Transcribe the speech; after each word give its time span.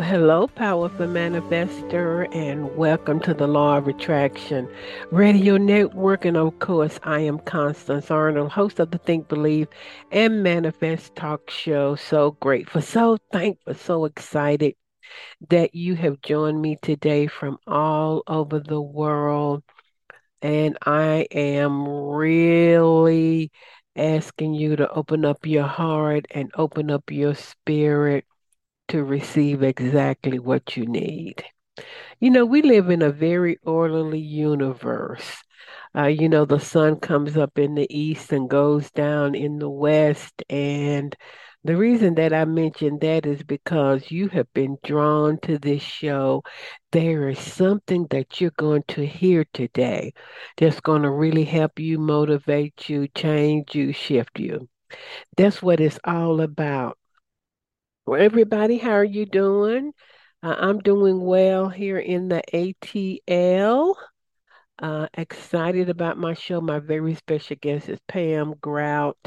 Hello, 0.00 0.46
powerful 0.46 1.08
manifester, 1.08 2.32
and 2.32 2.76
welcome 2.76 3.18
to 3.18 3.34
the 3.34 3.48
Law 3.48 3.78
of 3.78 3.88
Attraction 3.88 4.68
Radio 5.10 5.56
Network. 5.56 6.24
And 6.24 6.36
of 6.36 6.56
course, 6.60 7.00
I 7.02 7.18
am 7.20 7.40
Constance 7.40 8.08
Arnold, 8.08 8.52
host 8.52 8.78
of 8.78 8.92
the 8.92 8.98
Think, 8.98 9.26
Believe, 9.26 9.66
and 10.12 10.44
Manifest 10.44 11.16
talk 11.16 11.50
show. 11.50 11.96
So 11.96 12.30
grateful, 12.40 12.80
so 12.80 13.18
thankful, 13.32 13.74
so 13.74 14.04
excited 14.04 14.76
that 15.50 15.74
you 15.74 15.96
have 15.96 16.22
joined 16.22 16.62
me 16.62 16.76
today 16.80 17.26
from 17.26 17.58
all 17.66 18.22
over 18.28 18.60
the 18.60 18.80
world. 18.80 19.64
And 20.40 20.78
I 20.86 21.26
am 21.32 21.88
really 21.88 23.50
asking 23.96 24.54
you 24.54 24.76
to 24.76 24.88
open 24.90 25.24
up 25.24 25.44
your 25.44 25.66
heart 25.66 26.26
and 26.30 26.52
open 26.54 26.88
up 26.88 27.10
your 27.10 27.34
spirit 27.34 28.24
to 28.88 29.04
receive 29.04 29.62
exactly 29.62 30.38
what 30.38 30.76
you 30.76 30.86
need. 30.86 31.44
You 32.20 32.30
know, 32.30 32.44
we 32.46 32.62
live 32.62 32.90
in 32.90 33.02
a 33.02 33.10
very 33.10 33.58
orderly 33.64 34.20
universe. 34.20 35.42
Uh, 35.96 36.06
you 36.06 36.28
know, 36.28 36.44
the 36.44 36.60
sun 36.60 37.00
comes 37.00 37.36
up 37.36 37.58
in 37.58 37.74
the 37.74 37.86
east 37.96 38.32
and 38.32 38.48
goes 38.50 38.90
down 38.92 39.34
in 39.34 39.58
the 39.58 39.70
west. 39.70 40.42
And 40.50 41.14
the 41.64 41.76
reason 41.76 42.14
that 42.16 42.32
I 42.32 42.44
mention 42.44 42.98
that 43.00 43.26
is 43.26 43.42
because 43.42 44.10
you 44.10 44.28
have 44.28 44.52
been 44.54 44.78
drawn 44.84 45.38
to 45.42 45.58
this 45.58 45.82
show. 45.82 46.42
There 46.92 47.28
is 47.28 47.38
something 47.38 48.06
that 48.10 48.40
you're 48.40 48.52
going 48.58 48.84
to 48.88 49.06
hear 49.06 49.44
today 49.52 50.12
that's 50.56 50.80
going 50.80 51.02
to 51.02 51.10
really 51.10 51.44
help 51.44 51.78
you, 51.78 51.98
motivate 51.98 52.88
you, 52.88 53.08
change 53.08 53.74
you, 53.74 53.92
shift 53.92 54.38
you. 54.38 54.68
That's 55.36 55.62
what 55.62 55.80
it's 55.80 55.98
all 56.04 56.40
about. 56.40 56.97
Well, 58.08 58.22
everybody, 58.22 58.78
how 58.78 58.92
are 58.92 59.04
you 59.04 59.26
doing? 59.26 59.92
Uh, 60.42 60.56
I'm 60.58 60.78
doing 60.78 61.20
well 61.20 61.68
here 61.68 61.98
in 61.98 62.30
the 62.30 62.42
ATL. 62.54 63.96
Uh, 64.78 65.08
excited 65.12 65.90
about 65.90 66.16
my 66.16 66.32
show. 66.32 66.62
My 66.62 66.78
very 66.78 67.16
special 67.16 67.56
guest 67.60 67.90
is 67.90 67.98
Pam 68.08 68.54
Grout, 68.62 69.18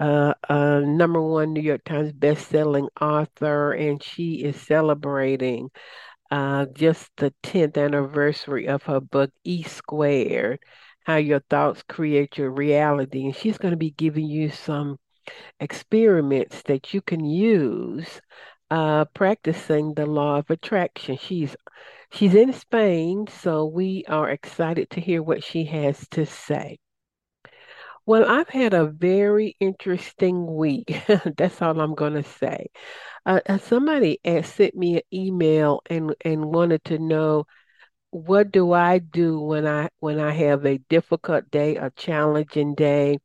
uh, 0.00 0.34
number 0.50 1.22
one 1.22 1.52
New 1.52 1.60
York 1.60 1.84
Times 1.84 2.12
best-selling 2.12 2.88
author, 3.00 3.70
and 3.70 4.02
she 4.02 4.42
is 4.42 4.60
celebrating 4.60 5.70
uh, 6.32 6.66
just 6.74 7.12
the 7.18 7.32
10th 7.44 7.78
anniversary 7.78 8.66
of 8.66 8.82
her 8.82 8.98
book 8.98 9.30
E 9.44 9.62
Squared: 9.62 10.58
How 11.04 11.18
Your 11.18 11.42
Thoughts 11.48 11.84
Create 11.88 12.36
Your 12.36 12.50
Reality, 12.50 13.26
and 13.26 13.36
she's 13.36 13.58
going 13.58 13.70
to 13.70 13.78
be 13.78 13.92
giving 13.92 14.26
you 14.26 14.50
some 14.50 14.98
experiments 15.60 16.62
that 16.62 16.94
you 16.94 17.00
can 17.02 17.24
use 17.24 18.20
uh, 18.70 19.04
practicing 19.06 19.94
the 19.94 20.06
law 20.06 20.38
of 20.38 20.50
attraction. 20.50 21.16
She's 21.16 21.56
she's 22.12 22.34
in 22.34 22.52
Spain, 22.52 23.26
so 23.26 23.66
we 23.66 24.04
are 24.08 24.30
excited 24.30 24.90
to 24.90 25.00
hear 25.00 25.22
what 25.22 25.42
she 25.44 25.64
has 25.64 26.06
to 26.10 26.26
say. 26.26 26.78
Well, 28.06 28.24
I've 28.26 28.48
had 28.48 28.72
a 28.72 28.86
very 28.86 29.54
interesting 29.60 30.56
week. 30.56 31.02
That's 31.36 31.60
all 31.60 31.80
I'm 31.80 31.94
going 31.94 32.14
to 32.14 32.22
say. 32.22 32.68
Uh, 33.26 33.40
uh 33.48 33.58
somebody 33.58 34.18
sent 34.42 34.74
me 34.74 34.96
an 34.96 35.02
email 35.12 35.82
and 35.90 36.14
and 36.24 36.46
wanted 36.46 36.84
to 36.84 36.98
know 36.98 37.44
what 38.10 38.50
do 38.52 38.72
I 38.72 38.98
do 38.98 39.40
when 39.40 39.66
I 39.66 39.90
when 40.00 40.18
I 40.20 40.32
have 40.32 40.64
a 40.66 40.78
difficult 40.88 41.50
day, 41.50 41.76
a 41.76 41.90
challenging 41.96 42.74
day, 42.74 43.18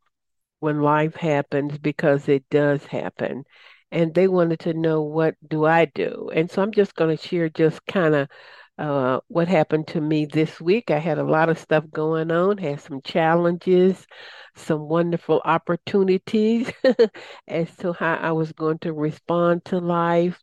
when 0.63 0.81
life 0.81 1.16
happens 1.16 1.78
because 1.78 2.29
it 2.29 2.46
does 2.50 2.85
happen. 2.85 3.44
And 3.91 4.13
they 4.16 4.28
wanted 4.29 4.62
to 4.62 4.74
know 4.74 5.03
what 5.03 5.35
do 5.47 5.66
I 5.66 5.85
do? 5.85 6.31
And 6.34 6.50
so 6.50 6.62
I'm 6.63 6.72
just 6.72 6.96
going 6.96 7.16
to 7.16 7.24
share 7.24 7.50
just 7.50 7.85
kind 7.85 8.16
of 8.16 8.29
uh, 8.78 9.19
what 9.28 9.47
happened 9.47 9.88
to 9.90 10.01
me 10.01 10.25
this 10.25 10.62
week. 10.62 10.90
I 10.91 11.00
had 11.00 11.19
a 11.19 11.24
lot 11.24 11.50
of 11.50 11.59
stuff 11.59 11.85
going 11.91 12.31
on, 12.31 12.57
had 12.57 12.81
some 12.81 13.01
challenges, 13.03 14.07
some 14.56 14.88
wonderful 14.90 15.41
opportunities 15.46 16.72
as 17.47 17.75
to 17.78 17.94
how 17.94 18.16
I 18.16 18.31
was 18.31 18.53
going 18.53 18.80
to 18.80 18.94
respond 18.94 19.66
to 19.66 19.80
life. 19.80 20.40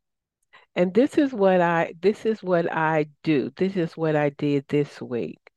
And 0.76 0.94
this 0.94 1.19
is 1.19 1.32
what 1.32 1.60
I 1.60 1.94
this 2.00 2.26
is 2.26 2.42
what 2.42 2.72
I 2.72 3.06
do. 3.25 3.50
This 3.56 3.76
is 3.76 3.97
what 3.97 4.16
I 4.16 4.31
did 4.31 4.66
this 4.69 5.00
week. 5.02 5.50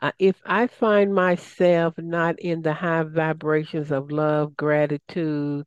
Uh, 0.00 0.12
if 0.18 0.40
I 0.46 0.66
find 0.68 1.14
myself 1.14 1.94
not 1.98 2.38
in 2.40 2.62
the 2.62 2.72
high 2.72 3.02
vibrations 3.02 3.90
of 3.90 4.10
love, 4.12 4.56
gratitude, 4.56 5.66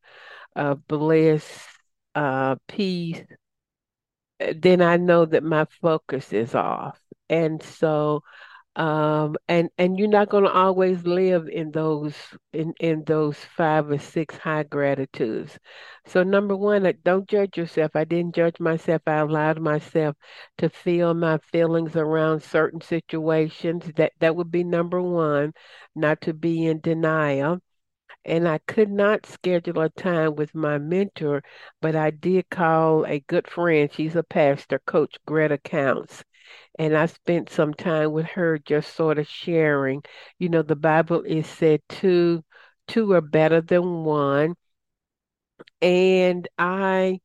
uh, 0.55 0.75
bliss, 0.75 1.67
uh, 2.15 2.55
peace, 2.67 3.23
eh, 4.39 4.53
then 4.57 4.81
I 4.81 4.97
know 4.97 5.25
that 5.25 5.43
my 5.43 5.65
focus 5.81 6.33
is 6.33 6.55
off. 6.55 6.99
And 7.29 7.61
so 7.63 8.23
um 8.77 9.35
and 9.49 9.69
and 9.77 9.99
you're 9.99 10.07
not 10.07 10.29
going 10.29 10.45
to 10.45 10.51
always 10.51 11.05
live 11.05 11.47
in 11.49 11.71
those 11.71 12.15
in 12.53 12.73
in 12.79 13.03
those 13.05 13.37
five 13.37 13.89
or 13.91 13.97
six 13.97 14.37
high 14.37 14.63
gratitudes. 14.63 15.59
So 16.07 16.23
number 16.23 16.55
one 16.55 16.91
don't 17.03 17.27
judge 17.27 17.57
yourself. 17.57 17.91
I 17.95 18.05
didn't 18.05 18.35
judge 18.35 18.59
myself. 18.61 19.01
I 19.07 19.17
allowed 19.17 19.59
myself 19.59 20.15
to 20.59 20.69
feel 20.69 21.13
my 21.13 21.37
feelings 21.51 21.95
around 21.97 22.43
certain 22.43 22.79
situations. 22.81 23.91
That 23.97 24.13
that 24.19 24.35
would 24.37 24.51
be 24.51 24.63
number 24.63 25.01
one 25.01 25.53
not 25.95 26.21
to 26.21 26.33
be 26.33 26.65
in 26.65 26.79
denial. 26.79 27.59
And 28.25 28.47
I 28.47 28.59
could 28.67 28.89
not 28.89 29.25
schedule 29.25 29.79
a 29.81 29.89
time 29.89 30.35
with 30.35 30.53
my 30.55 30.77
mentor, 30.77 31.43
but 31.81 31.95
I 31.95 32.11
did 32.11 32.49
call 32.49 33.05
a 33.05 33.19
good 33.21 33.47
friend. 33.47 33.91
She's 33.91 34.15
a 34.15 34.23
pastor, 34.23 34.79
Coach 34.85 35.17
Greta 35.25 35.57
Counts 35.57 36.23
and 36.79 36.95
I 36.97 37.05
spent 37.07 37.49
some 37.49 37.73
time 37.73 38.11
with 38.13 38.25
her 38.27 38.57
just 38.59 38.95
sort 38.95 39.19
of 39.19 39.27
sharing. 39.27 40.03
You 40.39 40.49
know, 40.49 40.61
the 40.63 40.75
Bible 40.75 41.21
is 41.23 41.47
said 41.47 41.81
two 41.89 42.43
two 42.87 43.11
are 43.13 43.21
better 43.21 43.61
than 43.61 44.03
one. 44.03 44.55
And 45.81 46.47
I 46.57 47.19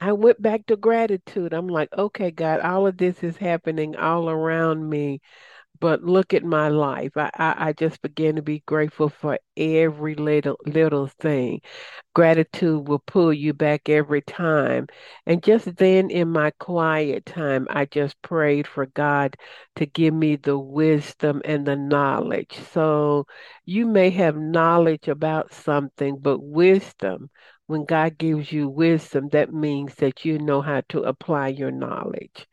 I 0.00 0.12
went 0.14 0.42
back 0.42 0.66
to 0.66 0.76
gratitude. 0.76 1.52
I'm 1.54 1.68
like, 1.68 1.90
okay, 1.96 2.30
God, 2.32 2.60
all 2.60 2.88
of 2.88 2.98
this 2.98 3.22
is 3.24 3.38
happening 3.38 3.96
all 3.96 4.30
around 4.30 4.88
me 4.90 5.20
but 5.80 6.02
look 6.04 6.34
at 6.34 6.44
my 6.44 6.68
life. 6.68 7.16
I, 7.16 7.30
I, 7.34 7.54
I, 7.68 7.72
just 7.72 8.02
began 8.02 8.36
to 8.36 8.42
be 8.42 8.60
grateful 8.66 9.08
for 9.08 9.38
every 9.56 10.14
little 10.14 10.56
little 10.66 11.06
thing. 11.08 11.60
Gratitude 12.14 12.88
will 12.88 13.00
pull 13.00 13.32
you 13.32 13.54
back 13.54 13.88
every 13.88 14.22
time. 14.22 14.86
And 15.26 15.42
just 15.42 15.76
then 15.76 16.10
in 16.10 16.28
my 16.28 16.50
quiet 16.60 17.26
time, 17.26 17.66
I 17.70 17.86
just 17.86 18.20
prayed 18.22 18.66
for 18.66 18.86
God 18.86 19.36
to 19.76 19.86
give 19.86 20.14
me 20.14 20.36
the 20.36 20.58
wisdom 20.58 21.42
and 21.44 21.66
the 21.66 21.76
knowledge. 21.76 22.58
So 22.72 23.26
you 23.64 23.86
may 23.86 24.10
have 24.10 24.36
knowledge 24.36 25.08
about 25.08 25.52
something, 25.52 26.18
but 26.18 26.40
wisdom 26.42 27.30
when 27.70 27.84
God 27.84 28.18
gives 28.18 28.52
you 28.52 28.68
wisdom, 28.68 29.28
that 29.30 29.52
means 29.52 29.94
that 29.96 30.24
you 30.24 30.38
know 30.38 30.60
how 30.60 30.82
to 30.88 31.02
apply 31.02 31.48
your 31.48 31.70
knowledge. 31.70 32.48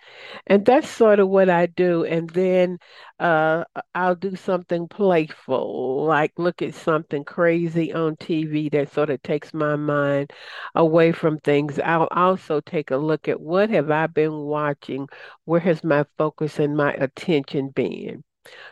And 0.45 0.65
that's 0.65 0.89
sort 0.89 1.19
of 1.19 1.29
what 1.29 1.49
I 1.49 1.65
do. 1.65 2.03
And 2.05 2.29
then 2.29 2.77
uh, 3.19 3.63
I'll 3.95 4.15
do 4.15 4.35
something 4.35 4.87
playful, 4.87 6.05
like 6.05 6.33
look 6.37 6.61
at 6.61 6.75
something 6.75 7.23
crazy 7.25 7.91
on 7.93 8.15
TV 8.17 8.69
that 8.69 8.91
sort 8.93 9.09
of 9.09 9.21
takes 9.23 9.53
my 9.53 9.75
mind 9.75 10.31
away 10.75 11.11
from 11.11 11.39
things. 11.39 11.79
I'll 11.79 12.09
also 12.11 12.61
take 12.61 12.91
a 12.91 12.97
look 12.97 13.27
at 13.27 13.41
what 13.41 13.69
have 13.71 13.89
I 13.91 14.07
been 14.07 14.33
watching? 14.33 15.07
Where 15.45 15.59
has 15.61 15.83
my 15.83 16.05
focus 16.17 16.59
and 16.59 16.77
my 16.77 16.93
attention 16.93 17.69
been? 17.69 18.23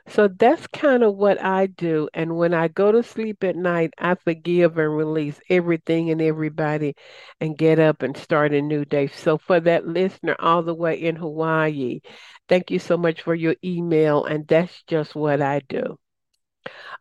So 0.08 0.28
that's 0.28 0.68
kind 0.68 1.04
of 1.04 1.16
what 1.16 1.42
I 1.44 1.68
do. 1.68 2.10
And 2.14 2.38
when 2.38 2.54
I 2.54 2.68
go 2.68 2.92
to 2.92 3.04
sleep 3.04 3.44
at 3.44 3.56
night, 3.56 3.94
I 3.98 4.16
forgive 4.16 4.78
and 4.78 4.96
release 4.96 5.40
everything 5.50 6.10
and 6.12 6.22
everybody 6.22 6.96
and 7.40 7.58
get 7.58 7.80
up 7.80 8.02
and 8.02 8.16
start 8.18 8.54
a 8.54 8.62
new 8.62 8.86
day. 8.86 9.08
So 9.08 9.38
for 9.38 9.60
that 9.62 9.88
listener 9.88 10.36
all 10.40 10.64
the 10.64 10.74
way 10.76 10.96
in 11.02 11.16
Hawaii, 11.16 12.02
thank 12.50 12.72
you 12.72 12.80
so 12.80 12.98
much 12.98 13.22
for 13.22 13.36
your 13.36 13.56
email. 13.64 14.26
And 14.26 14.48
that's 14.48 14.84
just 14.84 15.16
what 15.16 15.42
I 15.42 15.62
do. 15.68 15.98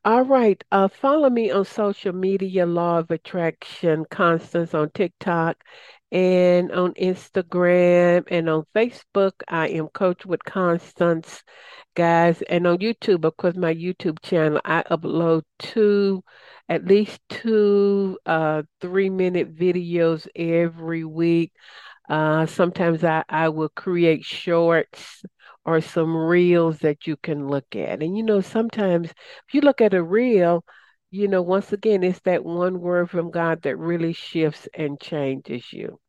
All 0.04 0.22
right. 0.22 0.62
Uh, 0.70 0.88
follow 0.88 1.30
me 1.30 1.50
on 1.50 1.64
social 1.64 2.12
media, 2.12 2.66
Law 2.66 2.98
of 2.98 3.10
Attraction, 3.10 4.04
Constance 4.10 4.74
on 4.74 4.90
TikTok, 4.90 5.62
And 6.12 6.70
on 6.72 6.94
Instagram 6.94 8.24
and 8.30 8.48
on 8.48 8.64
Facebook, 8.74 9.32
I 9.48 9.68
am 9.68 9.88
Coach 9.88 10.24
with 10.24 10.44
Constance, 10.44 11.42
guys. 11.96 12.42
And 12.42 12.66
on 12.66 12.78
YouTube, 12.78 13.24
of 13.24 13.36
course, 13.36 13.56
my 13.56 13.74
YouTube 13.74 14.20
channel, 14.22 14.60
I 14.64 14.84
upload 14.84 15.42
two, 15.58 16.22
at 16.68 16.84
least 16.84 17.20
two 17.28 18.18
uh, 18.26 18.62
three 18.80 19.10
minute 19.10 19.56
videos 19.56 20.28
every 20.36 21.04
week. 21.04 21.52
Uh, 22.08 22.46
sometimes 22.46 23.02
I, 23.02 23.24
I 23.28 23.48
will 23.48 23.70
create 23.70 24.24
shorts 24.24 25.24
or 25.64 25.80
some 25.80 26.16
reels 26.16 26.78
that 26.80 27.06
you 27.06 27.16
can 27.16 27.48
look 27.48 27.74
at. 27.74 28.02
And 28.02 28.16
you 28.16 28.22
know, 28.22 28.40
sometimes 28.40 29.10
if 29.10 29.54
you 29.54 29.62
look 29.62 29.80
at 29.80 29.94
a 29.94 30.02
reel, 30.02 30.64
you 31.14 31.28
know, 31.28 31.42
once 31.42 31.72
again, 31.72 32.02
it's 32.02 32.20
that 32.22 32.44
one 32.44 32.80
word 32.80 33.08
from 33.08 33.30
God 33.30 33.62
that 33.62 33.76
really 33.76 34.12
shifts 34.12 34.68
and 34.74 35.00
changes 35.00 35.72
you. 35.72 36.00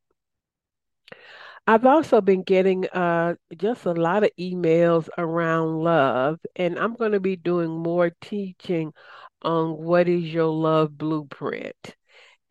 I've 1.67 1.85
also 1.85 2.21
been 2.21 2.43
getting 2.43 2.87
uh, 2.89 3.35
just 3.57 3.85
a 3.85 3.91
lot 3.93 4.23
of 4.23 4.31
emails 4.39 5.07
around 5.17 5.79
love, 5.83 6.39
and 6.55 6.77
I'm 6.79 6.95
going 6.95 7.11
to 7.13 7.19
be 7.19 7.35
doing 7.35 7.69
more 7.69 8.11
teaching 8.21 8.93
on 9.41 9.77
what 9.83 10.07
is 10.07 10.23
your 10.33 10.51
love 10.51 10.97
blueprint. 10.97 11.95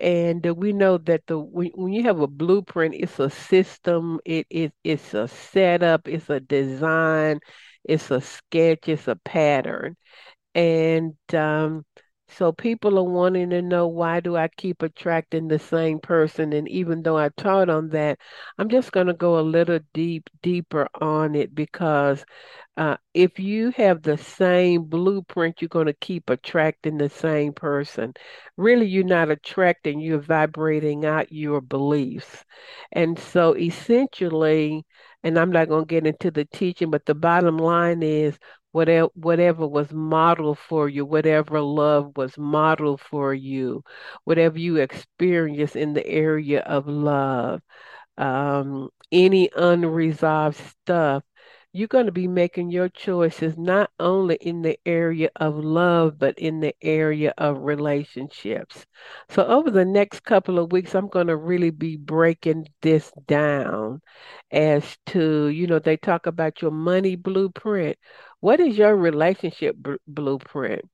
And 0.01 0.45
we 0.57 0.73
know 0.73 0.99
that 0.99 1.27
the 1.27 1.39
when, 1.39 1.71
when 1.75 1.93
you 1.93 2.05
have 2.05 2.21
a 2.21 2.27
blueprint, 2.29 2.95
it's 2.97 3.19
a 3.21 3.31
system, 3.31 4.21
it, 4.25 4.47
it 4.51 4.73
it's 4.85 5.15
a 5.15 5.29
setup, 5.29 6.09
it's 6.09 6.31
a 6.31 6.41
design, 6.41 7.41
it's 7.85 8.11
a 8.11 8.21
sketch, 8.21 8.89
it's 8.89 9.09
a 9.09 9.17
pattern. 9.17 9.97
And 10.55 11.15
um, 11.35 11.85
so 12.37 12.53
people 12.53 12.99
are 12.99 13.05
wanting 13.05 13.51
to 13.51 13.63
know 13.63 13.87
why 13.89 14.21
do 14.21 14.37
I 14.37 14.49
keep 14.49 14.83
attracting 14.83 15.49
the 15.49 15.59
same 15.59 16.01
person? 16.01 16.53
And 16.53 16.69
even 16.69 17.03
though 17.03 17.17
I 17.17 17.31
taught 17.31 17.69
on 17.71 17.91
that, 17.91 18.19
I'm 18.59 18.69
just 18.69 18.93
going 18.93 19.07
to 19.07 19.15
go 19.15 19.39
a 19.39 19.43
little 19.43 19.81
deep, 19.93 20.29
deeper 20.43 20.89
on 21.01 21.35
it 21.35 21.55
because 21.55 22.25
uh, 22.77 22.97
if 23.15 23.39
you 23.39 23.71
have 23.73 24.03
the 24.03 24.19
same 24.19 24.85
blueprint, 24.85 25.63
you're 25.63 25.69
going 25.69 25.87
to 25.87 25.95
keep 25.95 26.29
attracting 26.31 26.99
the 26.99 27.09
same 27.09 27.53
person. 27.53 28.13
Really, 28.57 28.87
you're 28.87 29.05
not 29.05 29.31
attracting, 29.31 30.01
you're 30.01 30.19
vibrating 30.19 31.05
out 31.05 31.33
your 31.33 31.61
beliefs. 31.61 32.45
And 32.93 33.19
so 33.19 33.55
essentially, 33.57 34.85
and 35.23 35.39
I'm 35.39 35.51
not 35.53 35.69
going 35.69 35.85
to 35.87 35.89
get 35.95 36.07
into 36.07 36.31
the 36.31 36.45
teaching, 36.45 36.91
but 36.91 37.07
the 37.07 37.15
bottom 37.15 37.57
line 37.59 38.03
is 38.03 38.39
whatever 38.75 39.09
whatever 39.15 39.67
was 39.69 39.93
modeled 39.93 40.59
for 40.59 40.89
you, 40.89 41.05
whatever 41.07 41.61
love 41.61 42.17
was 42.17 42.37
modeled 42.39 43.01
for 43.01 43.33
you, 43.35 43.85
whatever 44.25 44.59
you 44.59 44.77
experience 44.79 45.77
in 45.77 45.95
the 45.95 46.07
area 46.07 46.61
of 46.63 46.89
love, 46.89 47.63
um, 48.19 48.89
any 49.13 49.51
unresolved 49.57 50.57
stuff 50.57 51.23
you're 51.77 51.89
going 51.89 52.07
to 52.07 52.13
be 52.13 52.29
making 52.29 52.71
your 52.71 52.89
choices 52.89 53.59
not 53.59 53.91
only 53.99 54.37
in 54.37 54.63
the 54.63 54.79
area 54.87 55.29
of 55.37 55.57
love, 55.57 56.17
but 56.19 56.39
in 56.39 56.61
the 56.61 56.73
area 56.81 57.35
of 57.37 57.63
relationships. 57.63 58.87
So, 59.31 59.45
over 59.45 59.71
the 59.73 59.85
next 59.85 60.21
couple 60.23 60.61
of 60.61 60.71
weeks, 60.71 60.95
I'm 60.95 61.09
going 61.09 61.27
to 61.27 61.37
really 61.37 61.71
be 61.71 61.97
breaking 61.97 62.69
this 62.83 63.11
down 63.27 64.03
as 64.53 64.97
to, 65.07 65.49
you 65.49 65.67
know, 65.67 65.81
they 65.81 65.97
talk 65.97 66.27
about 66.27 66.63
your 66.63 66.71
money 66.71 67.17
blueprint. 67.17 67.99
What 68.45 68.61
is 68.61 68.79
your 68.79 68.97
relationship 68.97 69.77
b- 69.83 69.97
blueprint? 70.07 70.85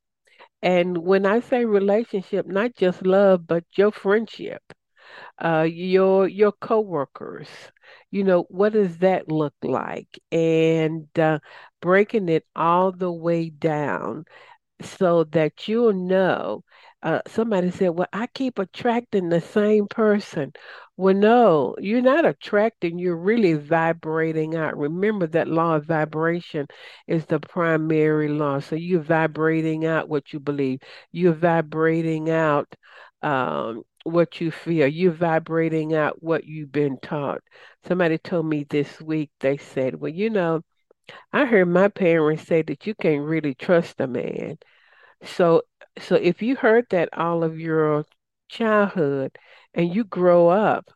And 0.62 0.98
when 0.98 1.26
I 1.26 1.40
say 1.40 1.64
relationship, 1.64 2.46
not 2.46 2.76
just 2.76 3.06
love, 3.06 3.46
but 3.46 3.64
your 3.76 3.92
friendship 3.92 4.62
uh, 5.42 5.66
your 5.70 6.28
your 6.28 6.52
coworkers. 6.52 7.48
You 8.10 8.24
know, 8.24 8.44
what 8.50 8.72
does 8.74 8.98
that 8.98 9.28
look 9.30 9.54
like? 9.62 10.08
And 10.32 11.08
uh, 11.18 11.40
breaking 11.80 12.28
it 12.28 12.44
all 12.56 12.92
the 12.92 13.12
way 13.12 13.50
down 13.50 14.24
so 14.82 15.24
that 15.24 15.68
you'll 15.68 15.92
know. 15.94 16.64
Uh, 17.02 17.20
somebody 17.26 17.70
said, 17.70 17.90
Well, 17.90 18.08
I 18.12 18.26
keep 18.28 18.58
attracting 18.58 19.28
the 19.28 19.40
same 19.40 19.86
person. 19.88 20.52
Well, 20.96 21.14
no, 21.14 21.76
you're 21.78 22.02
not 22.02 22.26
attracting, 22.26 22.98
you're 22.98 23.16
really 23.16 23.54
vibrating 23.54 24.54
out. 24.54 24.76
Remember 24.76 25.26
that 25.28 25.48
law 25.48 25.76
of 25.76 25.86
vibration 25.86 26.66
is 27.06 27.24
the 27.26 27.40
primary 27.40 28.28
law. 28.28 28.60
So 28.60 28.76
you're 28.76 29.00
vibrating 29.00 29.86
out 29.86 30.08
what 30.10 30.32
you 30.32 30.40
believe, 30.40 30.80
you're 31.10 31.32
vibrating 31.32 32.28
out 32.30 32.74
um, 33.22 33.82
what 34.04 34.40
you 34.40 34.50
feel, 34.50 34.86
you're 34.86 35.12
vibrating 35.12 35.94
out 35.94 36.22
what 36.22 36.44
you've 36.44 36.72
been 36.72 36.98
taught. 37.00 37.40
Somebody 37.86 38.18
told 38.18 38.46
me 38.46 38.64
this 38.64 39.00
week, 39.00 39.30
they 39.40 39.56
said, 39.56 39.94
Well, 40.00 40.12
you 40.12 40.28
know, 40.30 40.62
I 41.32 41.46
heard 41.46 41.66
my 41.66 41.88
parents 41.88 42.46
say 42.46 42.62
that 42.62 42.86
you 42.86 42.94
can't 42.94 43.24
really 43.24 43.54
trust 43.54 44.00
a 44.00 44.06
man. 44.06 44.58
So 45.24 45.62
so 45.98 46.14
if 46.14 46.42
you 46.42 46.56
heard 46.56 46.86
that 46.90 47.08
all 47.16 47.42
of 47.44 47.58
your 47.58 48.04
childhood 48.48 49.36
and 49.74 49.94
you 49.94 50.04
grow 50.04 50.48
up, 50.48 50.90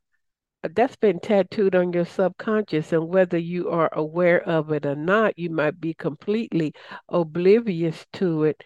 uh, 0.62 0.68
that's 0.74 0.96
been 0.96 1.20
tattooed 1.20 1.74
on 1.74 1.92
your 1.92 2.04
subconscious 2.04 2.92
and 2.92 3.08
whether 3.08 3.38
you 3.38 3.70
are 3.70 3.90
aware 3.92 4.42
of 4.42 4.72
it 4.72 4.86
or 4.86 4.96
not, 4.96 5.38
you 5.38 5.50
might 5.50 5.80
be 5.80 5.94
completely 5.94 6.72
oblivious 7.08 8.06
to 8.14 8.44
it 8.44 8.62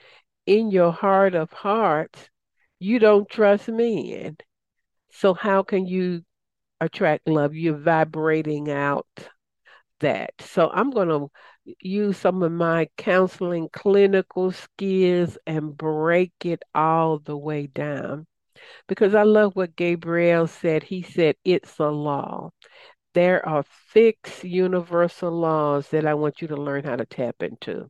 in 0.46 0.70
your 0.70 0.92
heart 0.92 1.34
of 1.34 1.52
hearts. 1.52 2.30
You 2.78 2.98
don't 2.98 3.28
trust 3.28 3.68
men. 3.68 4.36
So 5.10 5.34
how 5.34 5.62
can 5.62 5.86
you 5.86 6.22
attract 6.80 7.28
love? 7.28 7.54
You're 7.54 7.76
vibrating 7.76 8.70
out 8.70 9.06
that. 10.00 10.32
So 10.40 10.70
I'm 10.72 10.90
going 10.90 11.08
to 11.08 11.28
use 11.80 12.18
some 12.18 12.42
of 12.42 12.52
my 12.52 12.88
counseling 12.96 13.68
clinical 13.72 14.52
skills 14.52 15.38
and 15.46 15.76
break 15.76 16.32
it 16.44 16.62
all 16.74 17.18
the 17.18 17.36
way 17.36 17.66
down. 17.66 18.26
Because 18.88 19.14
I 19.14 19.22
love 19.22 19.56
what 19.56 19.76
Gabriel 19.76 20.46
said. 20.46 20.82
He 20.82 21.02
said, 21.02 21.36
It's 21.44 21.78
a 21.78 21.88
law. 21.88 22.50
There 23.14 23.46
are 23.48 23.64
fixed 23.88 24.44
universal 24.44 25.30
laws 25.32 25.88
that 25.90 26.06
I 26.06 26.14
want 26.14 26.42
you 26.42 26.48
to 26.48 26.56
learn 26.56 26.84
how 26.84 26.96
to 26.96 27.06
tap 27.06 27.42
into. 27.42 27.88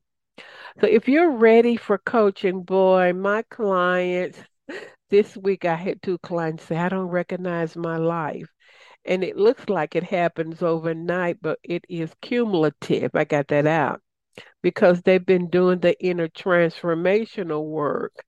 So 0.81 0.87
if 0.87 1.09
you're 1.09 1.33
ready 1.33 1.77
for 1.77 1.99
coaching, 1.99 2.63
boy, 2.63 3.13
my 3.13 3.43
clients, 3.51 4.39
this 5.11 5.37
week 5.37 5.65
I 5.65 5.75
had 5.75 6.03
two 6.03 6.19
clients 6.19 6.65
say, 6.65 6.77
I 6.77 6.89
don't 6.89 7.09
recognize 7.09 7.77
my 7.77 7.97
life. 7.97 8.49
And 9.09 9.25
it 9.25 9.37
looks 9.37 9.69
like 9.69 9.97
it 9.97 10.05
happens 10.05 10.63
overnight, 10.63 11.39
but 11.43 11.59
it 11.65 11.85
is 11.89 12.15
cumulative. 12.23 13.11
I 13.15 13.25
got 13.25 13.49
that 13.49 13.67
out 13.67 14.03
because 14.63 15.03
they've 15.03 15.25
been 15.25 15.49
doing 15.49 15.81
the 15.81 15.99
inner 16.01 16.29
transformational 16.29 17.65
work. 17.65 18.25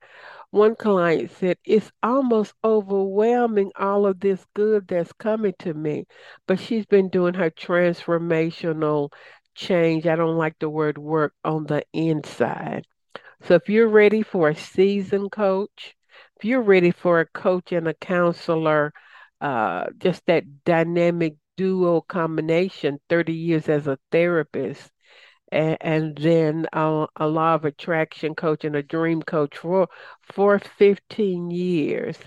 One 0.50 0.74
client 0.74 1.30
said, 1.32 1.58
It's 1.64 1.92
almost 2.02 2.54
overwhelming 2.64 3.72
all 3.76 4.06
of 4.06 4.20
this 4.20 4.44
good 4.54 4.88
that's 4.88 5.12
coming 5.12 5.54
to 5.60 5.74
me. 5.74 6.06
But 6.46 6.58
she's 6.58 6.86
been 6.86 7.10
doing 7.10 7.34
her 7.34 7.50
transformational 7.50 9.12
change. 9.54 10.06
I 10.06 10.16
don't 10.16 10.38
like 10.38 10.58
the 10.58 10.70
word 10.70 10.98
work 10.98 11.34
on 11.44 11.66
the 11.66 11.84
inside. 11.92 12.86
So 13.42 13.54
if 13.54 13.68
you're 13.68 13.88
ready 13.88 14.22
for 14.22 14.48
a 14.48 14.56
seasoned 14.56 15.32
coach, 15.32 15.94
if 16.36 16.44
you're 16.44 16.62
ready 16.62 16.90
for 16.90 17.20
a 17.20 17.26
coach 17.26 17.72
and 17.72 17.86
a 17.86 17.94
counselor, 17.94 18.92
uh, 19.40 19.86
just 19.98 20.24
that 20.26 20.64
dynamic 20.64 21.36
duo 21.56 22.00
combination, 22.02 23.00
30 23.08 23.34
years 23.34 23.68
as 23.68 23.86
a 23.86 23.98
therapist, 24.10 24.90
and, 25.52 25.76
and 25.80 26.16
then 26.18 26.66
a, 26.72 27.06
a 27.16 27.26
law 27.28 27.54
of 27.54 27.64
attraction 27.64 28.34
coach 28.34 28.64
and 28.64 28.76
a 28.76 28.82
dream 28.82 29.22
coach 29.22 29.56
for 29.58 29.88
for 30.22 30.58
15 30.58 31.50
years. 31.50 32.18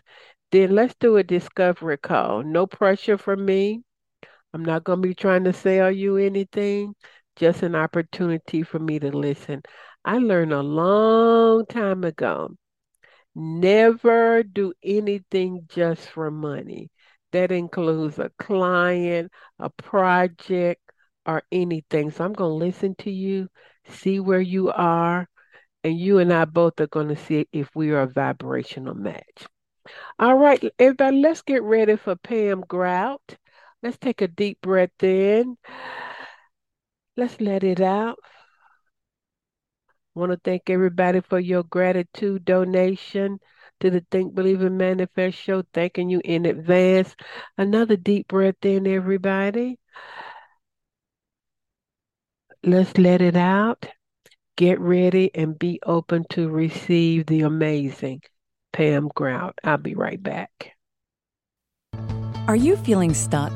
Then 0.52 0.76
let's 0.76 0.96
do 1.00 1.18
a 1.18 1.24
discovery 1.24 1.98
call. 1.98 2.44
No 2.44 2.68
pressure 2.68 3.18
from 3.18 3.46
me. 3.46 3.84
I'm 4.54 4.66
not 4.66 4.84
going 4.84 5.02
to 5.02 5.08
be 5.08 5.16
trying 5.16 5.44
to 5.46 5.54
sell 5.54 5.92
you 5.92 6.18
anything, 6.18 6.96
just 7.36 7.64
an 7.64 7.76
opportunity 7.76 8.64
for 8.64 8.80
me 8.80 9.00
to 9.00 9.12
listen. 9.12 9.64
I 10.06 10.18
learned 10.20 10.54
a 10.54 10.62
long 10.64 11.66
time 11.68 12.04
ago 12.04 12.56
never 13.36 14.44
do 14.44 14.74
anything 14.84 15.66
just 15.70 16.08
for 16.10 16.32
money. 16.32 16.90
That 17.34 17.52
includes 17.52 18.20
a 18.20 18.32
client, 18.40 19.32
a 19.60 19.70
project, 19.70 20.82
or 21.26 21.44
anything. 21.52 22.12
So 22.12 22.24
I'm 22.24 22.34
going 22.34 22.52
to 22.52 22.66
listen 22.66 22.96
to 23.00 23.12
you, 23.12 23.50
see 23.90 24.20
where 24.20 24.42
you 24.42 24.70
are, 24.72 25.28
and 25.84 26.00
you 26.00 26.20
and 26.20 26.32
I 26.32 26.46
both 26.46 26.80
are 26.80 26.88
going 26.88 27.10
to 27.10 27.16
see 27.16 27.48
if 27.52 27.70
we 27.76 27.92
are 27.92 28.04
a 28.04 28.08
vibrational 28.08 28.94
match. 28.94 29.48
All 30.20 30.36
right, 30.36 30.64
everybody, 30.80 31.18
let's 31.18 31.42
get 31.42 31.64
ready 31.64 31.98
for 31.98 32.16
Pam 32.16 32.62
Grout. 32.62 33.36
Let's 33.82 33.98
take 33.98 34.22
a 34.22 34.28
deep 34.28 34.62
breath 34.62 35.04
in. 35.04 35.58
Let's 37.18 37.42
let 37.42 37.64
it 37.64 37.82
out. 37.82 38.18
Want 40.16 40.32
to 40.32 40.40
thank 40.44 40.70
everybody 40.70 41.22
for 41.22 41.40
your 41.40 41.64
gratitude 41.64 42.46
donation 42.46 43.40
to 43.84 43.90
the 43.90 44.06
Think, 44.12 44.34
Believe, 44.34 44.62
and 44.62 44.78
Manifest 44.78 45.38
show. 45.38 45.62
Thanking 45.74 46.10
you 46.10 46.22
in 46.24 46.46
advance. 46.46 47.14
Another 47.58 47.98
deep 47.98 48.30
breath 48.30 48.64
in, 48.64 48.88
everybody. 48.88 49.78
Let's 52.64 52.98
let 52.98 53.22
it 53.22 53.36
out. 53.36 53.86
Get 54.56 54.80
ready 54.80 55.32
and 55.36 55.60
be 55.60 55.82
open 55.86 56.24
to 56.30 56.50
receive 56.50 57.26
the 57.26 57.42
amazing 57.42 58.22
Pam 58.72 59.10
Grout. 59.14 59.60
I'll 59.66 59.78
be 59.78 59.96
right 59.96 60.22
back. 60.22 60.72
Are 62.48 62.56
you 62.56 62.78
feeling 62.78 63.14
stuck? 63.14 63.52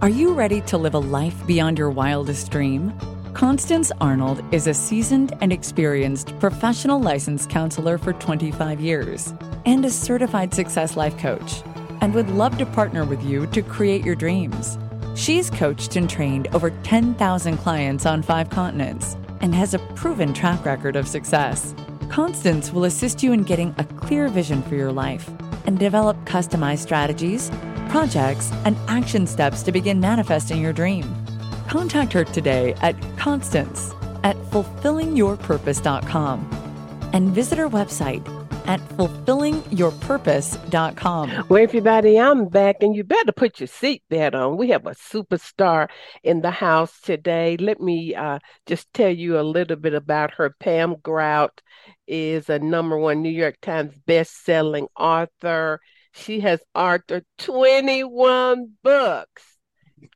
Are 0.00 0.08
you 0.08 0.32
ready 0.32 0.62
to 0.62 0.78
live 0.78 0.94
a 0.94 0.98
life 0.98 1.46
beyond 1.46 1.78
your 1.78 1.90
wildest 1.90 2.50
dream? 2.50 2.94
Constance 3.36 3.92
Arnold 4.00 4.42
is 4.50 4.66
a 4.66 4.72
seasoned 4.72 5.36
and 5.42 5.52
experienced 5.52 6.32
professional 6.40 6.98
licensed 6.98 7.50
counselor 7.50 7.98
for 7.98 8.14
25 8.14 8.80
years 8.80 9.34
and 9.66 9.84
a 9.84 9.90
certified 9.90 10.54
success 10.54 10.96
life 10.96 11.18
coach, 11.18 11.62
and 12.00 12.14
would 12.14 12.30
love 12.30 12.56
to 12.56 12.64
partner 12.64 13.04
with 13.04 13.22
you 13.22 13.46
to 13.48 13.60
create 13.60 14.02
your 14.06 14.14
dreams. 14.14 14.78
She's 15.14 15.50
coached 15.50 15.96
and 15.96 16.08
trained 16.08 16.48
over 16.54 16.70
10,000 16.82 17.58
clients 17.58 18.06
on 18.06 18.22
five 18.22 18.48
continents 18.48 19.18
and 19.42 19.54
has 19.54 19.74
a 19.74 19.80
proven 19.94 20.32
track 20.32 20.64
record 20.64 20.96
of 20.96 21.06
success. 21.06 21.74
Constance 22.08 22.72
will 22.72 22.84
assist 22.84 23.22
you 23.22 23.34
in 23.34 23.42
getting 23.42 23.74
a 23.76 23.84
clear 23.84 24.28
vision 24.28 24.62
for 24.62 24.76
your 24.76 24.92
life 24.92 25.28
and 25.66 25.78
develop 25.78 26.16
customized 26.24 26.78
strategies, 26.78 27.50
projects, 27.90 28.50
and 28.64 28.78
action 28.88 29.26
steps 29.26 29.62
to 29.62 29.72
begin 29.72 30.00
manifesting 30.00 30.62
your 30.62 30.72
dream. 30.72 31.25
Contact 31.68 32.12
her 32.12 32.24
today 32.24 32.74
at 32.80 32.96
Constance 33.16 33.92
at 34.22 34.36
fulfillingyourpurpose.com 34.50 37.10
and 37.12 37.30
visit 37.30 37.58
her 37.58 37.68
website 37.68 38.24
at 38.66 38.80
fulfillingyourpurpose.com. 38.80 41.46
Well, 41.48 41.62
everybody, 41.62 42.18
I'm 42.18 42.48
back, 42.48 42.82
and 42.82 42.96
you 42.96 43.04
better 43.04 43.32
put 43.32 43.60
your 43.60 43.68
seatbelt 43.68 44.34
on. 44.34 44.56
We 44.56 44.70
have 44.70 44.86
a 44.86 44.94
superstar 44.94 45.90
in 46.22 46.40
the 46.40 46.50
house 46.50 46.98
today. 47.00 47.56
Let 47.56 47.80
me 47.80 48.14
uh, 48.14 48.38
just 48.66 48.92
tell 48.92 49.10
you 49.10 49.38
a 49.38 49.42
little 49.42 49.76
bit 49.76 49.94
about 49.94 50.34
her. 50.34 50.54
Pam 50.58 50.96
Grout 51.02 51.62
is 52.06 52.50
a 52.50 52.58
number 52.58 52.98
one 52.98 53.22
New 53.22 53.30
York 53.30 53.60
Times 53.60 53.94
best-selling 54.06 54.88
author. 54.96 55.80
She 56.12 56.40
has 56.40 56.60
authored 56.74 57.24
21 57.38 58.72
books 58.82 59.55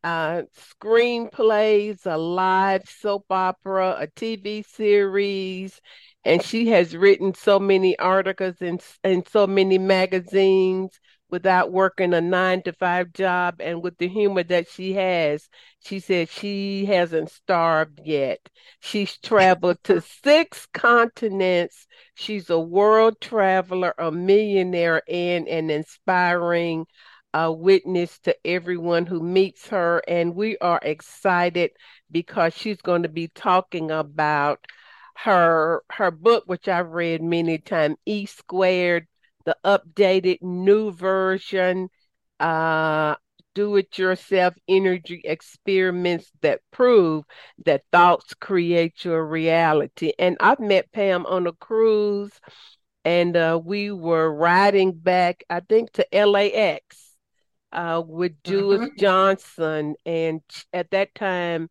uh, 0.04 0.42
screenplays, 0.58 2.06
a 2.06 2.16
live 2.16 2.88
soap 2.88 3.26
opera, 3.30 3.96
a 3.98 4.06
TV 4.06 4.62
series, 4.62 5.80
and 6.24 6.42
she 6.42 6.68
has 6.68 6.96
written 6.96 7.34
so 7.34 7.58
many 7.58 7.98
articles 7.98 8.56
in 8.60 9.24
so 9.26 9.46
many 9.46 9.78
magazines 9.78 10.98
without 11.30 11.70
working 11.72 12.12
a 12.12 12.20
nine 12.20 12.62
to 12.62 12.72
five 12.72 13.12
job 13.12 13.56
and 13.60 13.82
with 13.82 13.96
the 13.98 14.08
humor 14.08 14.42
that 14.42 14.68
she 14.68 14.94
has 14.94 15.48
she 15.78 16.00
said 16.00 16.28
she 16.28 16.84
hasn't 16.86 17.30
starved 17.30 18.00
yet. 18.04 18.40
She's 18.80 19.16
traveled 19.18 19.78
to 19.84 20.00
six 20.02 20.66
continents. 20.74 21.86
She's 22.14 22.50
a 22.50 22.58
world 22.58 23.20
traveler 23.20 23.94
a 23.98 24.10
millionaire 24.10 25.02
and 25.08 25.48
an 25.48 25.70
inspiring 25.70 26.86
a 27.34 27.52
witness 27.52 28.18
to 28.20 28.36
everyone 28.46 29.06
who 29.06 29.20
meets 29.22 29.68
her. 29.68 30.02
And 30.08 30.34
we 30.34 30.58
are 30.58 30.80
excited 30.82 31.72
because 32.10 32.54
she's 32.54 32.80
going 32.82 33.02
to 33.04 33.08
be 33.08 33.28
talking 33.28 33.90
about 33.90 34.66
her 35.16 35.82
her 35.92 36.10
book, 36.10 36.44
which 36.46 36.68
I've 36.68 36.90
read 36.90 37.22
many 37.22 37.58
times, 37.58 37.96
E 38.06 38.26
Squared, 38.26 39.06
the 39.44 39.56
updated 39.64 40.42
new 40.42 40.92
version, 40.92 41.88
uh, 42.40 43.16
do 43.54 43.76
it 43.76 43.98
yourself 43.98 44.54
energy 44.68 45.20
experiments 45.24 46.30
that 46.40 46.60
prove 46.70 47.24
that 47.66 47.82
thoughts 47.92 48.34
create 48.34 49.04
your 49.04 49.24
reality. 49.26 50.12
And 50.18 50.36
I've 50.40 50.60
met 50.60 50.92
Pam 50.92 51.26
on 51.26 51.46
a 51.46 51.52
cruise 51.52 52.32
and 53.04 53.36
uh, 53.36 53.60
we 53.62 53.90
were 53.90 54.32
riding 54.32 54.92
back, 54.92 55.44
I 55.48 55.60
think, 55.60 55.92
to 55.92 56.06
LAX 56.12 57.09
uh, 57.72 58.02
with 58.06 58.42
Jules 58.44 58.80
mm-hmm. 58.80 58.98
Johnson, 58.98 59.94
and 60.04 60.40
at 60.72 60.90
that 60.90 61.14
time, 61.14 61.68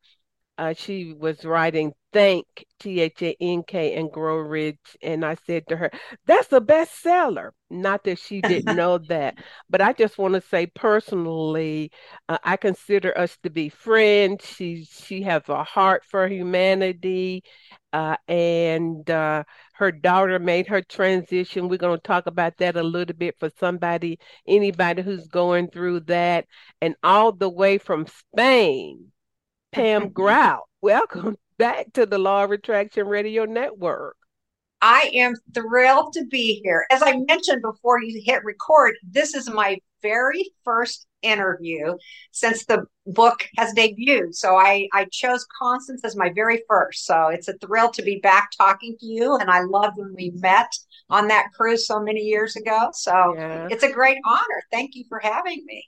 uh, 0.58 0.74
she 0.74 1.14
was 1.14 1.46
writing 1.46 1.94
Thank 2.12 2.66
T 2.80 3.00
H 3.02 3.22
A 3.22 3.36
N 3.40 3.64
K 3.64 3.96
and 3.96 4.12
Grow 4.12 4.38
Rich, 4.38 4.98
and 5.02 5.24
I 5.24 5.36
said 5.46 5.68
to 5.68 5.78
her, 5.78 5.92
"That's 6.26 6.52
a 6.52 6.60
bestseller." 6.60 7.52
Not 7.70 8.04
that 8.06 8.20
she 8.20 8.42
didn't 8.42 8.76
know 8.76 8.98
that, 9.10 9.36
but 9.70 9.80
I 9.82 9.94
just 9.94 10.18
want 10.18 10.34
to 10.34 10.42
say 10.42 10.66
personally, 10.68 11.92
uh, 12.28 12.40
I 12.44 12.58
consider 12.58 13.18
us 13.18 13.38
to 13.44 13.50
be 13.50 13.70
friends. 13.70 14.46
She 14.46 14.86
she 14.86 15.22
has 15.24 15.44
a 15.48 15.64
heart 15.64 16.04
for 16.04 16.28
humanity, 16.28 17.44
uh, 17.94 18.18
and 18.28 19.10
uh, 19.10 19.44
her 19.80 19.94
daughter 19.94 20.40
made 20.40 20.68
her 20.68 20.82
transition. 20.82 21.70
We're 21.70 21.78
going 21.78 21.98
to 21.98 22.04
talk 22.04 22.28
about 22.28 22.58
that 22.58 22.76
a 22.76 22.84
little 22.84 23.16
bit 23.16 23.40
for 23.40 23.50
somebody, 23.62 24.20
anybody 24.46 25.02
who's 25.02 25.28
going 25.28 25.70
through 25.70 26.02
that, 26.02 26.48
and 26.82 26.96
all 27.02 27.32
the 27.32 27.50
way 27.50 27.78
from 27.78 28.06
Spain. 28.06 29.14
Pam 29.72 30.10
Grout, 30.14 30.64
welcome 30.82 31.38
back 31.58 31.94
to 31.94 32.06
the 32.06 32.18
Law 32.18 32.44
of 32.44 32.52
Attraction 32.52 33.08
Radio 33.08 33.46
Network. 33.46 34.18
I 34.82 35.12
am 35.14 35.36
thrilled 35.54 36.12
to 36.14 36.26
be 36.26 36.60
here. 36.62 36.86
As 36.92 37.02
I 37.02 37.16
mentioned 37.18 37.62
before 37.62 38.04
you 38.04 38.22
hit 38.22 38.44
record, 38.44 38.96
this 39.10 39.34
is 39.34 39.50
my 39.50 39.78
very 40.02 40.52
first 40.64 41.06
interview 41.22 41.98
since 42.32 42.66
the 42.66 42.84
book 43.06 43.48
has 43.58 43.74
debuted. 43.74 44.34
So 44.34 44.56
I, 44.56 44.88
I 44.94 45.06
chose 45.12 45.46
Constance 45.58 46.04
as 46.04 46.16
my 46.16 46.32
very 46.34 46.64
first. 46.68 47.06
So 47.06 47.28
it's 47.28 47.48
a 47.48 47.58
thrill 47.58 47.92
to 47.92 48.02
be 48.02 48.20
back 48.22 48.50
talking 48.58 48.96
to 49.00 49.06
you. 49.06 49.36
And 49.38 49.50
I 49.50 49.62
loved 49.62 49.98
when 49.98 50.14
we 50.16 50.32
met 50.36 50.72
on 51.10 51.28
that 51.28 51.48
cruise 51.54 51.88
so 51.88 52.00
many 52.00 52.22
years 52.22 52.56
ago. 52.56 52.90
So 52.94 53.36
yeah. 53.36 53.68
it's 53.70 53.84
a 53.84 53.92
great 53.92 54.18
honor. 54.26 54.64
Thank 54.72 54.96
you 54.96 55.04
for 55.10 55.20
having 55.20 55.64
me. 55.66 55.88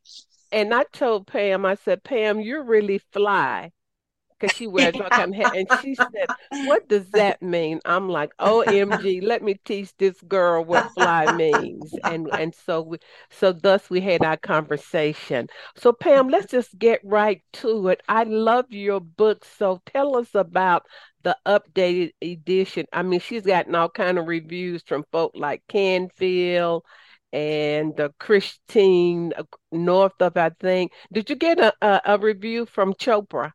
And 0.52 0.74
I 0.74 0.84
told 0.92 1.28
Pam, 1.28 1.66
I 1.66 1.76
said, 1.76 2.04
Pam, 2.04 2.42
you're 2.42 2.64
really 2.64 2.98
fly 2.98 3.72
because 4.42 4.56
she 4.56 4.68
wears 4.68 4.96
all 5.00 5.08
of 5.12 5.34
hair. 5.34 5.52
And 5.54 5.68
she 5.82 5.96
said, 5.96 6.28
What 6.66 6.88
does 6.88 7.10
that 7.12 7.42
mean? 7.42 7.80
I'm 7.86 8.10
like, 8.10 8.32
OMG, 8.40 9.22
let 9.22 9.44
me 9.44 9.56
teach 9.66 9.96
this 9.98 10.20
girl 10.22 10.64
what 10.64 10.92
fly 10.94 11.32
means. 11.36 11.94
And 12.04 12.30
and 12.34 12.54
so 12.56 12.82
we 12.82 12.98
so 13.30 13.52
thus 13.54 13.90
we 13.90 14.02
had 14.02 14.24
our 14.24 14.38
conversation. 14.38 15.48
So 15.78 15.94
Pam, 15.94 16.30
let's 16.30 16.52
just 16.52 16.78
get 16.80 17.02
right 17.04 17.42
to 17.54 17.90
it. 17.90 18.02
I 18.08 18.24
love 18.24 18.66
your 18.72 19.00
book. 19.00 19.46
So 19.46 19.82
tell 19.86 20.18
us 20.18 20.34
about 20.34 20.84
the 21.24 21.38
updated 21.46 22.12
edition. 22.22 22.86
I 22.92 23.04
mean, 23.04 23.20
she's 23.20 23.44
gotten 23.44 23.76
all 23.76 23.90
kind 23.90 24.18
of 24.18 24.28
reviews 24.28 24.84
from 24.86 25.06
folk 25.12 25.34
like 25.36 25.62
Canfield 25.68 26.84
and 27.34 28.00
uh, 28.00 28.10
Christine 28.20 29.34
North 29.72 30.14
of 30.20 30.36
I 30.38 30.50
think. 30.60 30.92
Did 31.14 31.30
you 31.30 31.36
get 31.36 31.60
a, 31.60 31.74
a, 31.82 32.02
a 32.06 32.18
review 32.20 32.66
from 32.66 32.94
Chopra? 32.96 33.52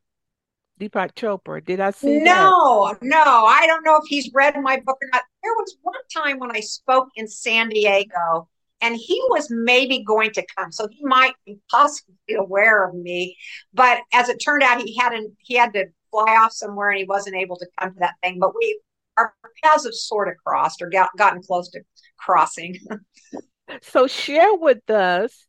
Deepak 0.81 1.15
Chopra. 1.15 1.65
Did 1.65 1.81
I 1.81 1.91
see 1.91 2.19
no, 2.19 2.91
that? 2.93 3.03
No, 3.03 3.45
I 3.47 3.67
don't 3.67 3.85
know 3.85 3.97
if 3.97 4.05
he's 4.09 4.31
read 4.35 4.55
my 4.61 4.81
book 4.81 4.99
or 5.03 5.09
not. 5.13 5.23
There 5.43 5.53
was 5.55 5.77
one 5.83 5.95
time 6.15 6.39
when 6.39 6.55
I 6.55 6.61
spoke 6.61 7.09
in 7.17 7.27
San 7.29 7.69
Diego 7.71 8.49
and 8.81 8.95
he 8.97 9.21
was 9.31 9.49
maybe 9.51 10.05
going 10.05 10.33
to 10.33 10.45
come. 10.57 10.71
So 10.71 10.89
he 10.89 11.05
might 11.05 11.35
be 11.45 11.59
possibly 11.71 12.35
aware 12.37 12.87
of 12.87 12.95
me. 12.95 13.37
But 13.73 14.01
as 14.13 14.29
it 14.29 14.39
turned 14.39 14.63
out, 14.63 14.81
he 14.81 14.97
hadn't 14.97 15.35
he 15.39 15.55
had 15.55 15.73
to 15.75 15.87
fly 16.11 16.37
off 16.37 16.53
somewhere 16.53 16.91
and 16.91 16.99
he 16.99 17.05
wasn't 17.05 17.37
able 17.37 17.57
to 17.57 17.67
come 17.81 17.95
to 17.95 18.01
that 18.01 18.15
thing. 18.23 18.39
But 18.39 18.55
we 18.55 18.81
our 19.17 19.35
paths 19.63 19.85
have 19.85 19.95
sort 19.95 20.29
of 20.29 20.35
crossed 20.45 20.83
or 20.83 20.91
got, 20.91 21.09
gotten 21.17 21.43
close 21.43 21.71
to 21.71 21.81
crossing. 22.19 22.79
so 23.83 24.07
share 24.07 24.55
with 24.55 24.89
us 24.91 25.47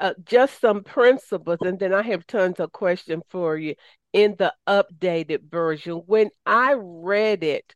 uh, 0.00 0.14
just 0.24 0.60
some 0.60 0.82
principles, 0.82 1.58
and 1.60 1.78
then 1.78 1.94
I 1.94 2.02
have 2.02 2.26
tons 2.26 2.58
of 2.58 2.72
questions 2.72 3.22
for 3.28 3.56
you 3.56 3.76
in 4.14 4.36
the 4.38 4.54
updated 4.66 5.50
version. 5.50 6.02
When 6.06 6.30
I 6.46 6.76
read 6.78 7.44
it, 7.44 7.74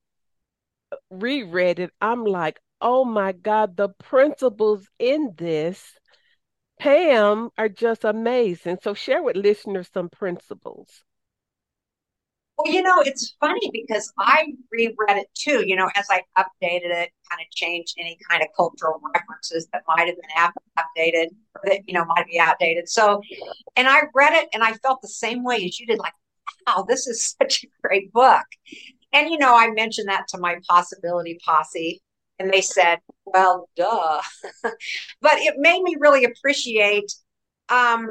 reread 1.10 1.80
it, 1.80 1.90
I'm 2.00 2.24
like, 2.24 2.60
oh 2.80 3.04
my 3.04 3.32
God, 3.32 3.76
the 3.76 3.88
principles 3.88 4.88
in 4.98 5.34
this, 5.36 5.84
Pam, 6.78 7.50
are 7.58 7.68
just 7.68 8.04
amazing. 8.04 8.78
So 8.82 8.94
share 8.94 9.22
with 9.22 9.36
listeners 9.36 9.90
some 9.92 10.08
principles. 10.08 11.02
Well, 12.56 12.72
you 12.72 12.82
know, 12.82 13.00
it's 13.02 13.36
funny 13.40 13.70
because 13.72 14.12
I 14.18 14.52
reread 14.72 15.16
it 15.16 15.28
too, 15.34 15.64
you 15.64 15.76
know, 15.76 15.88
as 15.94 16.06
I 16.10 16.22
updated 16.36 16.90
it, 16.90 17.10
kind 17.30 17.40
of 17.40 17.50
changed 17.52 17.94
any 17.98 18.18
kind 18.28 18.42
of 18.42 18.48
cultural 18.56 19.00
references 19.14 19.68
that 19.72 19.82
might 19.86 20.08
have 20.08 20.16
been 20.16 20.52
updated 20.76 21.28
or 21.54 21.62
that, 21.66 21.80
you 21.86 21.94
know, 21.94 22.04
might 22.04 22.26
be 22.26 22.40
outdated. 22.40 22.88
So, 22.88 23.22
and 23.76 23.86
I 23.86 24.02
read 24.12 24.32
it 24.32 24.48
and 24.52 24.64
I 24.64 24.72
felt 24.74 25.02
the 25.02 25.08
same 25.08 25.44
way 25.44 25.56
as 25.66 25.78
you 25.78 25.86
did, 25.86 25.98
like, 25.98 26.14
wow, 26.68 26.84
this 26.86 27.06
is 27.06 27.34
such 27.42 27.64
a 27.64 27.86
great 27.86 28.12
book. 28.12 28.44
And, 29.12 29.30
you 29.30 29.38
know, 29.38 29.56
I 29.56 29.70
mentioned 29.70 30.08
that 30.08 30.28
to 30.28 30.38
my 30.38 30.56
possibility 30.68 31.38
posse. 31.44 32.00
And 32.38 32.52
they 32.52 32.60
said, 32.60 32.98
well, 33.24 33.68
duh. 33.74 34.20
but 35.20 35.32
it 35.34 35.54
made 35.58 35.82
me 35.82 35.96
really 35.98 36.24
appreciate 36.24 37.12
um, 37.68 38.10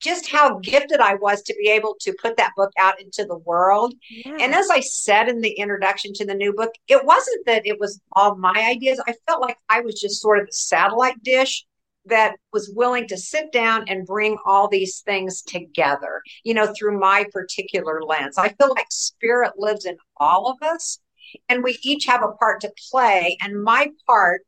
just 0.00 0.30
how 0.30 0.58
gifted 0.58 1.00
I 1.00 1.14
was 1.14 1.42
to 1.42 1.54
be 1.54 1.70
able 1.70 1.96
to 2.00 2.14
put 2.20 2.36
that 2.36 2.52
book 2.54 2.70
out 2.78 3.00
into 3.00 3.24
the 3.24 3.38
world. 3.38 3.94
Yeah. 4.10 4.36
And 4.40 4.54
as 4.54 4.68
I 4.70 4.80
said 4.80 5.28
in 5.28 5.40
the 5.40 5.52
introduction 5.52 6.12
to 6.14 6.26
the 6.26 6.34
new 6.34 6.52
book, 6.52 6.72
it 6.86 7.02
wasn't 7.04 7.46
that 7.46 7.66
it 7.66 7.80
was 7.80 8.00
all 8.12 8.36
my 8.36 8.66
ideas. 8.68 9.02
I 9.06 9.14
felt 9.26 9.40
like 9.40 9.56
I 9.70 9.80
was 9.80 9.98
just 9.98 10.20
sort 10.20 10.40
of 10.40 10.48
a 10.48 10.52
satellite 10.52 11.22
dish 11.22 11.64
that 12.08 12.36
was 12.52 12.72
willing 12.74 13.06
to 13.08 13.16
sit 13.16 13.52
down 13.52 13.84
and 13.88 14.06
bring 14.06 14.36
all 14.44 14.68
these 14.68 15.00
things 15.00 15.42
together, 15.42 16.22
you 16.44 16.54
know, 16.54 16.72
through 16.74 16.98
my 16.98 17.24
particular 17.32 18.02
lens. 18.02 18.38
I 18.38 18.48
feel 18.50 18.70
like 18.70 18.86
spirit 18.90 19.52
lives 19.56 19.84
in 19.84 19.96
all 20.16 20.50
of 20.50 20.66
us 20.66 20.98
and 21.48 21.62
we 21.62 21.78
each 21.82 22.06
have 22.06 22.22
a 22.22 22.32
part 22.32 22.60
to 22.62 22.72
play. 22.90 23.36
And 23.40 23.62
my 23.62 23.90
part, 24.06 24.44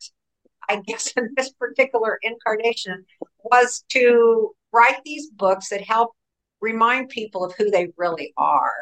I 0.68 0.80
guess, 0.86 1.12
in 1.16 1.30
this 1.36 1.52
particular 1.52 2.18
incarnation 2.22 3.04
was 3.44 3.84
to 3.90 4.52
write 4.72 5.00
these 5.04 5.30
books 5.30 5.68
that 5.70 5.82
help 5.82 6.12
remind 6.60 7.08
people 7.08 7.44
of 7.44 7.54
who 7.56 7.70
they 7.70 7.88
really 7.96 8.32
are. 8.36 8.74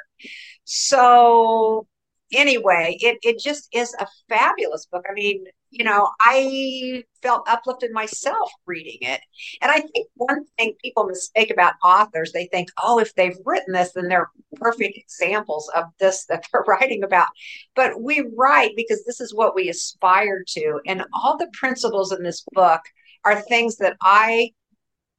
So 0.65 1.87
anyway, 2.33 2.99
it, 3.01 3.19
it 3.23 3.39
just 3.39 3.69
is 3.73 3.95
a 3.95 4.07
fabulous 4.29 4.87
book. 4.87 5.05
I 5.09 5.15
mean, 5.15 5.45
you 5.71 5.85
know, 5.85 6.11
I 6.21 7.05
felt 7.23 7.49
uplifted 7.49 7.93
myself 7.93 8.51
reading 8.67 8.99
it. 9.03 9.21
And 9.61 9.71
I 9.71 9.81
think 9.81 10.09
one 10.15 10.45
thing 10.57 10.75
people 10.83 11.05
mistake 11.05 11.51
about 11.51 11.75
authors, 11.85 12.33
they 12.33 12.47
think, 12.47 12.71
oh, 12.83 12.99
if 12.99 13.15
they've 13.15 13.37
written 13.45 13.75
this, 13.75 13.93
then 13.93 14.09
they're 14.09 14.31
perfect 14.55 14.97
examples 14.97 15.71
of 15.75 15.85
this 16.01 16.25
that 16.27 16.47
they're 16.53 16.65
writing 16.67 17.05
about. 17.05 17.29
But 17.77 18.01
we 18.01 18.27
write 18.37 18.73
because 18.77 19.05
this 19.05 19.21
is 19.21 19.35
what 19.35 19.55
we 19.55 19.69
aspire 19.69 20.43
to. 20.49 20.81
And 20.87 21.05
all 21.13 21.37
the 21.37 21.51
principles 21.53 22.13
in 22.13 22.23
this 22.23 22.45
book 22.53 22.81
are 23.25 23.41
things 23.43 23.77
that 23.77 23.97
I, 24.03 24.53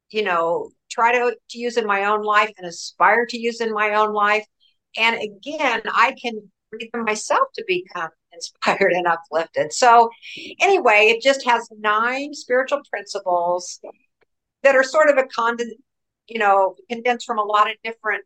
you 0.10 0.24
know, 0.24 0.72
try 0.90 1.12
to, 1.12 1.36
to 1.50 1.60
use 1.60 1.78
in 1.78 1.86
my 1.86 2.06
own 2.06 2.24
life 2.24 2.52
and 2.58 2.66
aspire 2.66 3.26
to 3.28 3.38
use 3.38 3.62
in 3.62 3.72
my 3.72 3.94
own 3.94 4.14
life. 4.14 4.46
And 4.98 5.16
again, 5.22 5.82
I 5.86 6.16
can 6.20 6.50
read 6.72 6.90
them 6.92 7.06
myself 7.06 7.48
to 7.56 7.64
become 7.68 8.10
inspired 8.34 8.92
and 8.94 9.08
uplifted. 9.08 9.74
So, 9.74 10.10
anyway, 10.60 11.08
it 11.16 11.22
just 11.22 11.46
has 11.46 11.68
nine 11.78 12.34
spiritual 12.34 12.82
principles 12.90 13.80
that 14.64 14.76
are 14.76 14.84
sort 14.84 15.10
of 15.10 15.18
a 15.18 15.26
con, 15.26 15.58
you 16.28 16.40
know, 16.40 16.76
condensed 16.90 17.26
from 17.26 17.40
a 17.40 17.44
lot 17.44 17.70
of 17.70 17.76
different 17.84 18.24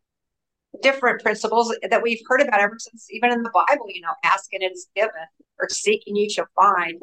different 0.81 1.21
principles 1.21 1.75
that 1.87 2.01
we've 2.01 2.21
heard 2.27 2.41
about 2.41 2.59
ever 2.59 2.77
since 2.79 3.07
even 3.11 3.31
in 3.31 3.43
the 3.43 3.51
Bible, 3.53 3.85
you 3.89 4.01
know, 4.01 4.13
asking 4.23 4.63
it 4.63 4.71
is 4.71 4.87
given 4.95 5.11
or 5.59 5.69
seeking 5.69 6.15
you 6.15 6.29
shall 6.29 6.47
find. 6.55 6.99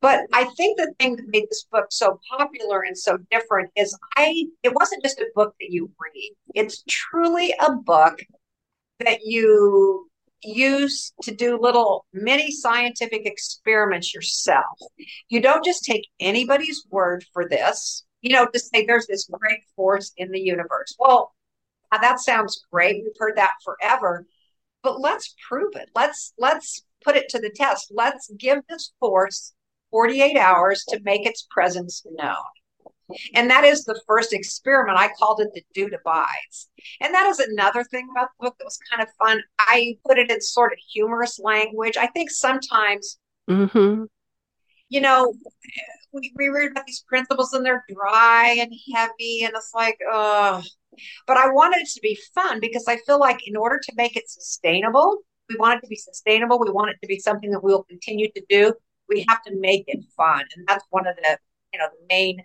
But 0.00 0.26
I 0.32 0.44
think 0.56 0.76
the 0.76 0.92
thing 0.98 1.16
that 1.16 1.28
made 1.28 1.46
this 1.50 1.66
book 1.70 1.86
so 1.90 2.20
popular 2.36 2.82
and 2.82 2.96
so 2.96 3.18
different 3.30 3.70
is 3.76 3.98
I 4.16 4.44
it 4.62 4.74
wasn't 4.74 5.02
just 5.02 5.18
a 5.18 5.30
book 5.34 5.54
that 5.60 5.70
you 5.70 5.90
read. 5.98 6.32
It's 6.54 6.84
truly 6.88 7.54
a 7.60 7.72
book 7.72 8.20
that 9.00 9.20
you 9.24 10.10
use 10.44 11.12
to 11.22 11.34
do 11.34 11.58
little 11.60 12.06
mini 12.12 12.50
scientific 12.50 13.26
experiments 13.26 14.14
yourself. 14.14 14.78
You 15.28 15.40
don't 15.40 15.64
just 15.64 15.84
take 15.84 16.08
anybody's 16.20 16.84
word 16.90 17.24
for 17.32 17.48
this, 17.48 18.04
you 18.22 18.34
know, 18.34 18.46
to 18.46 18.58
say 18.58 18.84
there's 18.84 19.06
this 19.06 19.28
great 19.30 19.60
force 19.76 20.12
in 20.16 20.30
the 20.30 20.40
universe. 20.40 20.94
Well, 20.98 21.34
uh, 21.92 21.98
that 21.98 22.20
sounds 22.20 22.64
great. 22.72 23.02
We've 23.04 23.12
heard 23.18 23.36
that 23.36 23.54
forever. 23.64 24.26
But 24.82 25.00
let's 25.00 25.34
prove 25.48 25.76
it. 25.76 25.90
Let's 25.94 26.34
let's 26.38 26.84
put 27.02 27.16
it 27.16 27.28
to 27.30 27.38
the 27.38 27.50
test. 27.50 27.90
Let's 27.90 28.30
give 28.38 28.60
this 28.68 28.92
force 29.00 29.54
48 29.90 30.36
hours 30.36 30.84
to 30.88 31.00
make 31.04 31.26
its 31.26 31.46
presence 31.50 32.04
known. 32.10 32.34
And 33.34 33.50
that 33.50 33.64
is 33.64 33.84
the 33.84 34.00
first 34.06 34.32
experiment. 34.32 34.98
I 34.98 35.10
called 35.18 35.40
it 35.40 35.48
the 35.54 35.62
dude 35.74 35.94
abides. 35.94 36.68
And 37.00 37.14
that 37.14 37.26
is 37.26 37.38
another 37.38 37.84
thing 37.84 38.08
about 38.10 38.28
the 38.38 38.46
book 38.46 38.56
that 38.58 38.64
was 38.64 38.78
kind 38.90 39.02
of 39.02 39.08
fun. 39.18 39.42
I 39.58 39.96
put 40.06 40.18
it 40.18 40.30
in 40.30 40.40
sort 40.40 40.72
of 40.72 40.78
humorous 40.92 41.38
language. 41.38 41.96
I 41.96 42.06
think 42.08 42.30
sometimes, 42.30 43.18
mm-hmm. 43.48 44.04
you 44.88 45.00
know, 45.00 45.34
we, 46.12 46.32
we 46.36 46.48
read 46.48 46.70
about 46.70 46.86
these 46.86 47.04
principles 47.06 47.52
and 47.52 47.64
they're 47.64 47.84
dry 47.92 48.56
and 48.58 48.72
heavy, 48.94 49.44
and 49.44 49.52
it's 49.54 49.72
like, 49.74 49.98
oh. 50.10 50.62
But 51.26 51.36
I 51.36 51.50
wanted 51.50 51.80
it 51.80 51.88
to 51.94 52.00
be 52.00 52.16
fun 52.34 52.60
because 52.60 52.84
I 52.86 52.98
feel 53.04 53.18
like 53.18 53.46
in 53.48 53.56
order 53.56 53.80
to 53.82 53.92
make 53.96 54.16
it 54.16 54.30
sustainable, 54.30 55.18
we 55.48 55.56
want 55.56 55.78
it 55.78 55.80
to 55.82 55.88
be 55.88 55.96
sustainable. 55.96 56.60
We 56.60 56.70
want 56.70 56.90
it 56.90 56.98
to 57.02 57.08
be 57.08 57.18
something 57.18 57.50
that 57.50 57.64
we'll 57.64 57.82
continue 57.82 58.30
to 58.30 58.42
do. 58.48 58.72
We 59.08 59.26
have 59.28 59.42
to 59.42 59.56
make 59.58 59.84
it 59.88 60.04
fun, 60.16 60.44
and 60.56 60.66
that's 60.66 60.84
one 60.90 61.06
of 61.06 61.16
the 61.16 61.36
you 61.72 61.78
know 61.78 61.88
the 61.90 62.06
main 62.08 62.38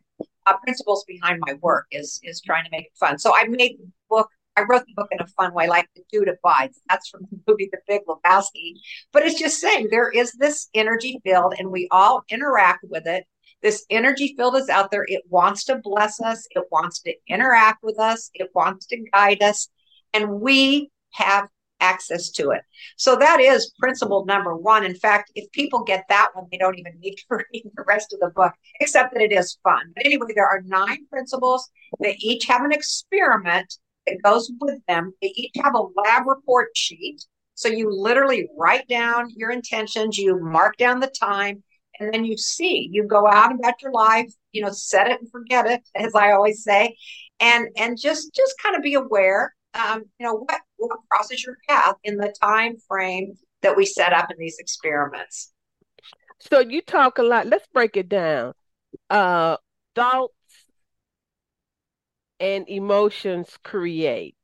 uh, 0.50 0.58
principles 0.58 1.04
behind 1.08 1.42
my 1.46 1.54
work 1.62 1.86
is 1.92 2.20
is 2.24 2.42
trying 2.42 2.66
to 2.66 2.72
make 2.72 2.86
it 2.86 2.98
fun. 3.00 3.20
So 3.20 3.34
I 3.34 3.46
made 3.48 3.78
the 3.80 3.88
book. 4.10 4.30
I 4.58 4.64
wrote 4.70 4.84
the 4.86 4.94
book 4.94 5.08
in 5.12 5.22
a 5.22 5.28
fun 5.28 5.54
way, 5.54 5.70
like 5.70 5.88
the 5.96 6.04
dude 6.12 6.28
abides. 6.28 6.82
That's 6.90 7.08
from 7.08 7.22
the 7.32 7.40
movie 7.48 7.70
The 7.72 7.80
Big 7.88 8.02
Lebowski. 8.08 8.74
But 9.14 9.26
it's 9.26 9.40
just 9.40 9.62
saying 9.62 9.88
there 9.90 10.10
is 10.10 10.34
this 10.34 10.68
energy 10.74 11.20
field, 11.24 11.54
and 11.58 11.72
we 11.72 11.88
all 11.92 12.24
interact 12.30 12.84
with 12.90 13.08
it. 13.08 13.26
This 13.62 13.86
energy 13.90 14.34
field 14.36 14.56
is 14.56 14.68
out 14.70 14.92
there. 14.92 15.06
It 15.08 15.24
wants 15.30 15.66
to 15.66 15.80
bless 15.82 16.20
us. 16.20 16.46
It 16.52 16.64
wants 16.72 17.02
to 17.04 17.14
interact 17.28 17.84
with 17.84 18.00
us. 18.00 18.32
It 18.34 18.50
wants 18.54 18.88
to 18.88 18.98
guide 19.14 19.42
us, 19.42 19.70
and 20.14 20.42
we 20.42 20.92
have 21.12 21.48
access 21.80 22.30
to 22.32 22.52
it. 22.52 22.62
So 22.98 23.16
that 23.16 23.40
is 23.40 23.74
principle 23.80 24.26
number 24.26 24.56
one. 24.56 24.84
In 24.84 24.96
fact, 24.96 25.32
if 25.36 25.52
people 25.52 25.84
get 25.84 26.06
that 26.10 26.30
one, 26.34 26.46
they 26.52 26.58
don't 26.58 26.78
even 26.78 27.00
need 27.00 27.16
to 27.32 27.44
read 27.54 27.64
the 27.76 27.84
rest 27.88 28.14
of 28.14 28.20
the 28.20 28.30
book, 28.30 28.54
except 28.80 29.14
that 29.14 29.22
it 29.24 29.32
is 29.32 29.58
fun. 29.64 29.92
But 29.96 30.06
anyway, 30.06 30.28
there 30.36 30.48
are 30.48 30.62
nine 30.66 31.06
principles. 31.10 31.70
They 32.00 32.16
each 32.20 32.46
have 32.46 32.64
an 32.64 32.72
experiment 32.72 33.78
that 34.08 34.22
goes 34.24 34.52
with 34.60 34.80
them. 34.88 35.14
They 35.22 35.34
each 35.36 35.56
have 35.64 35.76
a 35.76 36.02
lab 36.02 36.28
report 36.28 36.70
sheet. 36.76 37.26
So 37.56 37.68
you 37.68 37.92
literally 37.92 38.48
write 38.58 38.88
down 38.88 39.32
your 39.36 39.52
intentions, 39.52 40.18
you 40.18 40.40
mark 40.40 40.78
down 40.78 41.02
the 41.02 41.12
time, 41.20 41.62
and 42.00 42.14
then 42.14 42.24
you 42.24 42.38
see. 42.38 42.88
You 42.92 43.04
go 43.04 43.28
out 43.28 43.54
about 43.54 43.82
your 43.82 43.92
life, 43.92 44.32
you 44.54 44.62
know, 44.62 44.72
set 44.72 45.10
it 45.10 45.20
and 45.20 45.30
forget 45.30 45.68
it, 45.68 45.82
as 45.96 46.16
I 46.16 46.32
always 46.32 46.64
say, 46.64 46.96
and 47.40 47.68
and 47.78 48.00
just 48.00 48.34
just 48.34 48.54
kind 48.62 48.76
of 48.76 48.82
be 48.82 48.94
aware 48.94 49.54
um, 49.74 50.04
you 50.20 50.26
know, 50.26 50.36
what, 50.36 50.62
what 50.78 51.00
crosses 51.10 51.44
your 51.44 51.58
path 51.68 51.96
in 52.04 52.18
the 52.18 52.34
time 52.42 52.78
frame 52.88 53.34
that 53.62 53.76
we 53.76 53.86
set 53.86 54.14
up 54.14 54.32
in 54.32 54.38
these 54.38 54.58
experiments. 54.60 55.52
So 56.40 56.60
you 56.60 56.82
talk 56.82 57.18
a 57.18 57.24
lot. 57.24 57.48
Let's 57.48 57.68
break 57.68 57.98
it 57.98 58.10
down. 58.10 58.54
Uh, 59.10 59.58
thoughts 59.96 60.34
and 62.40 62.68
emotions 62.70 63.58
create. 63.64 64.36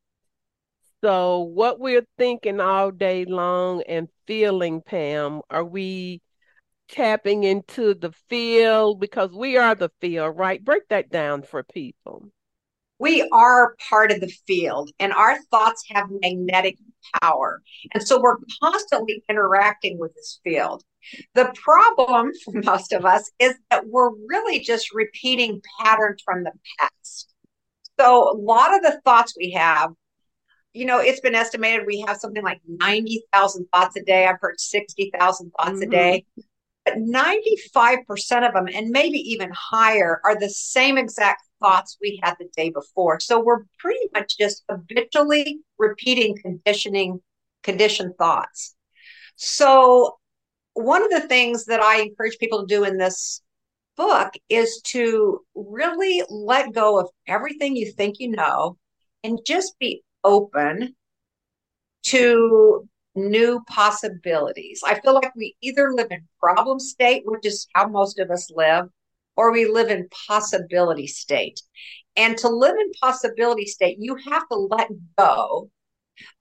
So 1.04 1.40
what 1.40 1.80
we're 1.80 2.06
thinking 2.18 2.60
all 2.60 2.92
day 2.92 3.26
long 3.26 3.84
and 3.84 4.10
feeling, 4.28 4.82
Pam, 4.82 5.42
are 5.50 5.64
we 5.64 6.22
tapping 6.90 7.44
into 7.44 7.94
the 7.94 8.12
field 8.30 9.00
because 9.00 9.32
we 9.32 9.58
are 9.58 9.76
the 9.76 9.92
field, 10.02 10.38
right? 10.38 10.64
Break 10.64 10.88
that 10.90 11.10
down 11.10 11.44
for 11.44 11.64
people 11.64 12.32
we 13.00 13.28
are 13.32 13.76
part 13.90 14.12
of 14.12 14.22
the 14.22 14.34
field 14.48 14.92
and 15.00 15.12
our 15.14 15.38
thoughts 15.52 15.84
have 15.90 16.08
magnetic 16.22 16.78
power. 17.22 17.62
And 17.94 18.06
so 18.06 18.22
we're 18.22 18.38
constantly 18.64 19.24
interacting 19.30 20.00
with 20.00 20.14
this 20.16 20.40
field. 20.44 20.84
The 21.34 21.54
problem 21.62 22.32
for 22.46 22.62
most 22.62 22.94
of 22.94 23.06
us 23.06 23.30
is 23.40 23.56
that 23.70 23.88
we're 23.88 24.12
really 24.28 24.60
just 24.60 24.94
repeating 24.94 25.62
patterns 25.80 26.22
from 26.24 26.44
the 26.44 26.52
past. 26.80 27.34
So 28.00 28.32
a 28.32 28.38
lot 28.38 28.76
of 28.76 28.82
the 28.82 29.00
thoughts 29.06 29.36
we 29.38 29.52
have, 29.52 29.92
you 30.74 30.86
know, 30.86 31.00
it's 31.00 31.22
been 31.22 31.36
estimated 31.36 31.88
we 31.88 32.04
have 32.06 32.18
something 32.18 32.44
like 32.44 32.60
90,000 32.68 33.68
thoughts 33.74 33.96
a 33.96 34.04
day. 34.04 34.26
I've 34.26 34.42
heard 34.42 34.60
60,000 34.60 35.52
thoughts 35.52 35.72
mm-hmm. 35.72 35.82
a 35.82 35.86
day. 35.88 36.26
But 36.84 36.98
95% 36.98 38.48
of 38.48 38.54
them, 38.54 38.68
and 38.72 38.92
maybe 38.92 39.18
even 39.18 39.50
higher, 39.52 40.22
are 40.24 40.38
the 40.38 40.50
same 40.50 41.00
exact 41.00 41.42
thoughts 41.62 41.98
we 42.02 42.20
had 42.24 42.36
the 42.40 42.50
day 42.56 42.70
before. 42.70 43.20
So 43.20 43.44
we're 43.44 43.66
pretty 43.80 44.08
much 44.14 44.38
just 44.38 44.64
habitually 44.70 45.60
repeating 45.78 46.38
conditioning, 46.38 47.22
conditioned 47.64 48.14
thoughts. 48.18 48.76
So 49.36 50.18
one 50.74 51.04
of 51.04 51.10
the 51.10 51.28
things 51.28 51.66
that 51.66 51.82
I 51.82 52.02
encourage 52.02 52.38
people 52.38 52.62
to 52.62 52.76
do 52.76 52.84
in 52.84 52.98
this 52.98 53.42
book 53.96 54.34
is 54.50 54.82
to 54.86 55.40
really 55.56 56.22
let 56.30 56.74
go 56.74 57.00
of 57.00 57.10
everything 57.28 57.76
you 57.76 57.92
think 57.92 58.20
you 58.20 58.32
know 58.32 58.78
and 59.24 59.40
just 59.46 59.78
be 59.80 60.04
open 60.24 60.96
to 62.04 62.88
new 63.16 63.64
possibilities. 63.68 64.82
I 64.86 65.00
feel 65.00 65.16
like 65.16 65.34
we 65.36 65.56
either 65.62 65.94
live 65.94 66.12
in 66.12 66.28
problem 66.40 66.80
state, 66.80 67.24
which 67.26 67.46
is 67.46 67.68
how 67.74 67.88
most 67.88 68.20
of 68.20 68.30
us 68.30 68.52
live, 68.52 68.90
or 69.36 69.52
we 69.52 69.66
live 69.66 69.90
in 69.90 70.10
possibility 70.28 71.08
state. 71.08 71.62
And 72.16 72.38
to 72.40 72.50
live 72.50 72.76
in 72.80 72.92
possibility 73.02 73.66
state, 73.66 73.98
you 74.00 74.16
have 74.30 74.48
to 74.50 74.56
let 74.58 74.90
go 75.18 75.70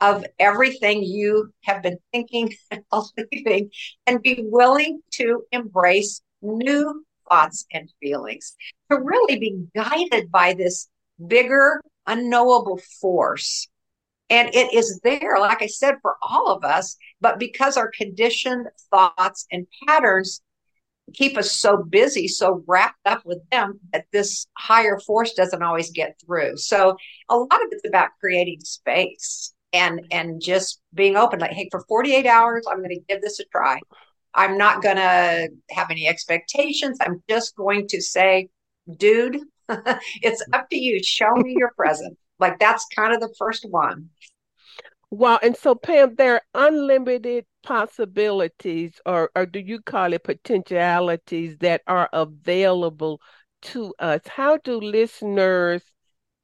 of 0.01 0.25
everything 0.39 1.03
you 1.03 1.53
have 1.65 1.83
been 1.83 1.99
thinking 2.13 2.55
and 2.71 2.83
believing 3.17 3.71
and 4.07 4.23
be 4.23 4.45
willing 4.47 5.01
to 5.13 5.43
embrace 5.53 6.23
new 6.43 7.05
thoughts 7.29 7.67
and 7.73 7.91
feelings, 8.01 8.55
to 8.91 8.99
really 9.01 9.39
be 9.39 9.65
guided 9.75 10.31
by 10.31 10.55
this 10.55 10.89
bigger, 11.27 11.83
unknowable 12.07 12.81
force. 13.01 13.69
And 14.31 14.55
it 14.55 14.73
is 14.75 15.01
there, 15.03 15.39
like 15.39 15.63
I 15.63 15.67
said, 15.67 15.97
for 16.03 16.17
all 16.23 16.49
of 16.49 16.65
us, 16.65 16.97
but 17.21 17.39
because 17.39 17.77
our 17.77 17.91
conditioned 17.97 18.69
thoughts 18.91 19.47
and 19.51 19.67
patterns 19.87 20.41
keep 21.13 21.37
us 21.37 21.53
so 21.53 21.77
busy, 21.77 22.29
so 22.29 22.63
wrapped 22.67 23.07
up 23.07 23.25
with 23.25 23.39
them 23.51 23.79
that 23.93 24.07
this 24.13 24.47
higher 24.57 24.99
force 24.99 25.35
doesn't 25.35 25.63
always 25.63 25.91
get 25.91 26.19
through. 26.25 26.57
So 26.57 26.97
a 27.29 27.37
lot 27.37 27.53
of 27.53 27.69
it's 27.71 27.87
about 27.87 28.11
creating 28.21 28.61
space 28.61 29.53
and 29.73 30.07
and 30.11 30.41
just 30.41 30.81
being 30.95 31.17
open 31.17 31.41
like 31.41 31.51
hey 31.51 31.69
for 31.71 31.85
48 31.89 32.27
hours 32.27 32.65
i'm 32.71 32.77
going 32.79 32.91
to 32.91 33.01
give 33.09 33.21
this 33.21 33.41
a 33.41 33.45
try 33.47 33.81
i'm 34.33 34.57
not 34.57 34.83
going 34.83 34.95
to 34.95 35.49
have 35.71 35.91
any 35.91 36.07
expectations 36.07 36.97
i'm 37.01 37.21
just 37.29 37.57
going 37.57 37.89
to 37.89 38.01
say 38.01 38.49
dude 38.97 39.41
it's 40.23 40.45
up 40.53 40.71
to 40.71 40.77
you 40.77 41.03
show 41.03 41.35
me 41.35 41.57
your 41.59 41.73
present 41.77 42.17
like 42.39 42.57
that's 42.61 42.87
kind 42.95 43.13
of 43.13 43.21
the 43.21 43.35
first 43.37 43.67
one 43.69 44.11
Wow. 45.15 45.39
And 45.43 45.57
so, 45.57 45.77
Pam, 45.77 46.17
there 46.17 46.35
are 46.35 46.67
unlimited 46.67 47.47
possibilities, 47.65 49.01
or, 49.05 49.31
or 49.35 49.47
do 49.47 49.59
you 49.59 49.83
call 49.83 50.13
it 50.13 50.23
potentialities 50.23 51.57
that 51.59 51.83
are 51.89 52.09
available 52.13 53.21
to 53.63 53.93
us? 53.99 54.21
How 54.27 54.59
do 54.59 54.79
listeners 54.79 55.83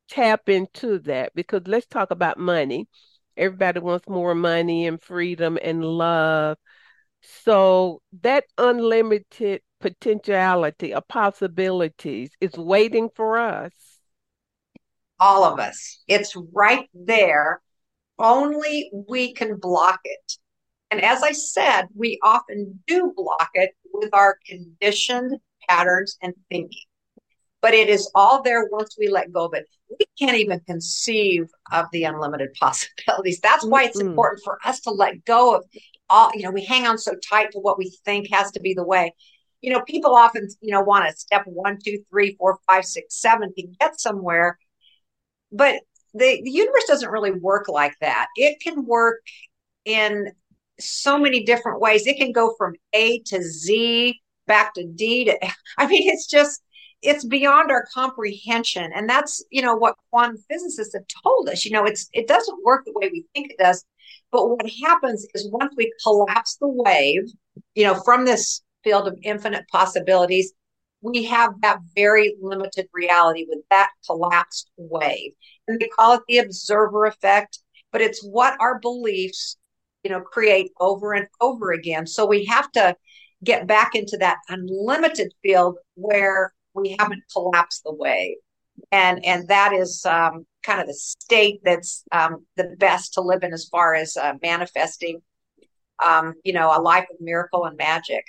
tap 0.08 0.48
into 0.48 0.98
that? 1.00 1.32
Because 1.34 1.62
let's 1.66 1.86
talk 1.86 2.10
about 2.10 2.38
money. 2.38 2.88
Everybody 3.36 3.80
wants 3.80 4.08
more 4.08 4.34
money 4.34 4.86
and 4.86 5.00
freedom 5.00 5.58
and 5.62 5.84
love. 5.84 6.56
So 7.22 8.02
that 8.22 8.44
unlimited 8.58 9.62
potentiality 9.80 10.92
of 10.92 11.06
possibilities 11.08 12.30
is 12.40 12.54
waiting 12.54 13.10
for 13.14 13.38
us. 13.38 13.72
All 15.18 15.44
of 15.44 15.60
us. 15.60 16.02
It's 16.08 16.34
right 16.52 16.88
there. 16.94 17.60
Only 18.18 18.90
we 19.08 19.32
can 19.32 19.56
block 19.56 20.00
it. 20.04 20.38
And 20.90 21.02
as 21.02 21.22
I 21.22 21.32
said, 21.32 21.86
we 21.94 22.18
often 22.22 22.82
do 22.86 23.12
block 23.14 23.50
it 23.54 23.70
with 23.92 24.12
our 24.12 24.38
conditioned 24.46 25.38
patterns 25.68 26.16
and 26.22 26.34
thinking 26.50 26.80
but 27.60 27.74
it 27.74 27.88
is 27.88 28.10
all 28.14 28.42
there 28.42 28.68
once 28.70 28.96
we 28.98 29.08
let 29.08 29.32
go 29.32 29.44
of 29.44 29.54
it. 29.54 29.66
We 29.88 30.06
can't 30.18 30.36
even 30.36 30.60
conceive 30.60 31.48
of 31.70 31.86
the 31.92 32.04
unlimited 32.04 32.54
possibilities. 32.60 33.40
That's 33.40 33.64
why 33.64 33.84
it's 33.84 33.98
mm-hmm. 33.98 34.08
important 34.08 34.42
for 34.44 34.58
us 34.64 34.80
to 34.80 34.90
let 34.90 35.24
go 35.24 35.56
of 35.56 35.64
all, 36.08 36.30
you 36.34 36.42
know, 36.42 36.50
we 36.50 36.64
hang 36.64 36.86
on 36.86 36.98
so 36.98 37.14
tight 37.28 37.52
to 37.52 37.58
what 37.58 37.78
we 37.78 37.96
think 38.04 38.28
has 38.32 38.50
to 38.52 38.60
be 38.60 38.74
the 38.74 38.84
way. 38.84 39.14
You 39.60 39.72
know, 39.72 39.82
people 39.82 40.14
often, 40.14 40.48
you 40.60 40.72
know, 40.72 40.80
want 40.80 41.06
to 41.08 41.16
step 41.16 41.42
one, 41.46 41.78
two, 41.84 42.02
three, 42.10 42.34
four, 42.36 42.58
five, 42.66 42.84
six, 42.84 43.20
seven 43.20 43.52
to 43.54 43.62
get 43.78 44.00
somewhere. 44.00 44.58
But 45.52 45.82
the, 46.14 46.40
the 46.42 46.50
universe 46.50 46.84
doesn't 46.88 47.10
really 47.10 47.30
work 47.30 47.68
like 47.68 47.94
that. 48.00 48.28
It 48.36 48.60
can 48.60 48.86
work 48.86 49.20
in 49.84 50.32
so 50.80 51.18
many 51.18 51.44
different 51.44 51.80
ways. 51.80 52.06
It 52.06 52.18
can 52.18 52.32
go 52.32 52.54
from 52.58 52.74
A 52.92 53.20
to 53.26 53.42
Z 53.42 54.20
back 54.46 54.74
to 54.74 54.84
D 54.84 55.24
to 55.26 55.38
I 55.78 55.86
mean, 55.86 56.08
it's 56.08 56.26
just 56.26 56.62
it's 57.02 57.24
beyond 57.24 57.70
our 57.70 57.86
comprehension. 57.94 58.90
And 58.94 59.08
that's 59.08 59.44
you 59.50 59.62
know 59.62 59.74
what 59.74 59.96
quantum 60.10 60.36
physicists 60.50 60.94
have 60.94 61.04
told 61.22 61.48
us. 61.48 61.64
You 61.64 61.72
know 61.72 61.84
it's 61.84 62.08
it 62.12 62.28
doesn't 62.28 62.64
work 62.64 62.84
the 62.84 62.92
way 62.94 63.10
we 63.12 63.24
think 63.34 63.52
it 63.52 63.58
does. 63.58 63.84
But 64.32 64.48
what 64.48 64.70
happens 64.84 65.26
is 65.34 65.50
once 65.50 65.74
we 65.76 65.92
collapse 66.02 66.56
the 66.56 66.68
wave 66.68 67.24
you 67.74 67.84
know 67.84 67.94
from 68.04 68.24
this 68.24 68.62
field 68.84 69.08
of 69.08 69.18
infinite 69.22 69.66
possibilities 69.68 70.52
we 71.02 71.24
have 71.24 71.52
that 71.62 71.78
very 71.94 72.36
limited 72.42 72.86
reality 72.92 73.46
with 73.48 73.60
that 73.70 73.90
collapsed 74.06 74.70
wave. 74.76 75.32
And 75.66 75.80
they 75.80 75.88
call 75.88 76.14
it 76.14 76.22
the 76.28 76.38
observer 76.38 77.06
effect 77.06 77.58
but 77.92 78.00
it's 78.00 78.22
what 78.24 78.56
our 78.60 78.78
beliefs 78.78 79.56
you 80.02 80.10
know 80.10 80.20
create 80.20 80.70
over 80.80 81.14
and 81.14 81.26
over 81.40 81.72
again. 81.72 82.06
So 82.06 82.26
we 82.26 82.44
have 82.46 82.70
to 82.72 82.96
get 83.42 83.66
back 83.66 83.94
into 83.94 84.16
that 84.18 84.38
unlimited 84.48 85.32
field 85.42 85.78
where 85.94 86.52
we 86.74 86.96
haven't 86.98 87.22
collapsed 87.32 87.82
the 87.84 87.94
wave 87.94 88.36
and 88.92 89.24
and 89.24 89.48
that 89.48 89.72
is 89.72 90.04
um, 90.06 90.46
kind 90.62 90.80
of 90.80 90.86
the 90.86 90.94
state 90.94 91.60
that's 91.64 92.04
um, 92.12 92.44
the 92.56 92.74
best 92.78 93.14
to 93.14 93.20
live 93.20 93.42
in 93.42 93.52
as 93.52 93.66
far 93.66 93.94
as 93.94 94.16
uh, 94.16 94.34
manifesting 94.42 95.20
um, 96.04 96.34
you 96.44 96.52
know 96.52 96.76
a 96.76 96.80
life 96.80 97.06
of 97.10 97.20
miracle 97.20 97.64
and 97.64 97.76
magic. 97.76 98.24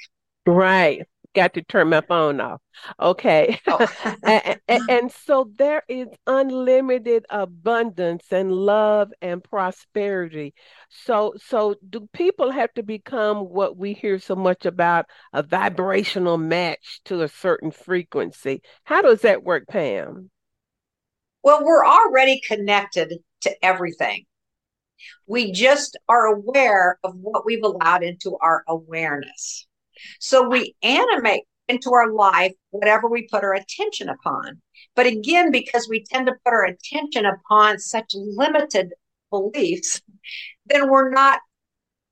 Right 0.45 1.05
got 1.33 1.53
to 1.53 1.61
turn 1.61 1.89
my 1.89 2.01
phone 2.01 2.39
off. 2.41 2.61
Okay. 2.99 3.59
Oh. 3.67 3.87
and, 4.23 4.59
and, 4.67 4.89
and, 4.89 5.11
so 5.11 5.49
there 5.57 5.83
is 5.87 6.07
unlimited 6.27 7.25
abundance 7.29 8.25
and 8.31 8.51
love 8.51 9.11
and 9.21 9.43
prosperity. 9.43 10.53
So 10.89 11.33
so 11.37 11.75
do 11.87 12.07
people 12.13 12.51
have 12.51 12.73
to 12.73 12.83
become 12.83 13.39
what 13.39 13.77
we 13.77 13.93
hear 13.93 14.19
so 14.19 14.35
much 14.35 14.65
about 14.65 15.05
a 15.33 15.43
vibrational 15.43 16.37
match 16.37 17.01
to 17.05 17.21
a 17.21 17.27
certain 17.27 17.71
frequency? 17.71 18.61
How 18.83 19.01
does 19.01 19.21
that 19.21 19.43
work, 19.43 19.67
Pam? 19.67 20.29
Well, 21.43 21.63
we're 21.63 21.85
already 21.85 22.41
connected 22.47 23.15
to 23.41 23.65
everything. 23.65 24.25
We 25.25 25.51
just 25.51 25.97
are 26.07 26.27
aware 26.27 26.99
of 27.03 27.15
what 27.15 27.45
we've 27.45 27.63
allowed 27.63 28.03
into 28.03 28.37
our 28.41 28.63
awareness. 28.67 29.67
So 30.19 30.47
we 30.47 30.75
animate 30.81 31.43
into 31.67 31.93
our 31.93 32.11
life 32.11 32.53
whatever 32.71 33.09
we 33.09 33.27
put 33.31 33.43
our 33.43 33.53
attention 33.53 34.09
upon. 34.09 34.61
But 34.95 35.05
again, 35.07 35.51
because 35.51 35.87
we 35.89 36.03
tend 36.03 36.27
to 36.27 36.33
put 36.43 36.53
our 36.53 36.65
attention 36.65 37.25
upon 37.25 37.79
such 37.79 38.11
limited 38.13 38.93
beliefs, 39.29 40.01
then 40.65 40.89
we're 40.89 41.09
not 41.09 41.39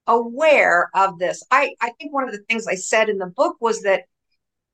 aware 0.07 0.89
of 0.95 1.19
this. 1.19 1.43
I, 1.51 1.75
I 1.81 1.91
think 1.99 2.13
one 2.13 2.23
of 2.23 2.31
the 2.31 2.43
things 2.49 2.67
I 2.67 2.75
said 2.75 3.09
in 3.09 3.17
the 3.17 3.27
book 3.27 3.57
was 3.59 3.81
that, 3.81 4.03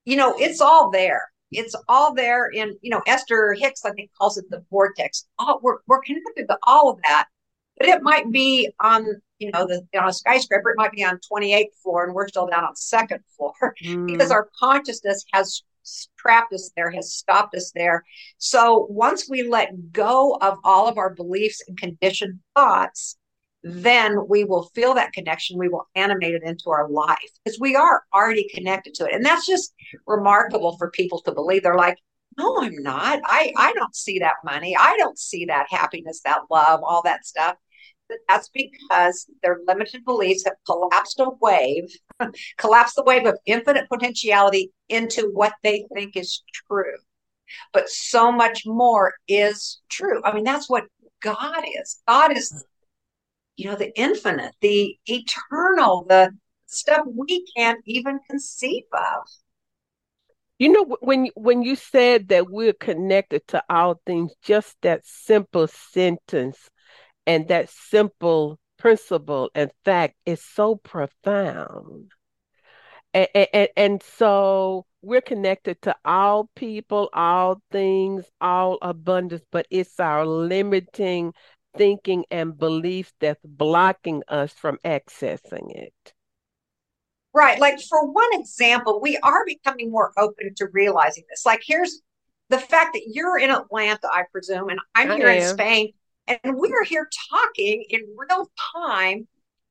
you 0.06 0.15
know, 0.15 0.36
it's 0.38 0.62
all 0.62 0.91
there. 0.91 1.30
It's 1.51 1.75
all 1.88 2.13
there 2.13 2.49
in, 2.49 2.78
you 2.82 2.89
know, 2.89 3.01
Esther 3.08 3.54
Hicks, 3.54 3.86
I 3.86 3.91
think, 3.91 4.12
calls 4.17 4.38
it 4.38 4.45
the 4.49 4.63
vortex. 4.69 5.28
All, 5.39 5.60
we're, 5.62 5.78
we're 5.88 6.01
connected 6.01 6.47
to 6.47 6.58
all 6.63 6.89
of 6.91 6.99
that, 7.04 7.28
but 7.77 7.88
it 7.88 8.01
might 8.01 8.31
be 8.31 8.69
on 8.79 9.21
you 9.39 9.51
know, 9.51 9.67
the, 9.67 9.85
on 9.99 10.09
a 10.09 10.13
skyscraper, 10.13 10.71
it 10.71 10.77
might 10.77 10.91
be 10.91 11.03
on 11.03 11.19
28th 11.31 11.75
floor 11.81 12.05
and 12.05 12.13
we're 12.13 12.27
still 12.27 12.47
down 12.47 12.63
on 12.63 12.75
second 12.75 13.19
floor 13.35 13.53
mm. 13.83 14.07
because 14.07 14.31
our 14.31 14.49
consciousness 14.57 15.25
has 15.33 15.63
trapped 16.17 16.53
us 16.53 16.71
there, 16.75 16.89
has 16.89 17.13
stopped 17.13 17.55
us 17.55 17.71
there. 17.75 18.03
So 18.38 18.88
once 18.89 19.29
we 19.29 19.43
let 19.43 19.91
go 19.91 20.38
of 20.41 20.57
all 20.63 20.88
of 20.88 20.97
our 20.97 21.13
beliefs 21.13 21.61
and 21.67 21.77
conditioned 21.77 22.39
thoughts, 22.55 23.17
then 23.63 24.27
we 24.27 24.43
will 24.43 24.69
feel 24.75 24.93
that 24.93 25.11
connection. 25.11 25.57
We 25.57 25.69
will 25.69 25.88
animate 25.95 26.35
it 26.35 26.43
into 26.43 26.69
our 26.69 26.89
life 26.89 27.17
because 27.43 27.59
we 27.59 27.75
are 27.75 28.03
already 28.13 28.47
connected 28.53 28.93
to 28.95 29.05
it. 29.05 29.13
And 29.13 29.25
that's 29.25 29.47
just 29.47 29.73
remarkable 30.05 30.77
for 30.77 30.91
people 30.91 31.21
to 31.21 31.31
believe. 31.31 31.63
They're 31.63 31.75
like, 31.75 31.97
no, 32.38 32.61
I'm 32.61 32.75
not. 32.83 33.21
I, 33.23 33.53
I 33.57 33.73
don't 33.73 33.95
see 33.95 34.19
that 34.19 34.35
money. 34.43 34.75
I 34.77 34.97
don't 34.97 35.17
see 35.17 35.45
that 35.45 35.67
happiness, 35.69 36.21
that 36.25 36.41
love, 36.49 36.81
all 36.83 37.01
that 37.03 37.25
stuff 37.25 37.55
that's 38.27 38.49
because 38.49 39.29
their 39.41 39.59
limited 39.67 40.05
beliefs 40.05 40.45
have 40.45 40.55
collapsed 40.65 41.19
a 41.19 41.29
wave, 41.41 41.95
collapsed 42.57 42.95
the 42.95 43.03
wave 43.03 43.25
of 43.25 43.37
infinite 43.45 43.89
potentiality 43.89 44.71
into 44.89 45.29
what 45.33 45.53
they 45.63 45.85
think 45.93 46.15
is 46.15 46.43
true. 46.67 46.95
But 47.73 47.89
so 47.89 48.31
much 48.31 48.63
more 48.65 49.13
is 49.27 49.81
true. 49.89 50.21
I 50.23 50.33
mean, 50.33 50.43
that's 50.43 50.69
what 50.69 50.85
God 51.21 51.63
is. 51.79 52.01
God 52.07 52.35
is, 52.35 52.65
you 53.55 53.69
know, 53.69 53.75
the 53.75 53.97
infinite, 53.99 54.53
the 54.61 54.97
eternal, 55.05 56.05
the 56.07 56.31
stuff 56.65 57.01
we 57.05 57.45
can't 57.55 57.81
even 57.85 58.19
conceive 58.29 58.83
of. 58.93 59.27
You 60.57 60.71
know, 60.71 60.97
when 61.01 61.29
when 61.35 61.63
you 61.63 61.75
said 61.75 62.29
that 62.29 62.49
we're 62.49 62.73
connected 62.73 63.45
to 63.49 63.61
all 63.69 63.99
things, 64.05 64.31
just 64.41 64.77
that 64.81 65.05
simple 65.05 65.67
sentence 65.67 66.69
and 67.27 67.47
that 67.47 67.69
simple 67.69 68.59
principle 68.77 69.49
and 69.55 69.71
fact 69.83 70.15
is 70.25 70.43
so 70.43 70.75
profound. 70.75 72.11
And, 73.13 73.27
and, 73.33 73.69
and 73.77 74.03
so 74.03 74.85
we're 75.01 75.21
connected 75.21 75.81
to 75.83 75.95
all 76.03 76.49
people, 76.55 77.09
all 77.13 77.61
things, 77.71 78.25
all 78.41 78.77
abundance, 78.81 79.43
but 79.51 79.67
it's 79.69 79.99
our 79.99 80.25
limiting 80.25 81.33
thinking 81.77 82.25
and 82.31 82.57
beliefs 82.57 83.13
that's 83.19 83.39
blocking 83.43 84.23
us 84.27 84.51
from 84.53 84.77
accessing 84.83 85.75
it. 85.75 86.13
Right. 87.33 87.59
Like, 87.59 87.81
for 87.81 88.09
one 88.09 88.29
example, 88.33 89.01
we 89.01 89.17
are 89.17 89.45
becoming 89.45 89.91
more 89.91 90.11
open 90.17 90.53
to 90.55 90.67
realizing 90.71 91.25
this. 91.29 91.45
Like, 91.45 91.61
here's 91.65 92.01
the 92.49 92.59
fact 92.59 92.93
that 92.93 93.03
you're 93.07 93.38
in 93.38 93.49
Atlanta, 93.49 94.07
I 94.11 94.23
presume, 94.31 94.69
and 94.69 94.79
I'm 94.93 95.11
I 95.11 95.15
here 95.17 95.27
am. 95.27 95.38
in 95.38 95.47
Spain 95.49 95.93
And 96.27 96.57
we're 96.57 96.83
here 96.83 97.09
talking 97.29 97.85
in 97.89 98.01
real 98.17 98.49
time. 98.75 99.27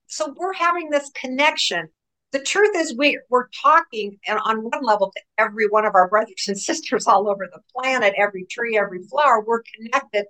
So 0.06 0.34
we're 0.36 0.52
having 0.52 0.90
this 0.90 1.10
connection. 1.14 1.88
The 2.32 2.40
truth 2.40 2.74
is, 2.76 2.96
we, 2.96 3.20
we're 3.30 3.48
talking 3.62 4.18
and 4.26 4.38
on 4.44 4.58
one 4.58 4.82
level 4.82 5.12
to 5.14 5.22
every 5.38 5.68
one 5.68 5.86
of 5.86 5.94
our 5.94 6.08
brothers 6.08 6.44
and 6.48 6.58
sisters 6.60 7.06
all 7.06 7.28
over 7.28 7.46
the 7.46 7.60
planet, 7.74 8.14
every 8.16 8.44
tree, 8.44 8.76
every 8.76 9.02
flower. 9.04 9.42
We're 9.44 9.62
connected. 9.74 10.26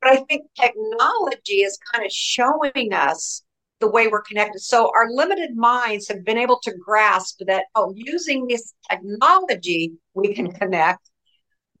But 0.00 0.12
I 0.12 0.16
think 0.28 0.46
technology 0.58 1.62
is 1.62 1.78
kind 1.92 2.04
of 2.04 2.12
showing 2.12 2.92
us 2.92 3.42
the 3.80 3.90
way 3.90 4.08
we're 4.08 4.22
connected. 4.22 4.60
So 4.60 4.92
our 4.94 5.10
limited 5.10 5.56
minds 5.56 6.06
have 6.08 6.24
been 6.24 6.38
able 6.38 6.60
to 6.62 6.72
grasp 6.76 7.40
that, 7.46 7.64
oh, 7.74 7.92
using 7.96 8.46
this 8.46 8.72
technology, 8.88 9.94
we 10.14 10.34
can 10.34 10.52
connect. 10.52 11.10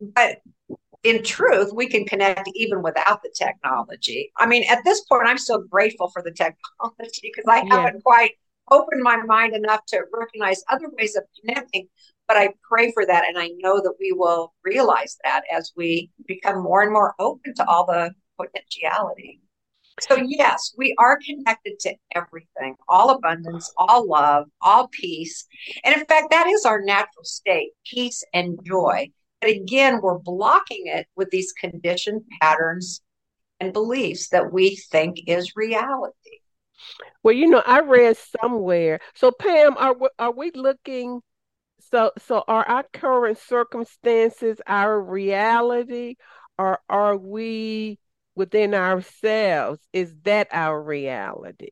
But 0.00 0.38
in 1.02 1.22
truth, 1.22 1.70
we 1.74 1.88
can 1.88 2.04
connect 2.04 2.48
even 2.54 2.82
without 2.82 3.22
the 3.22 3.32
technology. 3.34 4.32
I 4.36 4.46
mean, 4.46 4.64
at 4.70 4.84
this 4.84 5.00
point, 5.02 5.26
I'm 5.26 5.38
so 5.38 5.58
grateful 5.58 6.10
for 6.10 6.22
the 6.22 6.32
technology 6.32 7.20
because 7.22 7.44
I 7.48 7.62
yeah. 7.62 7.82
haven't 7.82 8.04
quite 8.04 8.32
opened 8.70 9.02
my 9.02 9.16
mind 9.22 9.54
enough 9.54 9.84
to 9.86 10.02
recognize 10.12 10.62
other 10.68 10.88
ways 10.98 11.16
of 11.16 11.24
connecting. 11.40 11.88
But 12.28 12.36
I 12.36 12.50
pray 12.68 12.92
for 12.92 13.04
that. 13.06 13.26
And 13.26 13.38
I 13.38 13.50
know 13.58 13.80
that 13.80 13.94
we 13.98 14.12
will 14.12 14.54
realize 14.64 15.16
that 15.24 15.42
as 15.52 15.72
we 15.76 16.10
become 16.26 16.62
more 16.62 16.82
and 16.82 16.92
more 16.92 17.14
open 17.18 17.54
to 17.54 17.66
all 17.66 17.86
the 17.86 18.14
potentiality. 18.38 19.40
So, 20.00 20.16
yes, 20.16 20.72
we 20.78 20.94
are 20.98 21.18
connected 21.26 21.78
to 21.80 21.94
everything 22.14 22.76
all 22.88 23.10
abundance, 23.10 23.70
all 23.76 24.08
love, 24.08 24.46
all 24.62 24.88
peace. 24.88 25.46
And 25.84 25.94
in 25.94 26.06
fact, 26.06 26.30
that 26.30 26.46
is 26.46 26.64
our 26.64 26.80
natural 26.80 27.24
state 27.24 27.72
peace 27.84 28.24
and 28.32 28.58
joy. 28.64 29.10
But 29.40 29.50
again, 29.50 30.00
we're 30.02 30.18
blocking 30.18 30.82
it 30.86 31.06
with 31.16 31.30
these 31.30 31.52
conditioned 31.52 32.22
patterns 32.40 33.00
and 33.58 33.72
beliefs 33.72 34.28
that 34.30 34.52
we 34.52 34.76
think 34.76 35.20
is 35.26 35.56
reality. 35.56 36.40
Well, 37.22 37.34
you 37.34 37.48
know, 37.48 37.62
I 37.64 37.80
read 37.80 38.16
somewhere. 38.40 39.00
So, 39.14 39.30
Pam, 39.30 39.76
are 39.76 39.94
are 40.18 40.32
we 40.32 40.50
looking? 40.54 41.20
So, 41.90 42.12
so 42.18 42.44
are 42.46 42.64
our 42.64 42.84
current 42.92 43.38
circumstances 43.38 44.58
our 44.66 45.00
reality, 45.00 46.16
or 46.58 46.80
are 46.88 47.16
we 47.16 47.98
within 48.34 48.74
ourselves? 48.74 49.80
Is 49.92 50.14
that 50.24 50.48
our 50.52 50.80
reality? 50.82 51.70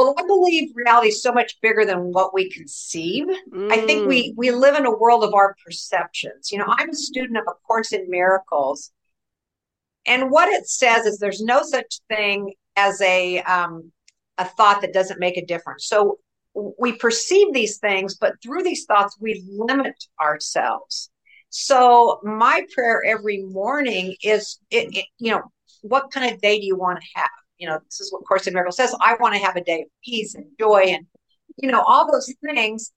Well, 0.00 0.14
I 0.16 0.22
believe 0.26 0.70
reality 0.74 1.08
is 1.08 1.22
so 1.22 1.30
much 1.30 1.60
bigger 1.60 1.84
than 1.84 2.10
what 2.10 2.32
we 2.32 2.48
conceive. 2.48 3.26
Mm. 3.52 3.70
I 3.70 3.84
think 3.84 4.08
we 4.08 4.30
mm. 4.30 4.34
we 4.34 4.50
live 4.50 4.74
in 4.74 4.86
a 4.86 4.96
world 4.96 5.22
of 5.22 5.34
our 5.34 5.54
perceptions. 5.62 6.50
You 6.50 6.56
know, 6.56 6.64
I'm 6.66 6.88
a 6.88 6.94
student 6.94 7.36
of 7.36 7.44
A 7.46 7.52
Course 7.66 7.92
in 7.92 8.08
Miracles, 8.08 8.92
and 10.06 10.30
what 10.30 10.48
it 10.48 10.66
says 10.66 11.04
is 11.04 11.18
there's 11.18 11.42
no 11.42 11.62
such 11.62 12.00
thing 12.08 12.54
as 12.76 12.98
a 13.02 13.42
um, 13.42 13.92
a 14.38 14.46
thought 14.46 14.80
that 14.80 14.94
doesn't 14.94 15.20
make 15.20 15.36
a 15.36 15.44
difference. 15.44 15.84
So 15.84 16.18
we 16.54 16.92
perceive 16.92 17.52
these 17.52 17.76
things, 17.76 18.16
but 18.16 18.40
through 18.42 18.62
these 18.62 18.86
thoughts, 18.86 19.18
we 19.20 19.44
limit 19.50 20.02
ourselves. 20.18 21.10
So 21.50 22.20
my 22.22 22.64
prayer 22.74 23.02
every 23.04 23.42
morning 23.42 24.14
is, 24.22 24.58
it, 24.70 24.96
it, 24.96 25.04
you 25.18 25.32
know, 25.32 25.42
what 25.82 26.10
kind 26.10 26.32
of 26.32 26.40
day 26.40 26.58
do 26.58 26.64
you 26.64 26.76
want 26.76 27.00
to 27.00 27.06
have? 27.16 27.28
You 27.60 27.68
know, 27.68 27.78
this 27.84 28.00
is 28.00 28.12
what 28.12 28.26
Course 28.26 28.46
in 28.46 28.54
Miracles 28.54 28.76
says. 28.76 28.94
I 29.00 29.16
want 29.20 29.34
to 29.34 29.40
have 29.40 29.56
a 29.56 29.64
day 29.64 29.82
of 29.82 29.88
peace 30.04 30.34
and 30.34 30.46
joy 30.58 30.84
and, 30.88 31.06
you 31.58 31.70
know, 31.70 31.82
all 31.82 32.10
those 32.10 32.32
things. 32.44 32.92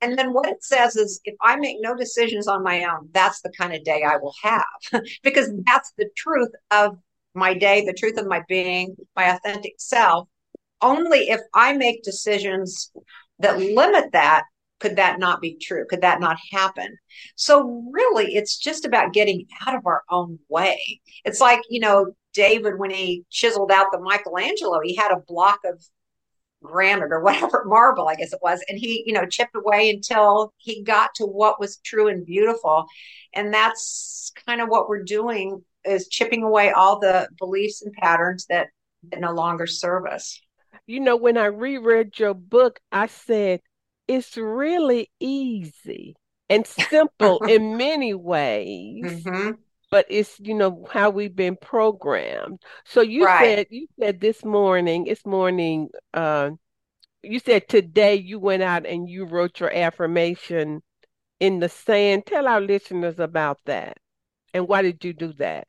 And 0.00 0.18
then 0.18 0.32
what 0.32 0.48
it 0.48 0.62
says 0.62 0.96
is 0.96 1.20
if 1.24 1.34
I 1.42 1.56
make 1.56 1.78
no 1.80 1.96
decisions 1.96 2.46
on 2.46 2.62
my 2.62 2.84
own, 2.84 3.08
that's 3.12 3.40
the 3.40 3.52
kind 3.58 3.74
of 3.74 3.82
day 3.84 4.02
I 4.02 4.16
will 4.16 4.34
have 4.42 4.64
because 5.22 5.50
that's 5.66 5.92
the 5.96 6.08
truth 6.16 6.50
of 6.70 6.98
my 7.34 7.54
day, 7.54 7.84
the 7.84 7.92
truth 7.92 8.18
of 8.18 8.26
my 8.26 8.42
being, 8.48 8.96
my 9.16 9.34
authentic 9.34 9.74
self. 9.78 10.28
Only 10.80 11.30
if 11.30 11.40
I 11.54 11.72
make 11.72 12.02
decisions 12.04 12.92
that 13.40 13.58
limit 13.58 14.12
that 14.12 14.44
could 14.80 14.96
that 14.96 15.18
not 15.18 15.40
be 15.40 15.56
true? 15.60 15.84
Could 15.88 16.02
that 16.02 16.20
not 16.20 16.36
happen? 16.52 16.96
So, 17.36 17.84
really, 17.92 18.34
it's 18.34 18.56
just 18.56 18.84
about 18.84 19.12
getting 19.12 19.46
out 19.66 19.74
of 19.74 19.86
our 19.86 20.02
own 20.10 20.38
way. 20.48 21.00
It's 21.24 21.40
like, 21.40 21.60
you 21.68 21.80
know, 21.80 22.12
David, 22.34 22.78
when 22.78 22.90
he 22.90 23.24
chiseled 23.30 23.70
out 23.72 23.88
the 23.92 24.00
Michelangelo, 24.00 24.80
he 24.82 24.94
had 24.94 25.10
a 25.10 25.22
block 25.26 25.60
of 25.64 25.82
granite 26.62 27.12
or 27.12 27.20
whatever 27.20 27.64
marble, 27.66 28.08
I 28.08 28.14
guess 28.14 28.32
it 28.32 28.40
was, 28.42 28.64
and 28.68 28.78
he, 28.78 29.04
you 29.06 29.12
know, 29.12 29.26
chipped 29.26 29.56
away 29.56 29.90
until 29.90 30.52
he 30.58 30.82
got 30.82 31.14
to 31.16 31.24
what 31.24 31.60
was 31.60 31.78
true 31.78 32.08
and 32.08 32.24
beautiful. 32.24 32.86
And 33.34 33.52
that's 33.52 34.32
kind 34.46 34.60
of 34.60 34.68
what 34.68 34.88
we're 34.88 35.04
doing 35.04 35.64
is 35.84 36.08
chipping 36.08 36.42
away 36.42 36.70
all 36.70 36.98
the 36.98 37.28
beliefs 37.38 37.82
and 37.82 37.92
patterns 37.94 38.46
that, 38.46 38.68
that 39.10 39.20
no 39.20 39.32
longer 39.32 39.66
serve 39.66 40.06
us. 40.06 40.40
You 40.86 41.00
know, 41.00 41.16
when 41.16 41.36
I 41.36 41.46
reread 41.46 42.18
your 42.18 42.34
book, 42.34 42.80
I 42.90 43.06
said, 43.06 43.60
it's 44.06 44.36
really 44.36 45.10
easy 45.20 46.16
and 46.48 46.66
simple 46.66 47.38
in 47.48 47.76
many 47.76 48.14
ways. 48.14 49.04
Mm-hmm. 49.04 49.50
But 49.90 50.06
it's 50.08 50.38
you 50.38 50.54
know 50.54 50.86
how 50.90 51.10
we've 51.10 51.34
been 51.34 51.56
programmed. 51.56 52.62
So 52.84 53.00
you 53.00 53.24
right. 53.24 53.44
said 53.44 53.66
you 53.70 53.86
said 53.98 54.20
this 54.20 54.44
morning, 54.44 55.06
it's 55.06 55.24
morning. 55.24 55.88
Uh, 56.12 56.50
you 57.22 57.38
said 57.38 57.68
today 57.68 58.16
you 58.16 58.38
went 58.38 58.62
out 58.62 58.86
and 58.86 59.08
you 59.08 59.24
wrote 59.24 59.60
your 59.60 59.74
affirmation 59.74 60.82
in 61.40 61.58
the 61.60 61.68
sand. 61.68 62.26
Tell 62.26 62.46
our 62.46 62.60
listeners 62.60 63.18
about 63.18 63.58
that, 63.64 63.96
and 64.52 64.68
why 64.68 64.82
did 64.82 65.04
you 65.04 65.12
do 65.14 65.32
that? 65.34 65.66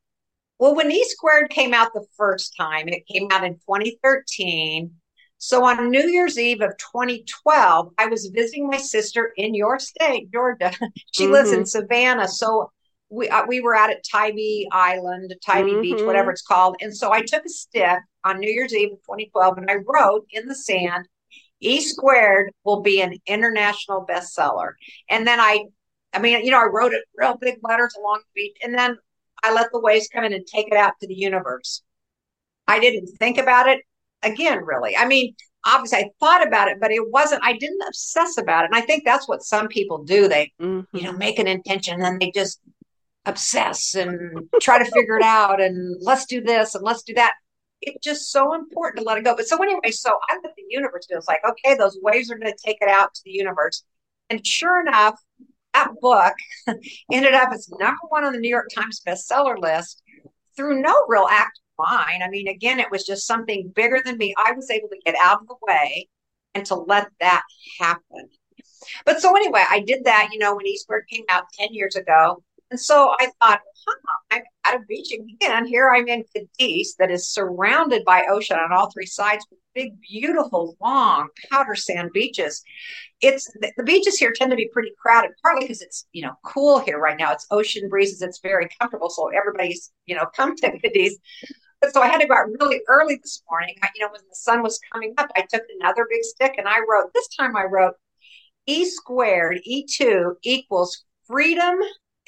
Well, 0.60 0.76
when 0.76 0.92
E 0.92 1.04
squared 1.06 1.50
came 1.50 1.74
out 1.74 1.94
the 1.94 2.06
first 2.18 2.56
time, 2.58 2.90
it 2.90 3.08
came 3.08 3.30
out 3.32 3.46
in 3.46 3.54
2013. 3.54 4.92
So 5.38 5.64
on 5.64 5.90
New 5.90 6.06
Year's 6.06 6.38
Eve 6.38 6.60
of 6.62 6.72
2012, 6.78 7.94
I 7.98 8.08
was 8.08 8.30
visiting 8.34 8.68
my 8.68 8.78
sister 8.78 9.32
in 9.38 9.56
your 9.56 9.80
state, 9.80 10.30
Georgia. 10.34 10.74
she 11.14 11.24
mm-hmm. 11.24 11.32
lives 11.32 11.52
in 11.52 11.60
mm-hmm. 11.60 11.66
Savannah. 11.66 12.28
So 12.28 12.72
we 13.10 13.30
uh, 13.30 13.46
we 13.48 13.60
were 13.60 13.76
out 13.76 13.90
at 13.90 14.04
Tybee 14.10 14.68
Island, 14.72 15.34
Tybee 15.46 15.72
mm-hmm. 15.72 15.82
Beach, 15.82 16.02
whatever 16.02 16.32
it's 16.32 16.42
called. 16.42 16.76
And 16.82 16.96
so 16.96 17.12
I 17.12 17.22
took 17.22 17.46
a 17.46 17.50
stick 17.50 18.00
on 18.24 18.40
New 18.40 18.52
Year's 18.52 18.74
Eve 18.74 18.94
of 18.94 19.00
2012 19.00 19.58
and 19.58 19.72
I 19.72 19.76
wrote 19.86 20.26
in 20.32 20.48
the 20.48 20.56
sand, 20.56 21.08
E 21.60 21.82
squared 21.82 22.52
will 22.64 22.82
be 22.82 23.02
an 23.02 23.16
international 23.26 24.06
bestseller. 24.08 24.74
And 25.10 25.28
then 25.28 25.40
I, 25.40 25.66
I 26.14 26.20
mean, 26.20 26.44
you 26.46 26.52
know, 26.52 26.62
I 26.62 26.70
wrote 26.72 26.94
it 26.94 27.04
real 27.16 27.38
big 27.38 27.58
letters 27.64 27.96
along 27.98 28.20
the 28.20 28.42
beach. 28.42 28.58
And 28.64 28.74
then 28.78 28.98
I 29.44 29.54
let 29.54 29.68
the 29.72 29.80
waves 29.80 30.10
come 30.14 30.24
in 30.24 30.34
and 30.34 30.46
take 30.46 30.68
it 30.68 30.78
out 30.78 30.94
to 31.02 31.08
the 31.08 31.16
universe. 31.16 31.82
I 32.68 32.80
didn't 32.80 33.08
think 33.18 33.38
about 33.38 33.68
it 33.68 33.82
again, 34.22 34.64
really. 34.64 34.96
I 34.96 35.06
mean, 35.06 35.36
obviously 35.66 36.00
I 36.00 36.10
thought 36.20 36.46
about 36.46 36.68
it, 36.68 36.78
but 36.80 36.92
it 36.92 37.10
wasn't, 37.10 37.44
I 37.44 37.54
didn't 37.54 37.82
obsess 37.88 38.38
about 38.38 38.66
it. 38.66 38.72
And 38.72 38.76
I 38.76 38.86
think 38.86 39.04
that's 39.04 39.28
what 39.28 39.44
some 39.44 39.68
people 39.68 40.04
do. 40.04 40.28
They, 40.28 40.52
mm-hmm. 40.62 40.96
you 40.96 41.04
know, 41.04 41.14
make 41.14 41.40
an 41.40 41.48
intention 41.48 41.96
and 41.96 42.04
then 42.04 42.20
they 42.20 42.32
just 42.32 42.60
obsess 43.26 43.96
and 43.96 44.50
try 44.62 44.80
to 44.80 44.92
figure 44.92 45.18
it 45.18 45.24
out 45.24 45.62
and 45.62 45.98
let's 46.02 46.26
do 46.26 46.42
this 46.42 46.76
and 46.76 46.84
let's 46.84 47.04
do 47.04 47.14
that. 47.14 47.34
It's 47.82 48.04
just 48.04 48.32
so 48.32 48.54
important 48.54 49.00
to 49.00 49.04
let 49.06 49.18
it 49.18 49.24
go. 49.24 49.36
But 49.36 49.48
so 49.48 49.62
anyway, 49.62 49.92
so 49.92 50.12
I 50.30 50.38
let 50.44 50.56
the 50.56 50.64
universe 50.70 51.06
do. 51.10 51.16
It's 51.16 51.28
like, 51.28 51.42
okay, 51.48 51.76
those 51.76 51.98
waves 52.02 52.30
are 52.30 52.38
going 52.38 52.52
to 52.52 52.58
take 52.66 52.78
it 52.82 52.90
out 52.90 53.14
to 53.14 53.22
the 53.24 53.32
universe. 53.32 53.84
And 54.30 54.46
sure 54.46 54.82
enough, 54.82 55.20
that 55.74 55.92
book 56.02 56.34
ended 57.12 57.34
up 57.34 57.50
as 57.54 57.70
number 57.70 57.98
one 58.10 58.26
on 58.26 58.34
the 58.34 58.40
New 58.40 58.50
York 58.50 58.68
Times 58.74 59.02
bestseller 59.06 59.58
list 59.58 60.02
through 60.56 60.82
no 60.82 61.06
real 61.08 61.28
act 61.30 61.60
of 61.60 61.86
mine. 61.86 62.22
I 62.22 62.30
mean, 62.30 62.48
again, 62.48 62.80
it 62.80 62.92
was 62.92 63.06
just 63.06 63.26
something 63.26 63.72
bigger 63.76 64.02
than 64.04 64.18
me. 64.18 64.34
I 64.38 64.52
was 64.52 64.70
able 64.70 64.90
to 64.90 65.00
get 65.06 65.16
out 65.16 65.42
of 65.42 65.48
the 65.48 65.56
way 65.62 66.10
and 66.54 66.66
to 66.66 66.76
let 66.76 67.08
that 67.20 67.44
happen. 67.80 68.30
But 69.06 69.22
so 69.22 69.36
anyway, 69.36 69.64
I 69.70 69.82
did 69.82 70.06
that, 70.06 70.30
you 70.32 70.40
know, 70.40 70.56
when 70.56 70.68
Eastward 70.68 71.06
came 71.10 71.26
out 71.30 71.44
10 71.58 71.74
years 71.74 71.96
ago. 71.96 72.44
And 72.72 72.80
so 72.80 73.16
I 73.20 73.32
thought, 73.42 73.62
huh, 73.88 74.18
I'm 74.32 74.44
at 74.66 74.76
a 74.76 74.86
beach 74.88 75.12
again. 75.12 75.66
Here 75.66 75.90
I'm 75.90 76.08
in 76.08 76.24
Cadiz 76.36 76.96
that 77.00 77.10
is 77.10 77.30
surrounded 77.30 78.06
by 78.06 78.26
ocean 78.30 78.58
on 78.58 78.72
all 78.72 78.92
three 78.92 79.08
sides 79.08 79.46
with 79.50 79.60
big, 79.74 80.00
beautiful, 80.02 80.78
long 80.80 81.30
powder 81.50 81.76
sand 81.76 82.12
beaches. 82.14 82.64
It's 83.22 83.52
the 83.76 83.84
beaches 83.84 84.18
here 84.18 84.34
tend 84.36 84.52
to 84.52 84.56
be 84.56 84.70
pretty 84.72 84.92
crowded, 85.02 85.32
partly 85.42 85.66
because 85.66 85.82
it's 85.82 86.06
you 86.14 86.22
know 86.22 86.34
cool 86.44 86.80
here 86.80 87.00
right 87.00 87.18
now. 87.18 87.32
It's 87.32 87.48
ocean 87.50 87.90
breezes. 87.90 88.22
It's 88.22 88.40
very 88.40 88.70
comfortable, 88.80 89.10
so 89.10 89.30
everybody's 89.30 89.92
you 90.06 90.16
know 90.16 90.26
come 90.36 90.56
to 90.58 90.80
Cadiz. 90.80 91.18
But 91.82 91.94
so 91.94 92.02
I 92.02 92.08
had 92.08 92.20
to 92.22 92.28
go 92.28 92.36
out 92.36 92.50
really 92.60 92.82
early 92.88 93.16
this 93.16 93.42
morning. 93.50 93.76
I, 93.82 93.88
you 93.96 94.06
know, 94.06 94.12
when 94.12 94.22
the 94.30 94.36
sun 94.36 94.62
was 94.62 94.80
coming 94.92 95.14
up, 95.18 95.32
I 95.36 95.46
took 95.50 95.64
another 95.80 96.06
big 96.10 96.24
stick 96.24 96.56
and 96.58 96.68
I 96.68 96.80
wrote. 96.80 97.12
This 97.14 97.30
time 97.30 97.56
I 97.56 97.64
wrote 97.64 97.94
E 98.68 98.86
squared 98.86 99.60
E2 99.68 100.36
equals 100.44 101.06
freedom 101.26 101.80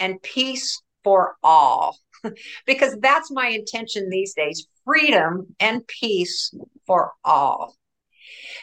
and 0.01 0.21
peace 0.21 0.81
for 1.03 1.35
all. 1.43 1.97
because 2.65 2.97
that's 2.99 3.31
my 3.31 3.47
intention 3.47 4.09
these 4.09 4.33
days 4.33 4.67
freedom 4.85 5.55
and 5.59 5.85
peace 5.87 6.53
for 6.85 7.11
all. 7.23 7.75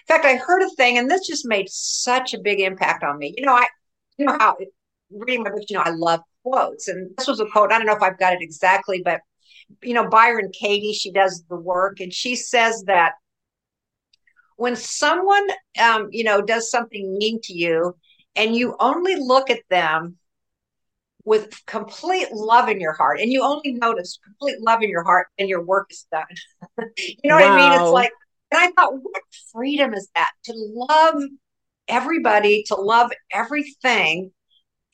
In 0.09 0.15
fact, 0.15 0.25
I 0.25 0.37
heard 0.37 0.63
a 0.63 0.71
thing, 0.71 0.99
and 0.99 1.11
this 1.11 1.27
just 1.27 1.47
made 1.47 1.69
such 1.69 2.35
a 2.35 2.41
big 2.41 2.61
impact 2.61 3.05
on 3.05 3.19
me. 3.19 3.35
You 3.37 3.47
know, 3.47 3.55
I, 3.55 3.67
you 4.17 4.27
know 4.27 4.37
how 4.39 4.57
reading 5.11 5.45
my 5.45 5.51
book, 5.51 5.63
you 5.69 5.77
know, 5.77 5.83
I 5.85 5.91
love 5.91 6.21
quotes, 6.43 6.89
and 6.89 7.11
this 7.17 7.27
was 7.27 7.41
a 7.41 7.47
quote. 7.47 7.73
I 7.73 7.79
don't 7.79 7.87
know 7.87 7.97
if 7.97 8.03
I've 8.03 8.19
got 8.19 8.35
it 8.35 8.43
exactly, 8.43 9.03
but 9.05 9.21
you 9.83 9.95
know, 9.95 10.09
Byron 10.09 10.51
Katie, 10.59 10.93
she 10.93 11.13
does 11.13 11.45
the 11.49 11.57
work, 11.57 12.01
and 12.01 12.13
she 12.13 12.37
says 12.37 12.85
that 12.87 13.13
when 14.57 14.77
someone, 14.77 15.47
um, 15.81 16.09
you 16.11 16.25
know, 16.25 16.43
does 16.43 16.71
something 16.71 17.17
mean 17.19 17.41
to 17.45 17.53
you, 17.53 17.97
and 18.35 18.57
you 18.57 18.77
only 18.81 19.17
look 19.17 19.51
at 19.51 19.61
them 19.71 20.17
with 21.29 21.65
complete 21.67 22.29
love 22.33 22.71
in 22.71 22.81
your 22.81 22.95
heart, 22.95 23.21
and 23.21 23.31
you 23.31 23.43
only 23.43 23.75
notice 23.75 24.19
complete 24.25 24.57
love 24.63 24.83
in 24.83 24.89
your 24.89 25.05
heart, 25.05 25.29
and 25.39 25.47
your 25.47 25.63
work 25.63 25.89
is 25.91 26.07
done. 26.11 26.25
you 26.97 27.29
know 27.29 27.37
wow. 27.37 27.43
what 27.43 27.51
I 27.51 27.57
mean? 27.57 27.81
It's 27.81 27.93
like, 27.93 28.13
and 28.51 28.61
I 28.61 28.71
thought, 28.71 28.95
what 28.95 29.23
freedom 29.53 29.93
is 29.93 30.09
that 30.15 30.31
to 30.45 30.55
love 30.57 31.23
everybody, 31.87 32.65
to 32.69 32.77
love 32.77 33.11
everything? 33.31 34.33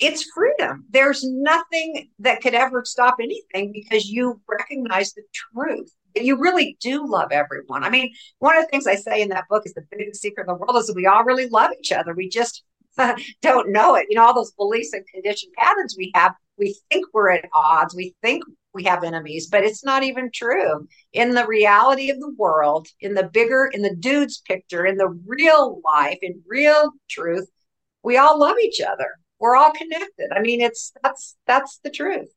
It's 0.01 0.29
freedom. 0.35 0.87
There's 0.91 1.23
nothing 1.23 2.09
that 2.19 2.43
could 2.43 2.55
ever 2.55 2.83
stop 2.85 3.19
anything 3.21 3.71
because 3.73 4.09
you 4.11 4.41
recognize 4.49 5.13
the 5.13 5.23
truth. 5.33 5.95
That 6.17 6.25
you 6.25 6.37
really 6.37 6.77
do 6.81 7.07
love 7.09 7.31
everyone. 7.31 7.85
I 7.85 7.91
mean, 7.91 8.13
one 8.39 8.57
of 8.57 8.65
the 8.65 8.69
things 8.71 8.89
I 8.89 8.97
say 8.97 9.23
in 9.23 9.29
that 9.29 9.49
book 9.49 9.63
is 9.67 9.75
the 9.75 9.85
biggest 9.91 10.21
secret 10.21 10.45
in 10.45 10.47
the 10.49 10.55
world 10.55 10.77
is 10.77 10.89
that 10.89 10.97
we 10.97 11.07
all 11.07 11.25
really 11.25 11.49
love 11.49 11.71
each 11.79 11.93
other. 11.93 12.13
We 12.13 12.29
just 12.29 12.65
don't 13.43 13.71
know 13.71 13.95
it. 13.97 14.07
You 14.09 14.17
know, 14.17 14.27
all 14.27 14.35
those 14.35 14.53
beliefs 14.53 14.93
and 14.93 15.07
conditioned 15.07 15.53
patterns 15.57 15.95
we 15.97 16.13
have, 16.15 16.35
we 16.59 16.77
think 16.91 17.07
we're 17.13 17.31
at 17.31 17.49
odds. 17.55 17.95
We 17.95 18.15
think 18.23 18.45
we 18.73 18.85
have 18.85 19.05
enemies, 19.05 19.49
but 19.51 19.65
it's 19.65 19.85
not 19.85 20.03
even 20.03 20.31
true. 20.35 20.87
In 21.13 21.31
the 21.31 21.47
reality 21.47 22.11
of 22.11 22.19
the 22.19 22.35
world, 22.37 22.89
in 23.01 23.15
the 23.15 23.25
bigger, 23.25 23.71
in 23.73 23.83
the 23.83 23.95
dude's 23.95 24.41
picture, 24.47 24.85
in 24.85 24.97
the 24.97 25.09
real 25.27 25.81
life, 25.85 26.19
in 26.23 26.43
real 26.47 26.91
truth, 27.09 27.49
we 28.03 28.17
all 28.17 28.39
love 28.39 28.57
each 28.63 28.81
other. 28.81 29.17
We're 29.39 29.57
all 29.57 29.73
connected. 29.73 30.31
I 30.35 30.41
mean, 30.41 30.61
it's 30.61 30.93
that's 31.03 31.37
that's 31.47 31.79
the 31.85 31.91
truth. 31.91 32.29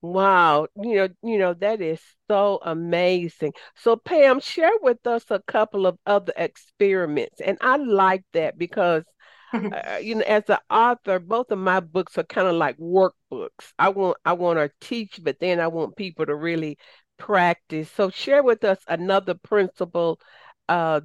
Wow, 0.00 0.68
you 0.80 0.94
know, 0.94 1.08
you 1.22 1.38
know 1.38 1.54
that 1.54 1.80
is 1.80 2.00
so 2.30 2.60
amazing. 2.62 3.52
So 3.76 3.96
Pam, 3.96 4.38
share 4.40 4.72
with 4.80 5.04
us 5.06 5.24
a 5.30 5.42
couple 5.48 5.86
of 5.86 5.98
other 6.06 6.32
experiments, 6.36 7.40
and 7.40 7.58
I 7.60 7.76
like 7.76 8.24
that 8.32 8.56
because 8.56 9.02
uh, 9.52 9.98
you 10.02 10.16
know, 10.16 10.24
as 10.26 10.44
an 10.48 10.58
author, 10.70 11.18
both 11.18 11.50
of 11.50 11.58
my 11.58 11.80
books 11.80 12.18
are 12.18 12.24
kind 12.24 12.48
of 12.48 12.54
like 12.54 12.76
workbooks. 12.78 13.72
I 13.78 13.88
want 13.90 14.18
I 14.24 14.34
want 14.34 14.58
to 14.58 14.70
teach, 14.86 15.20
but 15.22 15.38
then 15.40 15.60
I 15.60 15.68
want 15.68 15.96
people 15.96 16.26
to 16.26 16.34
really 16.34 16.78
practice. 17.18 17.90
So 17.90 18.10
share 18.10 18.42
with 18.42 18.64
us 18.64 18.78
another 18.88 19.34
principle 19.34 20.20
uh, 20.68 21.00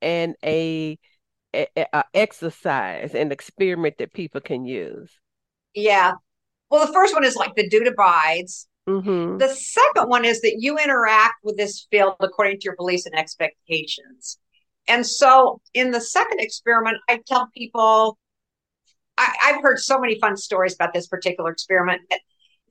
and 0.00 0.34
a, 0.44 0.98
a, 1.54 1.66
a 1.76 2.04
exercise 2.14 3.14
and 3.14 3.32
experiment 3.32 3.98
that 3.98 4.12
people 4.12 4.40
can 4.40 4.64
use. 4.64 5.10
Yeah. 5.74 6.12
Well, 6.70 6.86
the 6.86 6.92
first 6.92 7.14
one 7.14 7.24
is 7.24 7.36
like 7.36 7.54
the 7.54 7.68
dude 7.68 7.86
abides. 7.86 8.68
Mm-hmm. 8.88 9.36
The 9.36 9.48
second 9.48 10.08
one 10.08 10.24
is 10.24 10.40
that 10.40 10.56
you 10.58 10.78
interact 10.78 11.36
with 11.44 11.56
this 11.56 11.86
field 11.90 12.14
according 12.20 12.58
to 12.60 12.64
your 12.64 12.76
beliefs 12.76 13.06
and 13.06 13.14
expectations. 13.14 14.38
And 14.88 15.06
so 15.06 15.60
in 15.74 15.90
the 15.90 16.00
second 16.00 16.40
experiment, 16.40 16.96
I 17.08 17.20
tell 17.26 17.48
people, 17.56 18.18
I, 19.18 19.52
have 19.52 19.62
heard 19.62 19.78
so 19.78 19.98
many 19.98 20.18
fun 20.18 20.36
stories 20.36 20.74
about 20.74 20.94
this 20.94 21.06
particular 21.06 21.50
experiment. 21.50 22.02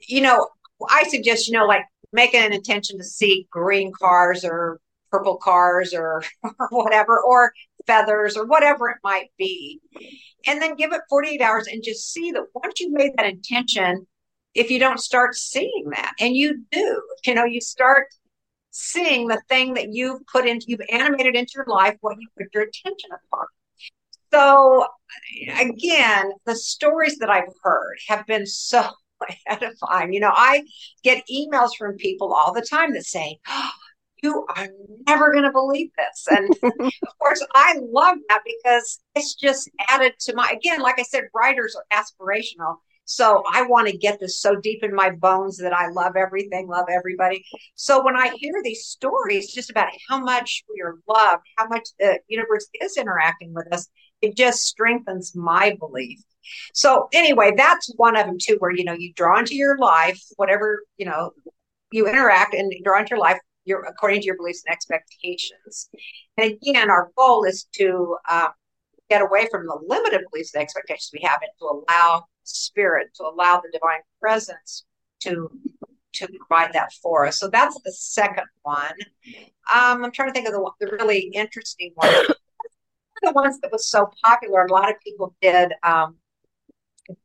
You 0.08 0.22
know, 0.22 0.48
I 0.90 1.04
suggest, 1.04 1.48
you 1.48 1.54
know, 1.54 1.66
like 1.66 1.84
making 2.12 2.42
an 2.42 2.54
intention 2.54 2.98
to 2.98 3.04
see 3.04 3.48
green 3.52 3.92
cars 3.98 4.44
or 4.44 4.80
purple 5.12 5.38
cars 5.38 5.94
or, 5.94 6.24
or 6.44 6.68
whatever, 6.72 7.22
or 7.22 7.54
feathers 7.86 8.36
or 8.36 8.46
whatever 8.46 8.90
it 8.90 8.98
might 9.04 9.30
be. 9.38 9.80
And 10.48 10.62
then 10.62 10.76
give 10.76 10.94
it 10.94 11.02
48 11.10 11.42
hours 11.42 11.68
and 11.68 11.84
just 11.84 12.12
see 12.12 12.32
that 12.32 12.46
once 12.54 12.80
you 12.80 12.92
made 12.92 13.12
that 13.18 13.26
intention, 13.26 14.08
if 14.54 14.72
you 14.72 14.80
don't 14.80 15.00
start 15.00 15.36
seeing 15.36 15.90
that, 15.92 16.14
and 16.20 16.36
you 16.36 16.64
do, 16.72 17.02
you 17.26 17.36
know, 17.36 17.46
you 17.46 17.62
start 17.62 18.08
seeing 18.72 19.28
the 19.28 19.42
thing 19.50 19.74
that 19.76 19.90
you've 19.92 20.26
put 20.32 20.48
into, 20.48 20.66
you've 20.68 20.82
animated 20.92 21.36
into 21.36 21.54
your 21.56 21.66
life, 21.68 21.96
what 22.02 22.18
you 22.20 22.28
put 22.38 22.48
your 22.54 22.64
attention 22.64 23.10
upon. 23.12 23.46
So, 24.32 24.88
again, 25.60 26.32
the 26.46 26.56
stories 26.56 27.18
that 27.20 27.30
I've 27.30 27.54
heard 27.64 27.98
have 28.08 28.26
been 28.26 28.46
so 28.46 28.86
edifying. 29.48 30.14
You 30.14 30.20
know, 30.20 30.34
I 30.34 30.64
get 31.04 31.24
emails 31.32 31.72
from 31.78 31.96
people 31.98 32.34
all 32.34 32.54
the 32.54 32.62
time 32.62 32.94
that 32.94 33.06
say, 33.06 33.40
oh, 33.48 33.70
you 34.24 34.48
are 34.56 34.68
never 35.08 35.32
going 35.32 35.44
to 35.44 35.52
believe 35.52 35.92
this. 35.96 36.28
And 36.32 36.50
of 36.64 37.18
course, 37.20 37.46
I 37.54 37.76
love 37.80 38.18
that 38.30 38.42
because 38.46 39.00
it's 39.14 39.36
just 39.36 39.70
added 39.90 40.14
to 40.22 40.36
my, 40.36 40.52
again, 40.52 40.82
like 40.82 41.00
I 41.00 41.04
said, 41.04 41.26
writers 41.36 41.76
are 41.76 41.86
aspirational. 42.04 42.78
So 43.08 43.41
I 43.52 43.63
want 43.63 43.88
to 43.88 43.98
get 43.98 44.20
this 44.20 44.41
so 44.41 44.58
deep 44.58 44.84
in 44.84 44.93
my 44.93 45.12
bones 45.12 45.58
that 45.58 45.72
I 45.72 45.88
love 45.88 46.17
everything, 46.17 46.67
love 46.67 46.88
everybody. 46.91 47.46
So 47.76 48.04
when 48.04 48.17
I 48.17 48.36
hear 48.36 48.54
these 48.63 48.86
stories 48.86 49.54
just 49.54 49.70
about 49.70 49.88
how 50.10 50.20
much 50.20 50.65
we 50.70 50.82
are 50.82 50.96
loved, 51.08 51.43
how 51.58 51.67
much 51.67 51.88
the 52.00 52.20
universe 52.28 52.67
is 52.82 52.98
interacting 52.98 53.54
with 53.54 53.72
us, 53.74 53.88
it 54.22 54.36
just 54.36 54.63
strengthens 54.63 55.34
my 55.36 55.78
belief. 55.80 56.20
So 56.74 57.08
anyway, 57.13 57.54
that's 57.56 57.93
one 57.96 58.17
of 58.17 58.26
them 58.26 58.38
too, 58.41 58.58
where 58.60 58.72
you 58.72 58.84
know 58.84 58.93
you 58.93 59.13
draw 59.13 59.39
into 59.39 59.56
your 59.56 59.78
life 59.78 60.22
whatever 60.36 60.82
you 60.98 61.06
know 61.06 61.32
you 61.91 62.08
interact 62.08 62.54
and 62.54 62.74
draw 62.84 63.00
into 63.00 63.12
your 63.12 63.20
life 63.20 63.39
your 63.63 63.84
according 63.84 64.22
to 64.22 64.26
your 64.26 64.38
beliefs 64.38 64.63
and 64.65 64.74
expectations. 64.74 65.89
And 66.38 66.52
again, 66.52 66.89
our 66.89 67.12
goal 67.17 67.46
is 67.46 67.67
to 67.76 68.17
uh, 68.30 68.50
get 69.10 69.22
away 69.22 69.48
from 69.50 69.65
the 69.65 69.80
limited 69.88 70.22
beliefs 70.30 70.54
and 70.54 70.62
expectations 70.62 71.10
we 71.13 71.22
have 71.24 71.39
and 71.41 71.52
to 71.60 71.65
allow 71.65 72.26
spirit 72.48 73.10
to 73.16 73.24
allow 73.24 73.60
the 73.60 73.70
divine 73.72 74.02
presence 74.20 74.86
to 75.22 75.50
to 76.14 76.28
provide 76.48 76.74
that 76.74 76.92
for 76.94 77.28
us. 77.28 77.40
So 77.40 77.48
that's 77.48 77.80
the 77.84 77.92
second 77.92 78.48
one. 78.64 78.94
Um, 79.74 80.04
I'm 80.04 80.12
trying 80.12 80.30
to 80.30 80.34
think 80.34 80.48
of 80.48 80.54
the, 80.54 80.72
the 80.80 80.98
really 80.98 81.30
interesting 81.34 81.92
one. 81.96 82.10
the 83.22 83.32
ones 83.32 83.60
that 83.60 83.72
was 83.72 83.88
so 83.88 84.10
popular, 84.24 84.66
a 84.66 84.72
lot 84.72 84.90
of 84.90 84.96
people 85.02 85.36
did 85.42 85.74
um, 85.84 86.16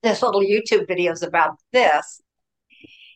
this 0.03 0.23
little 0.23 0.43
YouTube 0.43 0.87
videos 0.87 1.27
about 1.27 1.57
this. 1.73 2.21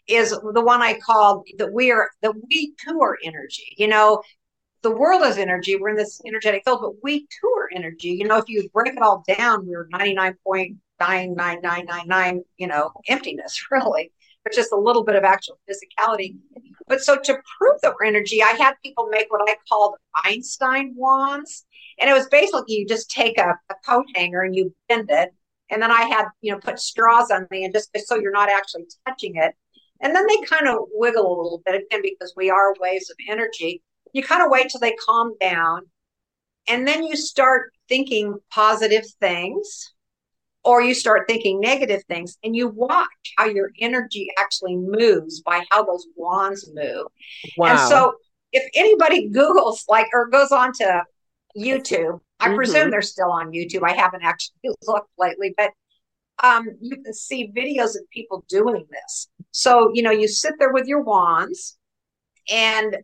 Is 0.08 0.30
the 0.30 0.62
one 0.62 0.82
I 0.82 1.00
called 1.00 1.48
that 1.58 1.72
we 1.72 1.90
are 1.90 2.10
the 2.22 2.32
we 2.48 2.74
too 2.80 3.00
are 3.00 3.18
energy. 3.24 3.74
You 3.76 3.88
know, 3.88 4.22
the 4.86 4.94
world 4.94 5.22
is 5.22 5.36
energy. 5.36 5.74
We're 5.74 5.88
in 5.88 5.96
this 5.96 6.20
energetic 6.24 6.62
field, 6.64 6.78
but 6.80 7.02
we 7.02 7.22
too 7.22 7.52
are 7.58 7.68
energy. 7.74 8.10
You 8.10 8.24
know, 8.24 8.36
if 8.36 8.44
you 8.46 8.68
break 8.72 8.94
it 8.94 9.02
all 9.02 9.24
down, 9.26 9.66
we're 9.66 9.88
99 9.90 10.36
point 10.44 10.76
nine 11.00 11.34
nine 11.34 11.60
nine 11.60 11.84
nine 11.86 12.06
nine 12.06 12.42
you 12.56 12.68
know 12.68 12.92
emptiness 13.08 13.66
really. 13.72 14.12
But 14.44 14.52
just 14.52 14.70
a 14.70 14.78
little 14.78 15.02
bit 15.02 15.16
of 15.16 15.24
actual 15.24 15.58
physicality. 15.68 16.36
But 16.86 17.00
so 17.00 17.16
to 17.16 17.36
prove 17.58 17.80
that 17.82 17.94
we're 17.98 18.06
energy 18.06 18.44
i 18.44 18.50
had 18.50 18.74
people 18.84 19.08
make 19.10 19.26
what 19.28 19.40
i 19.50 19.56
called 19.68 19.96
einstein 20.24 20.94
wands. 20.96 21.64
And 21.98 22.08
it 22.08 22.12
was 22.12 22.28
basically 22.28 22.76
you 22.76 22.86
just 22.86 23.10
take 23.10 23.38
a, 23.38 23.58
a 23.68 23.74
coat 23.84 24.06
hanger 24.14 24.42
and 24.42 24.54
you 24.54 24.72
bend 24.88 25.10
it. 25.10 25.34
And 25.68 25.82
then 25.82 25.90
i 25.90 26.02
had 26.02 26.26
you 26.42 26.52
know 26.52 26.60
put 26.60 26.78
straws 26.78 27.32
on 27.32 27.48
the 27.50 27.64
end 27.64 27.74
just 27.74 27.90
so 28.06 28.14
you're 28.14 28.30
not 28.30 28.48
actually 28.48 28.84
touching 29.04 29.34
it. 29.34 29.52
And 30.00 30.14
then 30.14 30.26
they 30.28 30.46
kind 30.46 30.68
of 30.68 30.76
wiggle 30.92 31.26
a 31.26 31.36
little 31.42 31.62
bit 31.66 31.74
again 31.74 32.02
because 32.02 32.34
we 32.36 32.50
are 32.50 32.72
waves 32.78 33.10
of 33.10 33.16
energy 33.28 33.82
you 34.16 34.22
kind 34.22 34.42
of 34.42 34.50
wait 34.50 34.70
till 34.70 34.80
they 34.80 34.94
calm 34.94 35.34
down 35.38 35.82
and 36.68 36.88
then 36.88 37.04
you 37.04 37.16
start 37.16 37.70
thinking 37.86 38.34
positive 38.50 39.04
things 39.20 39.92
or 40.64 40.80
you 40.80 40.94
start 40.94 41.28
thinking 41.28 41.60
negative 41.60 42.02
things 42.08 42.38
and 42.42 42.56
you 42.56 42.68
watch 42.68 43.06
how 43.36 43.44
your 43.44 43.70
energy 43.78 44.28
actually 44.38 44.74
moves 44.74 45.42
by 45.42 45.62
how 45.70 45.84
those 45.84 46.06
wands 46.16 46.68
move. 46.74 47.06
Wow. 47.58 47.72
And 47.72 47.78
so 47.78 48.14
if 48.52 48.66
anybody 48.74 49.28
Googles 49.34 49.82
like 49.86 50.06
or 50.14 50.28
goes 50.28 50.50
on 50.50 50.72
to 50.78 51.04
YouTube, 51.54 52.18
I 52.40 52.46
mm-hmm. 52.46 52.56
presume 52.56 52.90
they're 52.90 53.02
still 53.02 53.30
on 53.30 53.52
YouTube. 53.52 53.82
I 53.86 53.92
haven't 53.92 54.24
actually 54.24 54.56
looked 54.86 55.10
lately, 55.18 55.52
but 55.58 55.72
um, 56.42 56.68
you 56.80 56.96
can 57.02 57.12
see 57.12 57.52
videos 57.54 57.96
of 57.96 58.08
people 58.10 58.46
doing 58.48 58.86
this. 58.90 59.28
So, 59.50 59.90
you 59.92 60.02
know, 60.02 60.10
you 60.10 60.26
sit 60.26 60.54
there 60.58 60.72
with 60.72 60.86
your 60.86 61.02
wands 61.02 61.76
and 62.50 62.96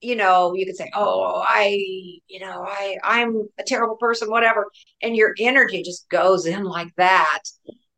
you 0.00 0.16
know, 0.16 0.54
you 0.54 0.66
could 0.66 0.76
say, 0.76 0.90
"Oh, 0.94 1.44
I, 1.46 1.68
you 2.28 2.40
know, 2.40 2.64
I, 2.66 2.96
I'm 3.02 3.48
a 3.58 3.62
terrible 3.62 3.96
person, 3.96 4.30
whatever," 4.30 4.70
and 5.02 5.16
your 5.16 5.34
energy 5.38 5.82
just 5.82 6.08
goes 6.08 6.46
in 6.46 6.64
like 6.64 6.94
that. 6.96 7.42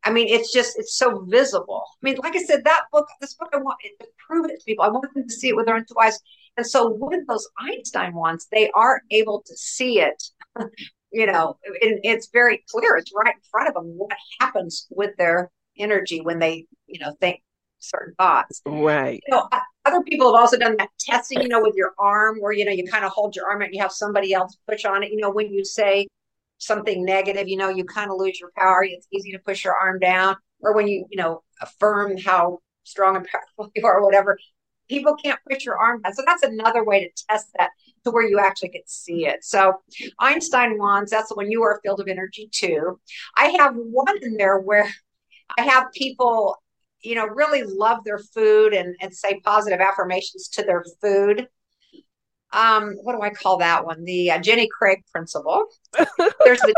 I 0.03 0.11
mean, 0.11 0.27
it's 0.27 0.51
just 0.51 0.77
it's 0.77 0.97
so 0.97 1.25
visible. 1.29 1.83
I 2.01 2.05
mean, 2.05 2.17
like 2.21 2.35
I 2.35 2.43
said, 2.43 2.65
that 2.65 2.83
book, 2.91 3.07
this 3.21 3.35
book, 3.35 3.49
I 3.53 3.57
want 3.57 3.77
it 3.83 4.03
to 4.03 4.07
prove 4.27 4.45
it 4.45 4.59
to 4.59 4.65
people. 4.65 4.83
I 4.83 4.89
want 4.89 5.13
them 5.13 5.27
to 5.27 5.33
see 5.33 5.49
it 5.49 5.55
with 5.55 5.65
their 5.65 5.75
own 5.75 5.85
two 5.87 5.95
eyes. 6.01 6.19
And 6.57 6.67
so, 6.67 6.91
with 6.99 7.25
those 7.27 7.47
Einstein 7.59 8.13
ones, 8.13 8.47
they 8.51 8.69
are 8.71 9.01
able 9.11 9.43
to 9.45 9.55
see 9.55 9.99
it. 9.99 10.23
you 11.11 11.25
know, 11.25 11.57
it, 11.63 12.01
it's 12.03 12.29
very 12.33 12.63
clear. 12.69 12.97
It's 12.97 13.11
right 13.15 13.35
in 13.35 13.41
front 13.49 13.69
of 13.69 13.75
them 13.75 13.93
what 13.97 14.11
happens 14.39 14.87
with 14.89 15.15
their 15.17 15.51
energy 15.77 16.21
when 16.21 16.39
they, 16.39 16.65
you 16.87 16.99
know, 16.99 17.15
think 17.21 17.41
certain 17.83 18.13
thoughts. 18.17 18.61
Right. 18.65 19.21
You 19.27 19.35
know, 19.35 19.49
other 19.85 20.01
people 20.03 20.33
have 20.33 20.39
also 20.39 20.57
done 20.57 20.75
that 20.77 20.89
testing, 20.99 21.41
you 21.41 21.47
know, 21.47 21.61
with 21.61 21.75
your 21.75 21.93
arm 21.99 22.37
where, 22.39 22.51
you 22.51 22.65
know, 22.65 22.71
you 22.71 22.85
kind 22.85 23.05
of 23.05 23.11
hold 23.11 23.35
your 23.35 23.49
arm 23.49 23.61
and 23.61 23.73
you 23.73 23.81
have 23.81 23.91
somebody 23.91 24.33
else 24.33 24.57
push 24.67 24.85
on 24.85 25.03
it. 25.03 25.11
You 25.11 25.17
know, 25.17 25.31
when 25.31 25.51
you 25.51 25.65
say 25.65 26.07
something 26.57 27.03
negative, 27.03 27.47
you 27.47 27.57
know, 27.57 27.69
you 27.69 27.83
kind 27.83 28.09
of 28.09 28.17
lose 28.17 28.39
your 28.39 28.51
power. 28.57 28.83
It's 28.83 29.07
easy 29.11 29.31
to 29.31 29.39
push 29.39 29.63
your 29.63 29.75
arm 29.75 29.99
down. 29.99 30.37
Or 30.61 30.73
when 30.73 30.87
you, 30.87 31.05
you 31.09 31.17
know, 31.17 31.43
affirm 31.61 32.17
how 32.17 32.59
strong 32.83 33.17
and 33.17 33.27
powerful 33.27 33.71
you 33.75 33.85
are, 33.85 33.99
or 33.99 34.05
whatever, 34.05 34.37
people 34.89 35.15
can't 35.15 35.39
push 35.49 35.65
your 35.65 35.77
arm 35.77 36.01
down. 36.01 36.13
So 36.13 36.23
that's 36.25 36.43
another 36.43 36.83
way 36.83 37.03
to 37.03 37.25
test 37.29 37.47
that 37.57 37.71
to 38.05 38.11
where 38.11 38.27
you 38.27 38.39
actually 38.39 38.69
to 38.69 38.79
see 38.85 39.25
it. 39.25 39.43
So 39.43 39.81
Einstein 40.19 40.77
wands, 40.77 41.11
that's 41.11 41.35
when 41.35 41.49
you 41.49 41.63
are 41.63 41.77
a 41.77 41.81
field 41.81 41.99
of 41.99 42.07
energy 42.07 42.49
too. 42.51 42.99
I 43.37 43.55
have 43.59 43.75
one 43.75 44.17
in 44.21 44.37
there 44.37 44.59
where 44.59 44.89
I 45.57 45.63
have 45.63 45.91
people, 45.93 46.57
you 47.03 47.15
know, 47.15 47.25
really 47.25 47.63
love 47.63 48.03
their 48.03 48.17
food 48.17 48.73
and, 48.73 48.95
and 49.01 49.13
say 49.13 49.39
positive 49.41 49.81
affirmations 49.81 50.47
to 50.49 50.63
their 50.63 50.83
food. 51.01 51.47
Um, 52.53 52.93
what 53.01 53.13
do 53.13 53.21
I 53.21 53.31
call 53.31 53.57
that 53.57 53.85
one? 53.85 54.03
The 54.03 54.31
uh, 54.31 54.39
Jenny 54.39 54.69
Craig 54.71 55.03
principle. 55.11 55.65
There's 56.45 56.61
the 56.61 56.73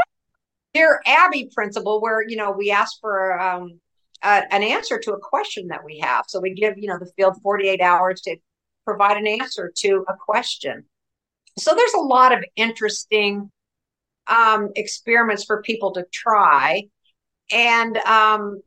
Dear 0.73 1.01
Abby 1.05 1.49
principle, 1.53 2.01
where 2.01 2.21
you 2.27 2.35
know 2.35 2.51
we 2.51 2.71
ask 2.71 2.99
for 2.99 3.39
um, 3.39 3.79
an 4.23 4.63
answer 4.63 4.99
to 4.99 5.13
a 5.13 5.19
question 5.19 5.67
that 5.67 5.85
we 5.85 5.99
have. 5.99 6.25
So 6.27 6.39
we 6.39 6.53
give 6.53 6.77
you 6.77 6.87
know 6.87 6.97
the 6.99 7.11
field 7.15 7.35
48 7.41 7.81
hours 7.81 8.21
to 8.21 8.37
provide 8.85 9.17
an 9.17 9.27
answer 9.27 9.71
to 9.77 10.05
a 10.07 10.13
question. 10.15 10.85
So 11.57 11.73
there's 11.75 11.93
a 11.93 12.01
lot 12.01 12.33
of 12.33 12.43
interesting 12.55 13.51
um, 14.27 14.69
experiments 14.75 15.45
for 15.45 15.61
people 15.61 15.93
to 15.93 16.05
try, 16.11 16.83
and 17.51 17.97
um, 17.99 18.61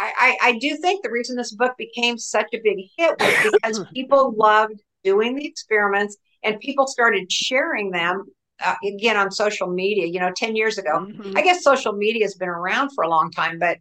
I, 0.00 0.36
I, 0.42 0.48
I 0.48 0.58
do 0.58 0.76
think 0.76 1.02
the 1.02 1.10
reason 1.10 1.36
this 1.36 1.52
book 1.52 1.76
became 1.76 2.16
such 2.16 2.48
a 2.54 2.60
big 2.62 2.78
hit 2.96 3.16
was 3.20 3.52
because 3.52 3.84
people 3.94 4.34
loved 4.36 4.80
doing 5.04 5.36
the 5.36 5.46
experiments 5.46 6.16
and 6.42 6.58
people 6.60 6.86
started 6.86 7.30
sharing 7.30 7.90
them 7.90 8.24
uh, 8.64 8.74
again 8.84 9.16
on 9.16 9.30
social 9.30 9.68
media 9.68 10.06
you 10.06 10.20
know 10.20 10.30
10 10.36 10.54
years 10.54 10.76
ago 10.76 10.90
mm-hmm. 11.00 11.36
i 11.36 11.42
guess 11.42 11.62
social 11.62 11.92
media 11.92 12.24
has 12.24 12.34
been 12.34 12.48
around 12.48 12.90
for 12.94 13.04
a 13.04 13.08
long 13.08 13.30
time 13.30 13.58
but 13.58 13.78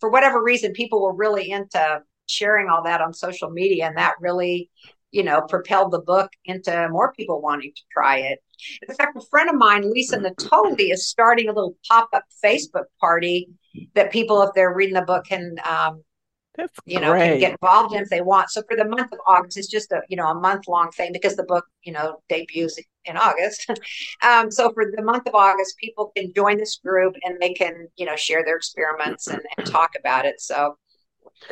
for 0.00 0.10
whatever 0.10 0.42
reason 0.42 0.72
people 0.72 1.02
were 1.02 1.14
really 1.14 1.50
into 1.50 2.00
sharing 2.26 2.68
all 2.68 2.82
that 2.82 3.00
on 3.00 3.12
social 3.12 3.50
media 3.50 3.86
and 3.86 3.96
that 3.96 4.14
really 4.20 4.70
you 5.12 5.22
know 5.22 5.40
propelled 5.42 5.92
the 5.92 6.00
book 6.00 6.30
into 6.44 6.88
more 6.90 7.12
people 7.12 7.40
wanting 7.40 7.72
to 7.74 7.82
try 7.92 8.18
it 8.18 8.42
in 8.88 8.94
fact 8.94 9.16
a 9.16 9.20
friend 9.30 9.48
of 9.48 9.56
mine 9.56 9.88
lisa 9.90 10.18
natoli 10.18 10.92
is 10.92 11.08
starting 11.08 11.48
a 11.48 11.52
little 11.52 11.76
pop-up 11.88 12.24
facebook 12.44 12.86
party 13.00 13.48
that 13.94 14.10
people 14.10 14.42
if 14.42 14.50
they're 14.54 14.74
reading 14.74 14.94
the 14.94 15.02
book 15.02 15.24
can 15.26 15.56
um, 15.68 16.02
that's 16.56 16.78
you 16.84 17.00
know 17.00 17.12
great. 17.12 17.30
can 17.30 17.38
get 17.38 17.52
involved 17.52 17.94
in 17.94 18.02
if 18.02 18.10
they 18.10 18.20
want. 18.20 18.50
So 18.50 18.62
for 18.68 18.76
the 18.76 18.84
month 18.84 19.12
of 19.12 19.18
August, 19.26 19.56
it's 19.56 19.68
just 19.68 19.90
a 19.92 20.02
you 20.08 20.16
know 20.16 20.28
a 20.28 20.34
month 20.34 20.68
long 20.68 20.90
thing 20.90 21.10
because 21.12 21.36
the 21.36 21.44
book 21.44 21.64
you 21.82 21.92
know 21.92 22.18
debuts 22.28 22.78
in 23.04 23.16
August. 23.16 23.70
um, 24.22 24.50
so 24.50 24.70
for 24.72 24.84
the 24.94 25.02
month 25.02 25.26
of 25.26 25.34
August, 25.34 25.78
people 25.78 26.12
can 26.16 26.32
join 26.34 26.58
this 26.58 26.78
group 26.84 27.14
and 27.24 27.40
they 27.40 27.54
can 27.54 27.88
you 27.96 28.04
know 28.04 28.16
share 28.16 28.44
their 28.44 28.56
experiments 28.56 29.28
and, 29.28 29.40
and 29.56 29.66
talk 29.66 29.92
about 29.98 30.26
it. 30.26 30.40
So 30.40 30.76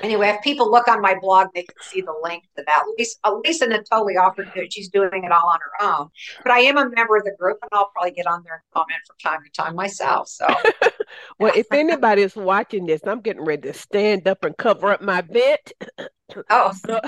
Anyway, 0.03 0.29
if 0.29 0.41
people 0.43 0.71
look 0.71 0.89
on 0.89 1.01
my 1.01 1.15
blog, 1.21 1.49
they 1.55 1.63
can 1.63 1.77
see 1.83 2.01
the 2.01 2.15
link 2.23 2.45
to 2.57 2.65
that. 2.67 2.83
Lisa, 2.99 3.17
uh, 3.25 3.35
Lisa 3.45 3.67
Natoli 3.67 4.21
offered 4.21 4.53
to 4.55 4.63
it. 4.63 4.73
She's 4.73 4.89
doing 4.89 5.25
it 5.25 5.33
all 5.33 5.49
on 5.49 5.59
her 5.61 5.87
own. 5.87 6.09
But 6.43 6.53
I 6.53 6.61
am 6.61 6.79
a 6.79 6.89
member 6.89 7.17
of 7.17 7.25
the 7.25 7.35
group, 7.39 7.59
and 7.63 7.69
I'll 7.73 7.91
probably 7.93 8.13
get 8.13 8.27
on 8.27 8.43
there 8.45 8.55
and 8.55 8.63
comment 8.73 9.01
from 9.07 9.17
time 9.23 9.41
to 9.45 9.51
time 9.51 9.75
myself. 9.75 10.29
So, 10.29 10.47
well, 11.39 11.53
if 11.55 11.67
anybody 11.73 12.23
is 12.23 12.37
watching 12.37 12.87
this, 12.87 13.03
I'm 13.07 13.21
getting 13.21 13.45
ready 13.45 13.63
to 13.63 13.75
stand 13.75 14.27
up 14.27 14.45
and 14.45 14.57
cover 14.57 14.91
up 14.91 15.03
my 15.03 15.21
vent. 15.21 15.73
Oh. 16.49 16.73
so, 16.87 17.01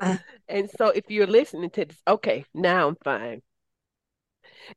and 0.48 0.70
so, 0.70 0.88
if 0.88 1.04
you're 1.08 1.26
listening 1.26 1.70
to 1.70 1.84
this, 1.84 1.98
okay, 2.08 2.44
now 2.54 2.88
I'm 2.88 2.96
fine. 3.04 3.42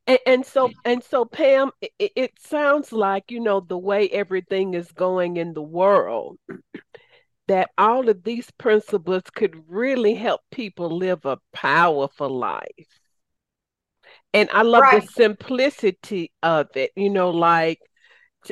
And, 0.07 0.20
and, 0.26 0.45
so 0.45 0.72
and 0.86 1.03
so 1.03 1.26
pam 1.26 1.72
it, 1.82 2.11
it, 2.16 2.32
sounds 2.39 2.91
like 2.91 3.30
you 3.30 3.39
know 3.39 3.59
the 3.59 3.78
way 3.78 4.09
everything 4.09 4.74
is 4.74 4.91
going 4.91 5.38
in 5.38 5.53
the 5.53 5.61
world 5.61 6.39
that 7.47 7.69
all 7.77 8.09
of 8.09 8.23
these 8.23 8.49
principles 8.51 9.23
could 9.33 9.55
really 9.67 10.15
help 10.15 10.41
people 10.51 10.89
live 10.89 11.25
a 11.25 11.39
powerful 11.51 12.29
life. 12.29 12.87
And 14.33 14.49
I 14.51 14.63
love 14.63 14.81
right. 14.81 15.01
the 15.01 15.07
simplicity 15.07 16.31
of 16.41 16.67
it. 16.75 16.91
You 16.95 17.09
know, 17.09 17.29
like, 17.29 17.79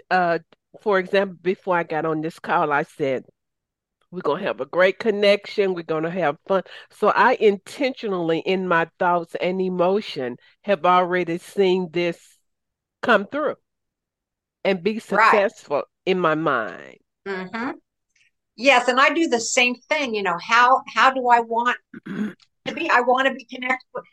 uh, 0.09 0.39
for 0.81 0.99
example, 0.99 1.37
before 1.41 1.77
I 1.77 1.83
got 1.83 2.05
on 2.05 2.21
this 2.21 2.39
call, 2.39 2.71
I 2.71 2.83
said, 2.83 3.23
we're 4.11 4.21
going 4.21 4.41
to 4.41 4.47
have 4.47 4.59
a 4.59 4.65
great 4.65 4.99
connection. 4.99 5.73
We're 5.73 5.83
going 5.83 6.03
to 6.03 6.11
have 6.11 6.37
fun. 6.47 6.63
So 6.91 7.09
I 7.09 7.35
intentionally, 7.39 8.39
in 8.39 8.67
my 8.67 8.89
thoughts 8.99 9.35
and 9.35 9.61
emotion, 9.61 10.35
have 10.63 10.85
already 10.85 11.37
seen 11.37 11.89
this 11.91 12.19
come 13.01 13.25
through 13.25 13.55
and 14.65 14.83
be 14.83 14.99
successful 14.99 15.77
right. 15.77 15.85
in 16.05 16.19
my 16.19 16.35
mind. 16.35 16.97
Mm-hmm. 17.25 17.71
Yes, 18.61 18.87
and 18.87 18.99
I 18.99 19.09
do 19.09 19.27
the 19.27 19.39
same 19.39 19.75
thing. 19.89 20.13
You 20.13 20.21
know, 20.21 20.37
how 20.39 20.83
how 20.93 21.09
do 21.11 21.27
I 21.29 21.39
want 21.39 21.77
to 22.05 22.35
be? 22.73 22.89
I 22.89 23.01
want 23.01 23.27
to 23.27 23.33
be 23.33 23.45
connected. 23.45 23.87
With, 23.93 24.05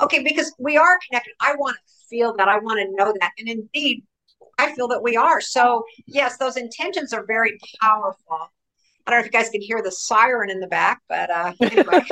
okay, 0.00 0.22
because 0.22 0.52
we 0.58 0.76
are 0.76 0.98
connected. 1.08 1.32
I 1.40 1.54
want 1.54 1.76
to 1.76 1.82
feel 2.10 2.36
that. 2.36 2.48
I 2.48 2.58
want 2.58 2.80
to 2.80 2.90
know 2.96 3.14
that, 3.20 3.30
and 3.38 3.48
indeed, 3.48 4.04
I 4.58 4.74
feel 4.74 4.88
that 4.88 5.02
we 5.02 5.16
are. 5.16 5.40
So 5.40 5.84
yes, 6.06 6.36
those 6.36 6.56
intentions 6.56 7.12
are 7.12 7.24
very 7.24 7.58
powerful. 7.80 8.50
I 9.06 9.10
don't 9.10 9.20
know 9.20 9.20
if 9.20 9.26
you 9.26 9.30
guys 9.30 9.50
can 9.50 9.62
hear 9.62 9.80
the 9.82 9.92
siren 9.92 10.50
in 10.50 10.58
the 10.58 10.66
back, 10.66 11.00
but 11.08 11.30
uh, 11.30 11.52
anyway. 11.60 12.02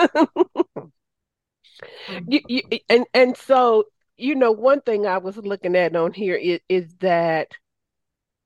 you, 2.28 2.40
you, 2.46 2.62
and 2.88 3.04
and 3.14 3.36
so 3.36 3.84
you 4.16 4.36
know, 4.36 4.52
one 4.52 4.80
thing 4.82 5.06
I 5.06 5.18
was 5.18 5.36
looking 5.38 5.74
at 5.74 5.96
on 5.96 6.12
here 6.12 6.36
is, 6.36 6.60
is 6.68 6.94
that 7.00 7.48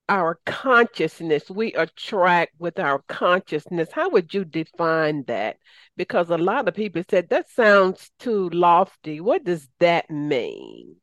our 0.08 0.38
consciousness. 0.46 1.50
We 1.50 1.72
attract 1.74 2.52
with 2.58 2.78
our 2.78 3.02
consciousness. 3.08 3.88
How 3.92 4.10
would 4.10 4.34
you 4.34 4.44
define 4.44 5.24
that? 5.24 5.56
Because 5.96 6.30
a 6.30 6.38
lot 6.38 6.68
of 6.68 6.74
people 6.74 7.02
said 7.08 7.28
that 7.30 7.48
sounds 7.50 8.10
too 8.18 8.50
lofty. 8.50 9.20
What 9.20 9.44
does 9.44 9.68
that 9.80 10.10
mean? 10.10 10.96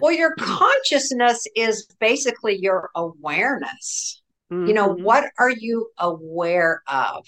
Well, 0.00 0.12
your 0.12 0.34
consciousness 0.36 1.46
is 1.54 1.86
basically 2.00 2.58
your 2.58 2.90
awareness. 2.94 4.22
Mm-hmm. 4.52 4.66
You 4.66 4.74
know, 4.74 4.94
mm-hmm. 4.94 5.04
what 5.04 5.30
are 5.38 5.50
you 5.50 5.88
aware 5.98 6.82
of? 6.86 7.26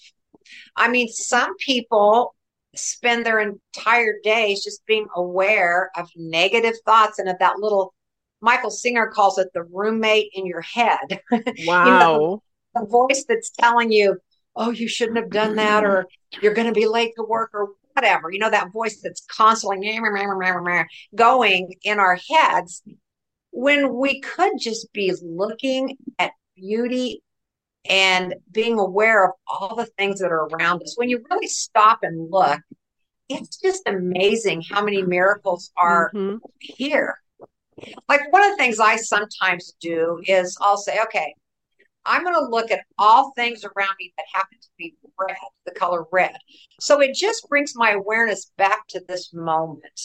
I 0.76 0.89
mean, 0.89 1.09
some 1.09 1.57
people 1.57 2.34
spend 2.74 3.26
their 3.26 3.41
entire 3.41 4.14
days 4.22 4.62
just 4.62 4.86
being 4.86 5.09
aware 5.16 5.91
of 5.97 6.09
negative 6.16 6.74
thoughts 6.84 7.18
and 7.18 7.28
of 7.28 7.39
that 7.41 7.59
little 7.59 7.95
Michael 8.41 8.70
Singer 8.70 9.09
calls 9.09 9.39
it 9.39 9.49
the 9.53 9.62
roommate 9.62 10.30
in 10.32 10.47
your 10.47 10.61
head. 10.61 11.20
Wow. 11.30 11.41
you 11.57 11.64
know, 11.66 12.43
the 12.74 12.86
voice 12.86 13.24
that's 13.28 13.51
telling 13.51 13.91
you, 13.91 14.18
oh, 14.55 14.70
you 14.70 14.89
shouldn't 14.89 15.18
have 15.18 15.30
done 15.30 15.57
that, 15.57 15.84
or 15.84 16.07
you're 16.41 16.55
going 16.55 16.66
to 16.66 16.72
be 16.72 16.86
late 16.86 17.12
to 17.16 17.24
work, 17.24 17.51
or 17.53 17.70
whatever. 17.95 18.30
You 18.30 18.39
know, 18.39 18.51
that 18.51 18.72
voice 18.72 19.01
that's 19.03 19.24
constantly 19.28 19.78
going 21.14 21.72
in 21.82 21.99
our 21.99 22.18
heads 22.30 22.82
when 23.51 23.97
we 23.97 24.20
could 24.20 24.53
just 24.61 24.93
be 24.93 25.12
looking 25.22 25.97
at 26.18 26.32
beauty 26.57 27.22
and 27.89 28.34
being 28.51 28.78
aware 28.78 29.24
of 29.24 29.32
all 29.47 29.74
the 29.74 29.86
things 29.86 30.20
that 30.20 30.30
are 30.30 30.47
around 30.47 30.82
us. 30.82 30.95
When 30.97 31.09
you 31.09 31.24
really 31.30 31.47
stop 31.47 32.01
and 32.03 32.30
look, 32.30 32.61
it's 33.28 33.61
just 33.61 33.82
amazing 33.86 34.62
how 34.68 34.84
many 34.84 35.03
miracles 35.03 35.70
are 35.76 36.11
mm-hmm. 36.14 36.36
here 36.59 37.16
like 38.09 38.33
one 38.33 38.43
of 38.43 38.51
the 38.51 38.57
things 38.57 38.81
I 38.81 38.97
sometimes 38.97 39.74
do 39.81 40.20
is 40.26 40.57
I'll 40.61 40.76
say, 40.76 40.99
okay, 41.05 41.35
I'm 42.09 42.24
going 42.24 42.35
to 42.35 42.49
look 42.51 42.70
at 42.70 42.85
all 42.97 43.33
things 43.33 43.64
around 43.64 43.95
me 43.99 44.12
that 44.16 44.24
happen 44.33 44.59
to 44.61 44.68
be 44.79 44.95
red, 45.18 45.37
the 45.66 45.72
color 45.72 46.05
red. 46.11 46.37
So 46.81 47.01
it 47.01 47.14
just 47.14 47.47
brings 47.49 47.74
my 47.74 47.91
awareness 47.91 48.51
back 48.57 48.87
to 48.89 49.03
this 49.07 49.35
moment. 49.35 50.01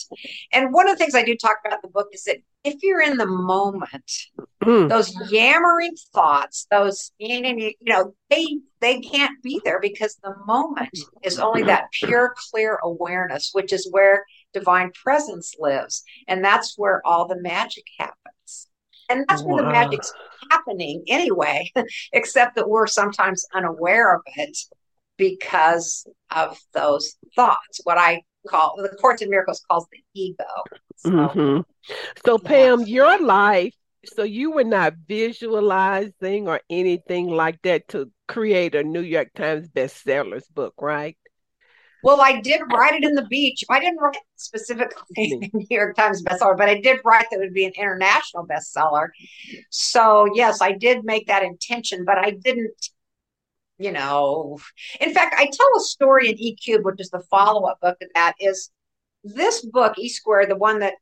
And 0.52 0.74
one 0.74 0.90
of 0.90 0.98
the 0.98 0.98
things 0.98 1.16
I 1.16 1.24
do 1.24 1.36
talk 1.36 1.58
about 1.66 1.78
in 1.78 1.82
the 1.84 1.94
book 1.94 2.10
is 2.12 2.24
that 2.26 2.38
if 2.64 2.82
you're 2.82 3.02
in 3.02 3.18
the 3.18 3.26
moment, 3.26 4.12
mm. 4.64 4.90
those 4.90 5.14
yammering 5.32 5.96
thoughts, 6.14 6.68
those 6.72 7.12
you 7.18 7.74
know, 7.82 8.14
they 8.30 8.60
they 8.80 9.00
can't 9.00 9.42
be 9.42 9.62
there 9.64 9.80
because 9.80 10.18
the 10.24 10.36
moment 10.46 10.98
is 11.24 11.40
only 11.40 11.64
that 11.64 11.92
pure, 11.92 12.34
clear 12.52 12.80
awareness, 12.84 13.50
which 13.54 13.74
is 13.74 13.88
where 13.92 14.26
divine 14.54 14.92
presence 14.92 15.56
lives. 15.60 16.04
And 16.28 16.44
that's 16.44 16.78
where 16.78 17.02
all 17.06 17.28
the 17.28 17.40
magic 17.42 17.86
happens. 18.00 18.68
And 19.10 19.26
that's 19.28 19.44
where 19.44 19.64
the 19.64 19.70
magic's 19.70 20.14
happening 20.50 21.04
anyway, 21.08 21.72
except 22.14 22.56
that 22.56 22.70
we're 22.70 22.88
sometimes 22.88 23.46
unaware 23.54 24.16
of 24.16 24.22
it 24.38 24.58
because 25.18 26.08
of 26.32 26.58
those 26.74 27.16
thoughts, 27.36 27.82
what 27.84 27.98
I 27.98 28.24
call 28.48 28.76
the 28.78 28.90
Course 28.90 29.22
in 29.22 29.30
Miracles 29.30 29.64
calls 29.70 29.88
the 29.92 30.00
ego. 30.14 30.44
So, 30.98 31.10
mm-hmm. 31.10 31.94
so 32.26 32.38
Pam, 32.38 32.82
your 32.82 33.22
life, 33.22 33.74
so 34.06 34.24
you 34.24 34.52
were 34.52 34.64
not 34.64 34.96
visualizing 35.08 36.48
or 36.48 36.62
anything 36.70 37.28
like 37.28 37.62
that 37.64 37.88
to 37.90 38.12
create 38.28 38.76
a 38.76 38.84
New 38.84 39.02
York 39.02 39.34
Times 39.34 39.70
bestsellers 39.70 40.44
book, 40.54 40.74
right? 40.82 41.18
Well, 42.04 42.22
I 42.22 42.42
did 42.42 42.62
write 42.72 42.94
it 42.94 43.04
in 43.04 43.16
the 43.16 43.26
beach. 43.26 43.64
I 43.70 43.80
didn't 43.80 44.00
write 44.00 44.18
specifically 44.36 45.06
the 45.16 45.50
New 45.54 45.68
York 45.70 45.96
Times 45.96 46.22
bestseller, 46.22 46.58
but 46.58 46.70
I 46.70 46.80
did 46.80 47.00
write 47.06 47.28
that 47.32 47.38
it 47.38 47.40
would 47.40 47.54
be 47.54 47.66
an 47.66 47.74
international 47.78 48.46
bestseller. 48.46 49.08
So 49.70 50.28
yes, 50.34 50.62
I 50.62 50.74
did 50.74 51.06
make 51.06 51.28
that 51.28 51.44
intention, 51.44 52.04
but 52.06 52.18
I 52.18 52.32
didn't 52.32 52.90
you 53.80 53.92
know, 53.92 54.60
in 55.02 55.14
fact, 55.14 55.36
I 55.38 55.46
tell 55.46 55.68
a 55.78 55.80
story 55.80 56.30
in 56.30 56.38
E 56.38 56.56
Cubed, 56.56 56.86
which 56.86 57.02
is 57.02 57.10
the 57.10 57.24
follow 57.32 57.68
up 57.68 57.82
book 57.82 58.00
to 58.00 58.08
that. 58.14 58.34
Is 58.40 58.70
this 59.24 59.66
book 59.66 59.98
E 59.98 60.10
Squared 60.10 60.50
the 60.50 60.56
one 60.56 60.80
that 60.80 60.94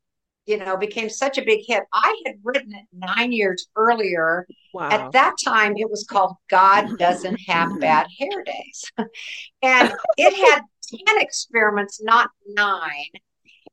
you 0.45 0.58
know 0.58 0.78
became 0.78 1.10
such 1.10 1.38
a 1.38 1.43
big 1.43 1.62
hit? 1.68 1.84
I 1.93 2.22
had 2.26 2.36
written 2.43 2.74
it 2.74 2.86
nine 2.93 3.34
years 3.34 3.68
earlier. 3.76 4.47
Wow. 4.74 4.89
At 4.89 5.12
that 5.12 5.36
time, 5.43 5.76
it 5.76 5.89
was 5.89 6.06
called 6.10 6.36
God 6.49 6.97
Doesn't 6.97 7.39
Have 7.47 7.80
Bad 7.80 8.08
Hair 8.18 8.43
Days, 8.45 9.10
and 9.62 9.93
it 10.18 10.49
had 10.49 10.62
ten 10.92 11.22
experiments, 11.22 12.02
not 12.02 12.30
nine, 12.48 13.10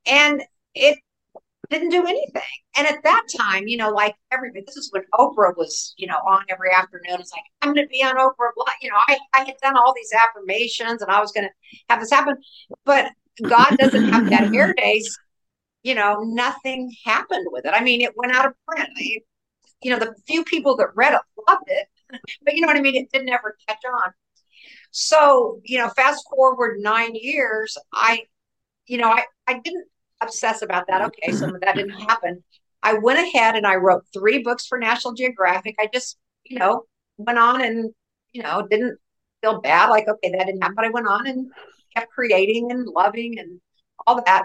and 0.07 0.43
it 0.75 0.99
didn't 1.71 1.91
do 1.91 2.07
anything. 2.07 2.43
And 2.77 2.87
at 2.87 3.03
that 3.05 3.25
time, 3.37 3.66
you 3.66 3.77
know, 3.77 3.91
like 3.91 4.14
everybody, 4.33 4.64
this 4.66 4.77
is 4.77 4.91
when 4.93 5.03
Oprah 5.14 5.57
was, 5.57 5.95
you 5.99 6.07
know, 6.07 6.16
on 6.27 6.45
every 6.49 6.73
afternoon. 6.73 7.21
It's 7.21 7.33
like, 7.33 7.43
I'm 7.62 7.75
going 7.75 7.87
to 7.87 7.91
be 7.91 8.03
on 8.03 8.16
Oprah. 8.16 8.51
You 8.81 8.91
know, 8.91 8.97
I, 9.09 9.19
I 9.35 9.39
had 9.41 9.55
done 9.62 9.77
all 9.77 9.93
these 9.95 10.12
affirmations 10.12 11.03
and 11.03 11.11
I 11.11 11.21
was 11.21 11.33
going 11.33 11.47
to 11.47 11.53
have 11.91 12.01
this 12.01 12.11
happen. 12.11 12.37
But 12.85 13.12
God 13.43 13.77
doesn't 13.79 14.09
have 14.09 14.31
that 14.31 14.53
hair 14.53 14.73
days. 14.75 15.19
You 15.83 15.95
know, 15.95 16.21
nothing 16.23 16.93
happened 17.05 17.47
with 17.51 17.66
it. 17.66 17.75
I 17.75 17.83
mean, 17.83 18.01
it 18.01 18.16
went 18.16 18.35
out 18.35 18.47
of 18.47 18.53
print. 18.66 18.89
You 19.83 19.91
know, 19.91 19.99
the 19.99 20.14
few 20.27 20.45
people 20.45 20.77
that 20.77 20.89
read 20.95 21.14
it 21.14 21.21
loved 21.49 21.64
it. 21.66 21.87
But 22.43 22.55
you 22.55 22.62
know 22.62 22.69
what 22.69 22.79
I 22.79 22.81
mean? 22.81 22.97
It 22.97 23.12
didn't 23.12 23.29
ever 23.29 23.55
catch 23.69 23.83
on. 23.85 24.12
So, 24.91 25.61
you 25.64 25.78
know, 25.78 25.89
fast 25.91 26.24
forward 26.30 26.78
nine 26.80 27.14
years, 27.14 27.76
I, 27.93 28.22
you 28.86 28.99
know, 28.99 29.11
I, 29.11 29.24
I 29.47 29.59
didn't 29.59 29.86
obsess 30.20 30.62
about 30.62 30.86
that. 30.89 31.03
Okay, 31.03 31.32
so 31.32 31.47
mm-hmm. 31.47 31.57
that 31.62 31.76
didn't 31.76 32.01
happen. 32.01 32.43
I 32.82 32.95
went 32.95 33.18
ahead 33.18 33.57
and 33.57 33.66
I 33.66 33.76
wrote 33.76 34.05
three 34.12 34.43
books 34.43 34.66
for 34.66 34.78
National 34.78 35.14
Geographic. 35.14 35.76
I 35.78 35.89
just, 35.93 36.16
you 36.45 36.59
know, 36.59 36.84
went 37.16 37.39
on 37.39 37.61
and, 37.61 37.93
you 38.32 38.43
know, 38.43 38.66
didn't 38.68 38.99
feel 39.43 39.61
bad, 39.61 39.91
like, 39.91 40.09
okay, 40.09 40.30
that 40.30 40.47
didn't 40.47 40.62
happen. 40.62 40.76
But 40.76 40.84
I 40.84 40.91
went 40.91 41.09
on 41.09 41.26
and 41.26 41.51
kept 41.95 42.11
creating 42.11 42.70
and 42.70 42.86
loving 42.86 43.39
and 43.39 43.61
all 44.07 44.22
that. 44.24 44.45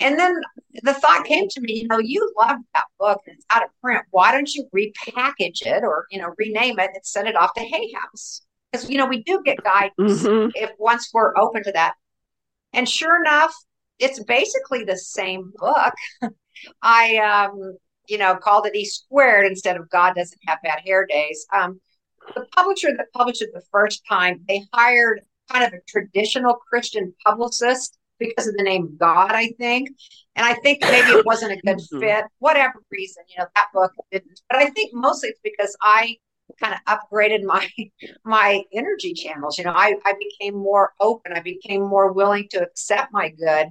And 0.00 0.18
then 0.18 0.40
the 0.82 0.94
thought 0.94 1.24
came 1.24 1.48
to 1.48 1.60
me, 1.60 1.82
you 1.82 1.88
know, 1.88 1.98
you 1.98 2.32
love 2.38 2.56
that 2.74 2.84
book 2.98 3.20
and 3.26 3.36
it's 3.36 3.46
out 3.50 3.62
of 3.62 3.68
print. 3.80 4.02
Why 4.10 4.32
don't 4.32 4.52
you 4.52 4.68
repackage 4.74 5.64
it 5.64 5.84
or, 5.84 6.06
you 6.10 6.20
know, 6.20 6.34
rename 6.38 6.78
it 6.78 6.90
and 6.94 7.04
send 7.04 7.28
it 7.28 7.36
off 7.36 7.54
to 7.54 7.60
Hay 7.60 7.92
House? 7.92 8.42
Because, 8.72 8.88
you 8.88 8.98
know, 8.98 9.06
we 9.06 9.22
do 9.22 9.42
get 9.44 9.62
guidance 9.62 10.22
mm-hmm. 10.22 10.50
if 10.54 10.70
once 10.78 11.10
we're 11.12 11.36
open 11.36 11.62
to 11.64 11.72
that. 11.72 11.94
And 12.72 12.88
sure 12.88 13.20
enough, 13.20 13.54
it's 13.98 14.22
basically 14.22 14.84
the 14.84 14.96
same 14.96 15.52
book. 15.56 15.94
I, 16.82 17.16
um, 17.18 17.76
you 18.08 18.18
know, 18.18 18.36
called 18.36 18.66
it 18.66 18.74
E 18.74 18.84
squared 18.84 19.46
instead 19.46 19.76
of 19.76 19.90
God 19.90 20.14
doesn't 20.14 20.40
have 20.46 20.62
bad 20.62 20.80
hair 20.84 21.06
days. 21.06 21.46
Um, 21.52 21.80
the 22.34 22.46
publisher 22.54 22.88
that 22.96 23.12
published 23.12 23.42
it 23.42 23.50
the 23.52 23.62
first 23.70 24.02
time, 24.08 24.40
they 24.48 24.62
hired 24.72 25.20
kind 25.50 25.64
of 25.64 25.72
a 25.72 25.82
traditional 25.88 26.54
Christian 26.68 27.14
publicist 27.24 27.98
because 28.18 28.46
of 28.46 28.54
the 28.56 28.62
name 28.62 28.96
God, 28.98 29.32
I 29.32 29.52
think. 29.58 29.88
And 30.36 30.46
I 30.46 30.54
think 30.54 30.82
maybe 30.82 31.08
it 31.08 31.26
wasn't 31.26 31.52
a 31.52 31.56
good 31.56 31.78
mm-hmm. 31.78 32.00
fit, 32.00 32.24
whatever 32.38 32.82
reason, 32.90 33.24
you 33.28 33.38
know, 33.38 33.46
that 33.54 33.66
book 33.74 33.92
didn't. 34.10 34.40
But 34.48 34.58
I 34.58 34.70
think 34.70 34.92
mostly 34.94 35.30
it's 35.30 35.40
because 35.42 35.76
I 35.82 36.16
kind 36.60 36.74
of 36.74 36.80
upgraded 36.98 37.42
my 37.44 37.68
my 38.24 38.62
energy 38.72 39.14
channels. 39.14 39.58
You 39.58 39.64
know, 39.64 39.72
I, 39.74 39.94
I 40.04 40.14
became 40.18 40.54
more 40.54 40.92
open. 41.00 41.32
I 41.32 41.40
became 41.40 41.82
more 41.82 42.12
willing 42.12 42.48
to 42.50 42.62
accept 42.62 43.12
my 43.12 43.30
good 43.30 43.68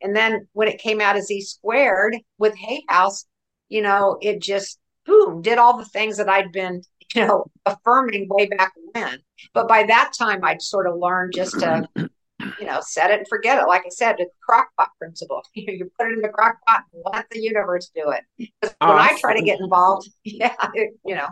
and 0.00 0.16
then 0.16 0.48
when 0.52 0.68
it 0.68 0.80
came 0.80 1.00
out 1.00 1.16
as 1.16 1.30
E 1.30 1.40
squared 1.40 2.16
with 2.38 2.54
Hay 2.56 2.82
House, 2.88 3.26
you 3.68 3.82
know, 3.82 4.18
it 4.20 4.40
just 4.40 4.78
boom 5.04 5.42
did 5.42 5.58
all 5.58 5.76
the 5.76 5.84
things 5.84 6.16
that 6.16 6.28
I'd 6.28 6.52
been, 6.52 6.82
you 7.14 7.26
know, 7.26 7.46
affirming 7.66 8.28
way 8.28 8.46
back 8.46 8.72
when. 8.92 9.18
But 9.52 9.68
by 9.68 9.84
that 9.84 10.12
time, 10.18 10.44
I'd 10.44 10.62
sort 10.62 10.86
of 10.86 10.96
learned 10.96 11.32
just 11.34 11.58
to, 11.60 11.88
you 11.96 12.66
know, 12.66 12.80
set 12.80 13.10
it 13.10 13.18
and 13.18 13.28
forget 13.28 13.58
it. 13.58 13.66
Like 13.66 13.82
I 13.86 13.90
said, 13.90 14.16
the 14.18 14.26
crockpot 14.48 14.88
principle. 14.98 15.42
you 15.54 15.90
put 15.98 16.08
it 16.08 16.14
in 16.14 16.20
the 16.20 16.28
crockpot 16.28 16.82
and 16.92 17.02
let 17.12 17.28
the 17.30 17.40
universe 17.40 17.90
do 17.94 18.10
it. 18.10 18.22
Because 18.38 18.74
awesome. 18.80 18.96
when 18.96 19.04
I 19.04 19.18
try 19.20 19.36
to 19.36 19.42
get 19.42 19.60
involved, 19.60 20.08
yeah, 20.24 20.54
it, 20.74 20.94
you 21.04 21.14
know, 21.14 21.28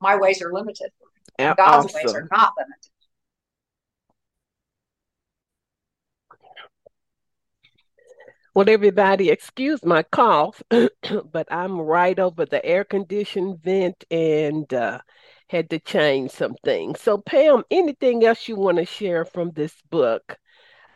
my 0.00 0.16
ways 0.16 0.42
are 0.42 0.52
limited. 0.52 0.90
God's 1.38 1.58
awesome. 1.58 1.90
ways 1.94 2.14
are 2.14 2.28
not 2.30 2.52
limited. 2.56 2.90
Well, 8.56 8.70
everybody, 8.70 9.28
excuse 9.28 9.84
my 9.84 10.02
cough, 10.02 10.62
but 10.70 11.46
I'm 11.52 11.78
right 11.78 12.18
over 12.18 12.46
the 12.46 12.64
air 12.64 12.84
conditioned 12.84 13.62
vent 13.62 14.04
and 14.10 14.72
uh, 14.72 15.00
had 15.48 15.68
to 15.68 15.78
change 15.78 16.30
some 16.30 16.54
things. 16.64 17.02
So, 17.02 17.18
Pam, 17.18 17.64
anything 17.70 18.24
else 18.24 18.48
you 18.48 18.56
want 18.56 18.78
to 18.78 18.86
share 18.86 19.26
from 19.26 19.50
this 19.50 19.74
book? 19.90 20.38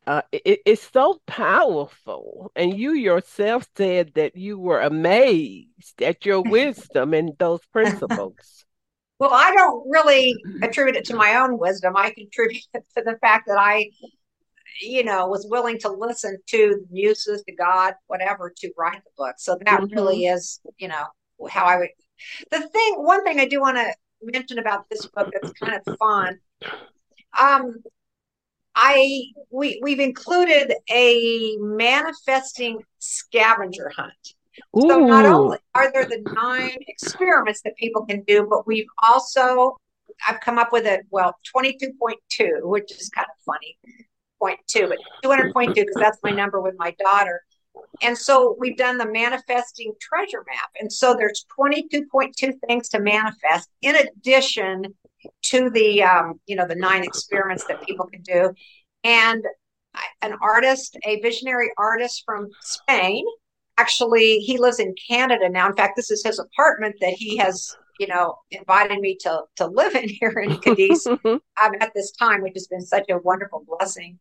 Uh, 0.06 0.22
it, 0.32 0.60
it's 0.64 0.90
so 0.90 1.20
powerful. 1.26 2.50
And 2.56 2.78
you 2.78 2.92
yourself 2.92 3.68
said 3.76 4.12
that 4.14 4.36
you 4.36 4.58
were 4.58 4.80
amazed 4.80 6.00
at 6.00 6.24
your 6.24 6.40
wisdom 6.46 7.12
and 7.12 7.36
those 7.38 7.60
principles. 7.72 8.64
Well, 9.20 9.30
I 9.32 9.52
don't 9.52 9.88
really 9.88 10.34
attribute 10.62 10.96
it 10.96 11.04
to 11.06 11.14
my 11.14 11.36
own 11.36 11.58
wisdom. 11.58 11.96
I 11.96 12.10
contribute 12.10 12.64
it 12.74 12.84
to 12.96 13.04
the 13.04 13.18
fact 13.20 13.46
that 13.46 13.58
I 13.58 13.90
you 14.80 15.04
know, 15.04 15.26
was 15.26 15.46
willing 15.48 15.78
to 15.78 15.90
listen 15.90 16.38
to 16.46 16.80
the 16.80 16.86
muses, 16.90 17.42
to 17.42 17.54
God, 17.54 17.94
whatever, 18.06 18.52
to 18.56 18.72
write 18.76 19.02
the 19.04 19.10
book. 19.16 19.34
So 19.38 19.58
that 19.64 19.80
mm-hmm. 19.80 19.94
really 19.94 20.26
is, 20.26 20.60
you 20.78 20.88
know, 20.88 21.04
how 21.48 21.64
I 21.64 21.78
would. 21.78 21.88
The 22.50 22.68
thing, 22.68 22.94
one 22.96 23.24
thing 23.24 23.40
I 23.40 23.46
do 23.46 23.60
want 23.60 23.76
to 23.76 23.94
mention 24.22 24.58
about 24.58 24.88
this 24.90 25.06
book 25.06 25.30
that's 25.32 25.52
kind 25.52 25.80
of 25.86 25.96
fun. 25.98 26.38
Um, 27.38 27.76
I 28.74 29.22
we 29.50 29.80
we've 29.82 30.00
included 30.00 30.74
a 30.90 31.56
manifesting 31.58 32.78
scavenger 32.98 33.90
hunt. 33.94 34.34
Ooh. 34.76 34.88
So 34.88 35.00
not 35.00 35.26
only 35.26 35.58
are 35.74 35.92
there 35.92 36.04
the 36.04 36.22
nine 36.34 36.76
experiments 36.86 37.62
that 37.62 37.76
people 37.76 38.04
can 38.06 38.22
do, 38.22 38.46
but 38.48 38.66
we've 38.66 38.88
also 39.06 39.76
I've 40.26 40.40
come 40.40 40.58
up 40.58 40.72
with 40.72 40.86
a 40.86 41.00
well 41.10 41.36
22.2, 41.56 42.62
which 42.62 42.92
is 42.92 43.08
kind 43.10 43.26
of 43.28 43.42
funny. 43.44 43.78
2.2, 44.42 44.88
but 44.88 44.98
200.2 45.24 45.74
because 45.74 45.94
that's 45.96 46.18
my 46.22 46.30
number 46.30 46.60
with 46.60 46.74
my 46.78 46.94
daughter. 46.98 47.42
And 48.02 48.16
so 48.16 48.56
we've 48.58 48.76
done 48.76 48.98
the 48.98 49.10
manifesting 49.10 49.92
treasure 50.00 50.44
map. 50.46 50.70
And 50.80 50.92
so 50.92 51.14
there's 51.14 51.46
22.2 51.58 52.52
things 52.66 52.88
to 52.90 53.00
manifest 53.00 53.68
in 53.82 53.96
addition 53.96 54.94
to 55.42 55.70
the 55.70 56.02
um, 56.02 56.40
you 56.46 56.56
know 56.56 56.66
the 56.66 56.74
nine 56.74 57.04
experiments 57.04 57.64
that 57.64 57.86
people 57.86 58.06
can 58.06 58.22
do. 58.22 58.52
And 59.04 59.44
an 60.22 60.36
artist, 60.40 60.96
a 61.04 61.20
visionary 61.20 61.70
artist 61.76 62.22
from 62.24 62.48
Spain, 62.62 63.24
actually 63.80 64.38
he 64.38 64.58
lives 64.58 64.78
in 64.78 64.94
Canada 65.08 65.48
now. 65.48 65.68
In 65.68 65.76
fact, 65.76 65.96
this 65.96 66.10
is 66.10 66.24
his 66.24 66.38
apartment 66.38 66.96
that 67.00 67.14
he 67.14 67.36
has 67.38 67.76
you 68.00 68.06
know, 68.06 68.38
invited 68.50 68.98
me 68.98 69.14
to 69.20 69.42
to 69.56 69.66
live 69.66 69.94
in 69.94 70.08
here 70.08 70.42
in 70.42 70.56
Cadiz 70.56 71.06
um, 71.26 71.40
at 71.80 71.92
this 71.94 72.10
time, 72.12 72.40
which 72.40 72.54
has 72.54 72.66
been 72.66 72.80
such 72.80 73.04
a 73.10 73.18
wonderful 73.18 73.62
blessing. 73.68 74.18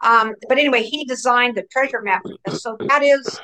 Um, 0.00 0.34
but 0.48 0.58
anyway, 0.58 0.84
he 0.84 1.04
designed 1.04 1.56
the 1.56 1.64
treasure 1.64 2.00
map. 2.00 2.22
So 2.50 2.76
that 2.88 3.02
is 3.02 3.40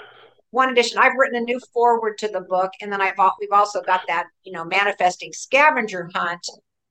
one 0.50 0.70
addition. 0.70 0.98
I've 0.98 1.16
written 1.18 1.42
a 1.42 1.44
new 1.44 1.58
forward 1.74 2.16
to 2.18 2.28
the 2.28 2.42
book, 2.42 2.70
and 2.80 2.92
then 2.92 3.02
I've 3.02 3.18
we've 3.40 3.50
also 3.52 3.82
got 3.82 4.02
that 4.06 4.26
you 4.44 4.52
know 4.52 4.64
manifesting 4.64 5.32
scavenger 5.32 6.08
hunt 6.14 6.46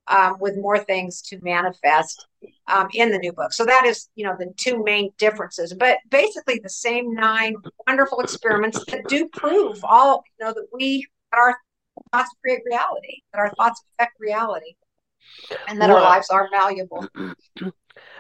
um, 0.08 0.38
with 0.40 0.58
more 0.58 0.80
things 0.80 1.22
to 1.22 1.40
manifest 1.42 2.28
um, 2.68 2.88
in 2.94 3.12
the 3.12 3.18
new 3.18 3.34
book. 3.34 3.54
So 3.54 3.66
that 3.66 3.86
is 3.86 4.10
you 4.16 4.26
know 4.26 4.36
the 4.38 4.54
two 4.58 4.84
main 4.84 5.12
differences, 5.18 5.74
but 5.74 5.98
basically 6.10 6.60
the 6.62 6.70
same 6.70 7.14
nine 7.14 7.56
wonderful 7.88 8.20
experiments 8.20 8.84
that 8.86 9.08
do 9.08 9.28
prove 9.30 9.80
all 9.84 10.24
you 10.40 10.46
know 10.46 10.54
that 10.54 10.68
we 10.74 11.08
that 11.32 11.38
our 11.38 11.58
thoughts 12.12 12.30
create 12.42 12.62
reality, 12.66 13.22
that 13.34 13.40
our 13.40 13.54
thoughts 13.56 13.84
affect 13.94 14.14
reality, 14.20 14.76
and 15.68 15.82
that 15.82 15.90
well, 15.90 15.98
our 15.98 16.04
lives 16.04 16.30
are 16.30 16.50
valuable. 16.52 17.06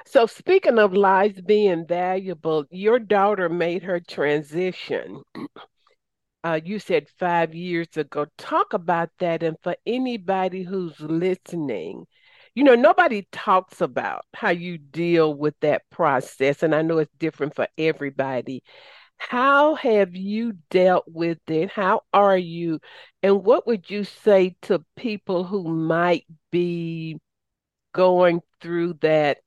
So, 0.05 0.25
speaking 0.25 0.79
of 0.79 0.93
lives 0.93 1.41
being 1.41 1.85
valuable, 1.85 2.65
your 2.69 2.99
daughter 2.99 3.49
made 3.49 3.83
her 3.83 3.99
transition. 3.99 5.21
Uh, 6.43 6.59
you 6.63 6.79
said 6.79 7.07
five 7.19 7.53
years 7.53 7.95
ago. 7.97 8.25
Talk 8.37 8.73
about 8.73 9.09
that. 9.19 9.43
And 9.43 9.57
for 9.61 9.75
anybody 9.85 10.63
who's 10.63 10.99
listening, 10.99 12.07
you 12.55 12.63
know, 12.63 12.75
nobody 12.75 13.27
talks 13.31 13.79
about 13.81 14.25
how 14.33 14.49
you 14.49 14.77
deal 14.77 15.33
with 15.33 15.55
that 15.61 15.83
process. 15.91 16.63
And 16.63 16.73
I 16.73 16.81
know 16.81 16.97
it's 16.97 17.13
different 17.19 17.55
for 17.55 17.67
everybody. 17.77 18.63
How 19.17 19.75
have 19.75 20.15
you 20.15 20.53
dealt 20.71 21.05
with 21.07 21.39
it? 21.47 21.69
How 21.69 22.01
are 22.13 22.37
you? 22.37 22.79
And 23.21 23.43
what 23.43 23.67
would 23.67 23.89
you 23.89 24.03
say 24.03 24.55
to 24.63 24.83
people 24.95 25.43
who 25.43 25.63
might 25.63 26.25
be 26.51 27.19
going 27.93 28.41
through 28.61 28.95
that 29.01 29.39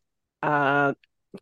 uh, 0.42 0.94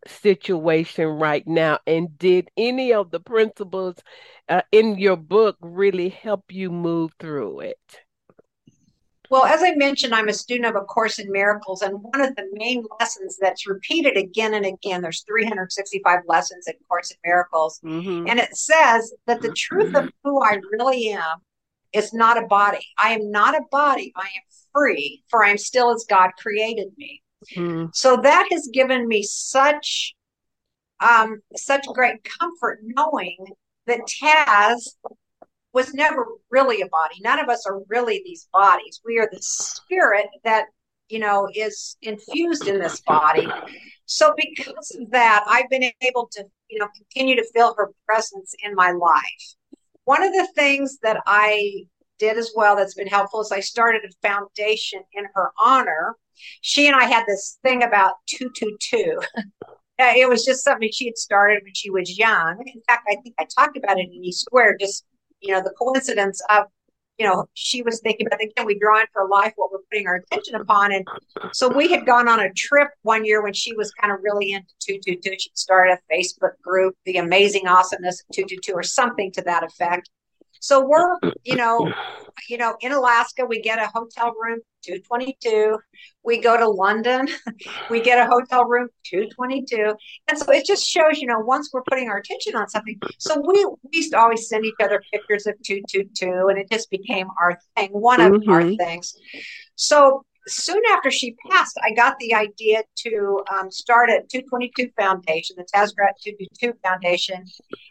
situation 0.07 1.07
right 1.07 1.45
now? 1.47 1.79
And 1.85 2.17
did 2.17 2.49
any 2.57 2.93
of 2.93 3.11
the 3.11 3.19
principles 3.19 3.95
uh, 4.49 4.61
in 4.71 4.97
your 4.97 5.17
book 5.17 5.57
really 5.61 6.09
help 6.09 6.51
you 6.51 6.69
move 6.69 7.11
through 7.19 7.61
it? 7.61 7.77
Well, 9.29 9.45
as 9.45 9.63
I 9.63 9.73
mentioned, 9.73 10.13
I'm 10.13 10.27
a 10.27 10.33
student 10.33 10.67
of 10.67 10.79
A 10.79 10.85
Course 10.85 11.17
in 11.17 11.31
Miracles, 11.31 11.81
and 11.81 12.03
one 12.03 12.21
of 12.21 12.35
the 12.35 12.47
main 12.53 12.83
lessons 12.99 13.35
that's 13.41 13.65
repeated 13.65 14.15
again 14.15 14.53
and 14.53 14.63
again, 14.63 15.01
there's 15.01 15.23
365 15.23 16.19
lessons 16.27 16.67
in 16.67 16.75
Course 16.87 17.09
in 17.09 17.17
Miracles, 17.25 17.79
mm-hmm. 17.83 18.27
and 18.27 18.39
it 18.39 18.55
says 18.55 19.11
that 19.25 19.41
the 19.41 19.51
truth 19.53 19.95
of 19.95 20.11
who 20.23 20.43
I 20.43 20.59
really 20.71 21.09
am 21.09 21.37
is 21.93 22.13
not 22.13 22.37
a 22.37 22.45
body. 22.45 22.85
I 22.99 23.13
am 23.13 23.31
not 23.31 23.55
a 23.55 23.63
body. 23.71 24.13
I 24.15 24.27
am 24.27 24.43
free, 24.71 25.23
for 25.31 25.43
I 25.43 25.49
am 25.49 25.57
still 25.57 25.89
as 25.89 26.05
God 26.07 26.29
created 26.37 26.89
me. 26.95 27.22
Mm-hmm. 27.55 27.87
So 27.93 28.17
that 28.17 28.47
has 28.51 28.69
given 28.73 29.07
me 29.07 29.23
such 29.23 30.15
um, 30.99 31.41
such 31.55 31.85
great 31.93 32.23
comfort 32.23 32.79
knowing 32.83 33.37
that 33.87 33.99
Taz 34.21 34.95
was 35.73 35.93
never 35.93 36.25
really 36.49 36.81
a 36.81 36.87
body. 36.87 37.15
None 37.21 37.39
of 37.39 37.49
us 37.49 37.65
are 37.65 37.81
really 37.89 38.21
these 38.23 38.47
bodies. 38.53 39.01
We 39.03 39.19
are 39.19 39.27
the 39.31 39.41
spirit 39.41 40.27
that, 40.43 40.65
you 41.09 41.19
know, 41.19 41.49
is 41.53 41.97
infused 42.01 42.67
in 42.67 42.79
this 42.79 43.01
body. 43.01 43.47
So 44.05 44.33
because 44.37 44.95
of 44.99 45.09
that, 45.11 45.43
I've 45.47 45.69
been 45.69 45.91
able 46.01 46.29
to, 46.33 46.45
you 46.69 46.79
know, 46.79 46.87
continue 46.95 47.35
to 47.35 47.51
feel 47.53 47.73
her 47.77 47.91
presence 48.05 48.55
in 48.63 48.75
my 48.75 48.91
life. 48.91 49.55
One 50.05 50.23
of 50.23 50.31
the 50.31 50.47
things 50.55 50.99
that 51.01 51.21
I 51.25 51.85
did 52.19 52.37
as 52.37 52.51
well 52.55 52.75
that's 52.75 52.93
been 52.93 53.07
helpful 53.07 53.41
is 53.41 53.51
I 53.51 53.61
started 53.61 54.03
a 54.05 54.27
foundation 54.27 55.01
in 55.13 55.25
her 55.33 55.51
honor. 55.59 56.15
She 56.61 56.87
and 56.87 56.95
I 56.95 57.05
had 57.05 57.25
this 57.27 57.59
thing 57.63 57.83
about 57.83 58.15
222. 58.27 59.19
Uh, 59.99 60.11
it 60.17 60.27
was 60.27 60.43
just 60.43 60.63
something 60.63 60.89
she 60.91 61.05
had 61.05 61.17
started 61.17 61.61
when 61.63 61.73
she 61.75 61.91
was 61.91 62.17
young. 62.17 62.57
In 62.65 62.81
fact, 62.87 63.07
I 63.07 63.15
think 63.21 63.35
I 63.39 63.45
talked 63.55 63.77
about 63.77 63.99
it 63.99 64.09
in 64.11 64.25
E 64.25 64.31
Squared, 64.31 64.77
just 64.79 65.05
you 65.43 65.53
know, 65.53 65.61
the 65.61 65.73
coincidence 65.77 66.41
of, 66.49 66.65
you 67.19 67.27
know, 67.27 67.45
she 67.53 67.83
was 67.83 67.99
thinking 68.01 68.25
about 68.25 68.41
again, 68.41 68.65
we 68.65 68.79
draw 68.79 68.99
in 68.99 69.05
for 69.13 69.27
life 69.27 69.53
what 69.55 69.71
we're 69.71 69.79
putting 69.91 70.07
our 70.07 70.15
attention 70.15 70.55
upon. 70.55 70.93
And 70.93 71.07
so 71.51 71.67
we 71.67 71.91
had 71.91 72.07
gone 72.07 72.27
on 72.27 72.39
a 72.39 72.51
trip 72.53 72.89
one 73.03 73.23
year 73.23 73.43
when 73.43 73.53
she 73.53 73.75
was 73.75 73.91
kind 73.91 74.11
of 74.11 74.19
really 74.23 74.53
into 74.53 74.73
222. 74.79 75.35
She 75.39 75.51
started 75.53 75.99
a 75.99 76.13
Facebook 76.13 76.59
group, 76.63 76.95
The 77.05 77.17
Amazing 77.17 77.67
Awesomeness 77.67 78.21
of 78.21 78.35
222, 78.35 78.73
or 78.73 78.81
something 78.81 79.31
to 79.33 79.43
that 79.43 79.63
effect. 79.63 80.09
So 80.63 80.85
we're, 80.85 81.19
you 81.43 81.57
know, 81.57 81.91
you 82.47 82.57
know, 82.57 82.75
in 82.79 82.93
Alaska, 82.93 83.45
we 83.45 83.61
get 83.61 83.79
a 83.79 83.87
hotel 83.93 84.33
room 84.41 84.59
222. 84.83 85.77
We 86.23 86.39
go 86.39 86.57
to 86.57 86.67
London, 86.67 87.27
we 87.89 87.99
get 87.99 88.17
a 88.17 88.29
hotel 88.29 88.65
room 88.65 88.87
222. 89.03 89.93
And 90.29 90.37
so 90.39 90.51
it 90.53 90.65
just 90.65 90.85
shows, 90.85 91.19
you 91.19 91.27
know, 91.27 91.39
once 91.39 91.69
we're 91.73 91.83
putting 91.83 92.07
our 92.07 92.17
attention 92.17 92.55
on 92.55 92.69
something. 92.69 92.97
So 93.19 93.41
we, 93.45 93.65
we 93.65 93.89
used 93.91 94.13
to 94.13 94.19
always 94.19 94.47
send 94.47 94.65
each 94.65 94.75
other 94.81 95.03
pictures 95.11 95.45
of 95.47 95.55
222, 95.63 96.47
and 96.47 96.57
it 96.57 96.71
just 96.71 96.89
became 96.89 97.27
our 97.41 97.59
thing, 97.75 97.89
one 97.91 98.21
of 98.21 98.31
mm-hmm. 98.31 98.49
our 98.49 98.73
things. 98.75 99.15
So 99.75 100.25
soon 100.47 100.81
after 100.91 101.11
she 101.11 101.35
passed, 101.49 101.77
I 101.83 101.93
got 101.93 102.17
the 102.19 102.33
idea 102.33 102.83
to 102.97 103.43
um, 103.51 103.71
start 103.71 104.09
a 104.09 104.21
222 104.29 104.89
Foundation, 104.97 105.55
the 105.57 105.63
Taz 105.63 105.95
Grout 105.95 106.13
222 106.23 106.73
Foundation. 106.83 107.45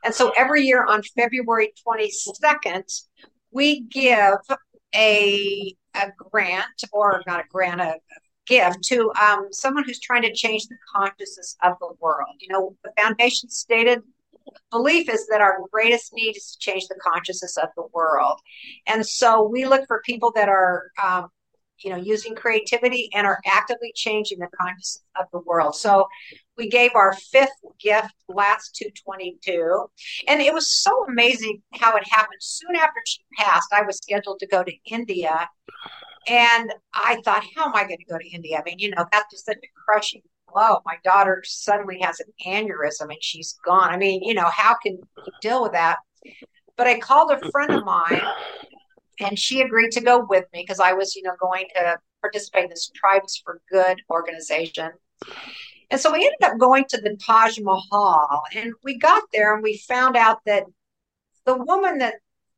And 0.04 0.14
so 0.14 0.32
every 0.36 0.62
year 0.62 0.84
on 0.84 1.02
February 1.02 1.72
22nd, 1.86 3.02
we 3.50 3.80
give 3.82 4.38
a, 4.94 5.74
a 5.94 6.12
grant, 6.16 6.66
or 6.92 7.22
not 7.26 7.40
a 7.40 7.44
grant, 7.48 7.80
a, 7.80 7.96
gift 8.46 8.82
to 8.82 9.12
um, 9.20 9.46
someone 9.52 9.84
who's 9.84 10.00
trying 10.00 10.22
to 10.22 10.32
change 10.32 10.66
the 10.66 10.76
consciousness 10.92 11.56
of 11.62 11.74
the 11.80 11.92
world. 12.00 12.34
You 12.40 12.48
know, 12.48 12.76
the 12.82 12.90
foundation 13.00 13.48
stated 13.48 14.02
belief 14.70 15.08
is 15.08 15.26
that 15.28 15.40
our 15.40 15.60
greatest 15.70 16.12
need 16.12 16.36
is 16.36 16.52
to 16.52 16.58
change 16.58 16.86
the 16.88 16.96
consciousness 16.96 17.56
of 17.56 17.68
the 17.76 17.86
world. 17.92 18.40
And 18.86 19.06
so 19.06 19.48
we 19.48 19.66
look 19.66 19.86
for 19.86 20.02
people 20.04 20.32
that 20.34 20.48
are 20.48 20.90
um, 21.02 21.28
you 21.84 21.90
know, 21.90 21.96
using 21.96 22.34
creativity 22.34 23.10
and 23.14 23.26
are 23.26 23.40
actively 23.46 23.92
changing 23.94 24.38
the 24.38 24.48
consciousness 24.58 25.04
of 25.18 25.26
the 25.32 25.40
world. 25.40 25.76
So 25.76 26.06
we 26.56 26.68
gave 26.68 26.90
our 26.94 27.12
fifth 27.14 27.50
gift 27.80 28.14
last 28.28 28.74
222. 28.76 29.86
And 30.28 30.40
it 30.40 30.52
was 30.52 30.82
so 30.82 31.04
amazing 31.08 31.62
how 31.74 31.96
it 31.96 32.04
happened. 32.08 32.40
Soon 32.40 32.76
after 32.76 33.00
she 33.06 33.22
passed, 33.36 33.72
I 33.72 33.82
was 33.82 33.98
scheduled 33.98 34.38
to 34.40 34.46
go 34.46 34.62
to 34.62 34.72
India. 34.86 35.48
And 36.28 36.72
I 36.94 37.20
thought, 37.24 37.44
how 37.56 37.66
am 37.66 37.74
I 37.74 37.84
going 37.84 37.98
to 37.98 38.12
go 38.12 38.18
to 38.18 38.28
India? 38.28 38.58
I 38.58 38.62
mean, 38.64 38.78
you 38.78 38.90
know, 38.90 39.04
that's 39.10 39.30
just 39.30 39.46
such 39.46 39.56
a 39.56 39.68
crushing 39.84 40.22
blow. 40.52 40.80
My 40.84 40.96
daughter 41.04 41.42
suddenly 41.44 41.98
has 42.00 42.20
an 42.20 42.26
aneurysm 42.46 43.10
and 43.10 43.22
she's 43.22 43.58
gone. 43.64 43.90
I 43.90 43.96
mean, 43.96 44.22
you 44.22 44.34
know, 44.34 44.48
how 44.54 44.76
can 44.82 44.98
you 44.98 45.32
deal 45.40 45.62
with 45.62 45.72
that? 45.72 45.98
But 46.76 46.86
I 46.86 46.98
called 46.98 47.32
a 47.32 47.50
friend 47.50 47.72
of 47.72 47.84
mine 47.84 48.20
and 49.22 49.38
she 49.38 49.60
agreed 49.60 49.92
to 49.92 50.00
go 50.00 50.26
with 50.28 50.44
me 50.52 50.62
because 50.62 50.80
I 50.80 50.92
was, 50.92 51.14
you 51.14 51.22
know, 51.22 51.34
going 51.40 51.66
to 51.74 51.98
participate 52.20 52.64
in 52.64 52.70
this 52.70 52.90
Tribes 52.94 53.40
for 53.44 53.60
Good 53.70 54.00
organization. 54.10 54.90
And 55.90 56.00
so 56.00 56.10
we 56.10 56.24
ended 56.24 56.42
up 56.42 56.58
going 56.58 56.84
to 56.88 57.00
the 57.00 57.16
Taj 57.16 57.58
Mahal, 57.60 58.42
and 58.54 58.72
we 58.82 58.98
got 58.98 59.22
there 59.32 59.54
and 59.54 59.62
we 59.62 59.76
found 59.86 60.16
out 60.16 60.38
that 60.46 60.64
the 61.44 61.56
woman 61.56 61.98
that 61.98 62.14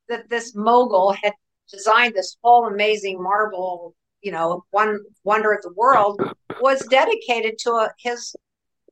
that 0.08 0.28
this 0.28 0.54
mogul 0.54 1.14
had 1.22 1.32
designed 1.70 2.14
this 2.14 2.36
whole 2.42 2.66
amazing 2.66 3.22
marble, 3.22 3.94
you 4.22 4.30
know, 4.30 4.64
one 4.70 5.00
wonder 5.24 5.52
of 5.52 5.62
the 5.62 5.72
world, 5.74 6.20
was 6.60 6.86
dedicated 6.88 7.58
to 7.58 7.70
a, 7.70 7.90
his 7.98 8.36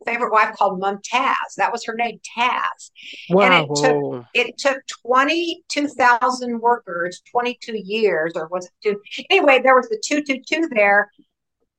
favorite 0.04 0.32
wife 0.32 0.54
called 0.56 0.80
Mumtaz. 0.80 1.54
That 1.56 1.72
was 1.72 1.84
her 1.84 1.94
name, 1.94 2.20
Taz. 2.36 2.90
Wow. 3.30 3.42
And 3.42 3.54
it 3.54 3.74
took 3.76 4.24
it 4.34 4.58
took 4.58 4.78
twenty 5.04 5.62
two 5.68 5.88
thousand 5.88 6.60
workers, 6.60 7.22
twenty 7.30 7.58
two 7.62 7.76
years, 7.76 8.32
or 8.34 8.48
was 8.48 8.66
it 8.66 8.72
two? 8.82 9.00
Anyway, 9.30 9.60
there 9.62 9.74
was 9.74 9.88
the 9.88 10.02
two 10.04 10.22
two 10.22 10.40
two 10.46 10.68
there 10.74 11.10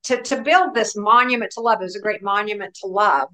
to, 0.04 0.20
to 0.22 0.42
build 0.42 0.74
this 0.74 0.96
monument 0.96 1.50
to 1.52 1.60
love. 1.60 1.80
It 1.80 1.84
was 1.84 1.96
a 1.96 2.00
great 2.00 2.22
monument 2.22 2.74
to 2.82 2.86
love. 2.86 3.28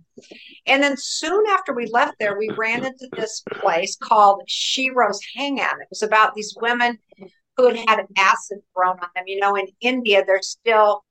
And 0.67 0.83
then 0.83 0.95
soon 0.97 1.45
after 1.49 1.75
we 1.75 1.87
left 1.87 2.15
there, 2.19 2.39
we 2.39 2.49
ran 2.51 2.85
into 2.85 3.09
this 3.13 3.43
place 3.55 3.97
called 3.97 4.43
Sheroes 4.49 5.19
Hangout. 5.35 5.81
It 5.81 5.89
was 5.91 6.03
about 6.03 6.35
these 6.35 6.57
women 6.61 6.99
who 7.57 7.69
had 7.69 7.77
had 7.89 8.07
acid 8.17 8.59
thrown 8.73 8.99
on 9.01 9.09
them. 9.15 9.25
You 9.27 9.41
know, 9.41 9.57
in 9.57 9.67
India, 9.81 10.23
they're 10.25 10.43
still 10.43 11.05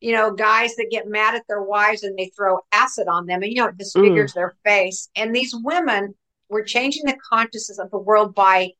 you 0.00 0.12
know, 0.12 0.32
guys 0.32 0.76
that 0.76 0.88
get 0.90 1.06
mad 1.06 1.34
at 1.34 1.44
their 1.48 1.62
wives 1.62 2.02
and 2.02 2.18
they 2.18 2.30
throw 2.36 2.58
acid 2.72 3.08
on 3.08 3.26
them 3.26 3.42
and, 3.42 3.52
you 3.52 3.60
know, 3.60 3.68
it 3.68 3.78
disfigures 3.78 4.32
mm. 4.32 4.34
their 4.34 4.56
face. 4.64 5.08
And 5.16 5.34
these 5.34 5.54
women 5.54 6.14
were 6.48 6.62
changing 6.62 7.04
the 7.06 7.16
consciousness 7.28 7.78
of 7.78 7.90
the 7.90 7.98
world 7.98 8.34
by 8.34 8.70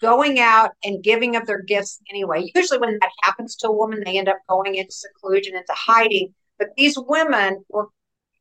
going 0.00 0.40
out 0.40 0.72
and 0.82 1.02
giving 1.02 1.36
of 1.36 1.46
their 1.46 1.62
gifts 1.62 2.00
anyway. 2.10 2.50
Usually, 2.54 2.78
when 2.78 2.98
that 3.00 3.10
happens 3.22 3.56
to 3.56 3.68
a 3.68 3.72
woman, 3.72 4.02
they 4.04 4.18
end 4.18 4.28
up 4.28 4.38
going 4.48 4.74
into 4.74 4.92
seclusion, 4.92 5.54
into 5.54 5.72
hiding. 5.72 6.34
But 6.58 6.68
these 6.76 6.98
women 6.98 7.64
were, 7.68 7.88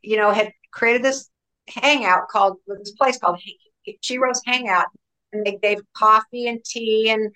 you 0.01 0.17
know, 0.17 0.31
had 0.31 0.51
created 0.71 1.03
this 1.03 1.29
hangout 1.67 2.29
called 2.29 2.57
this 2.67 2.91
place 2.91 3.17
called 3.17 3.39
Sheroes 4.03 4.39
Hangout, 4.45 4.85
and 5.33 5.45
they 5.45 5.57
gave 5.61 5.79
coffee 5.95 6.47
and 6.47 6.63
tea 6.63 7.09
and 7.09 7.31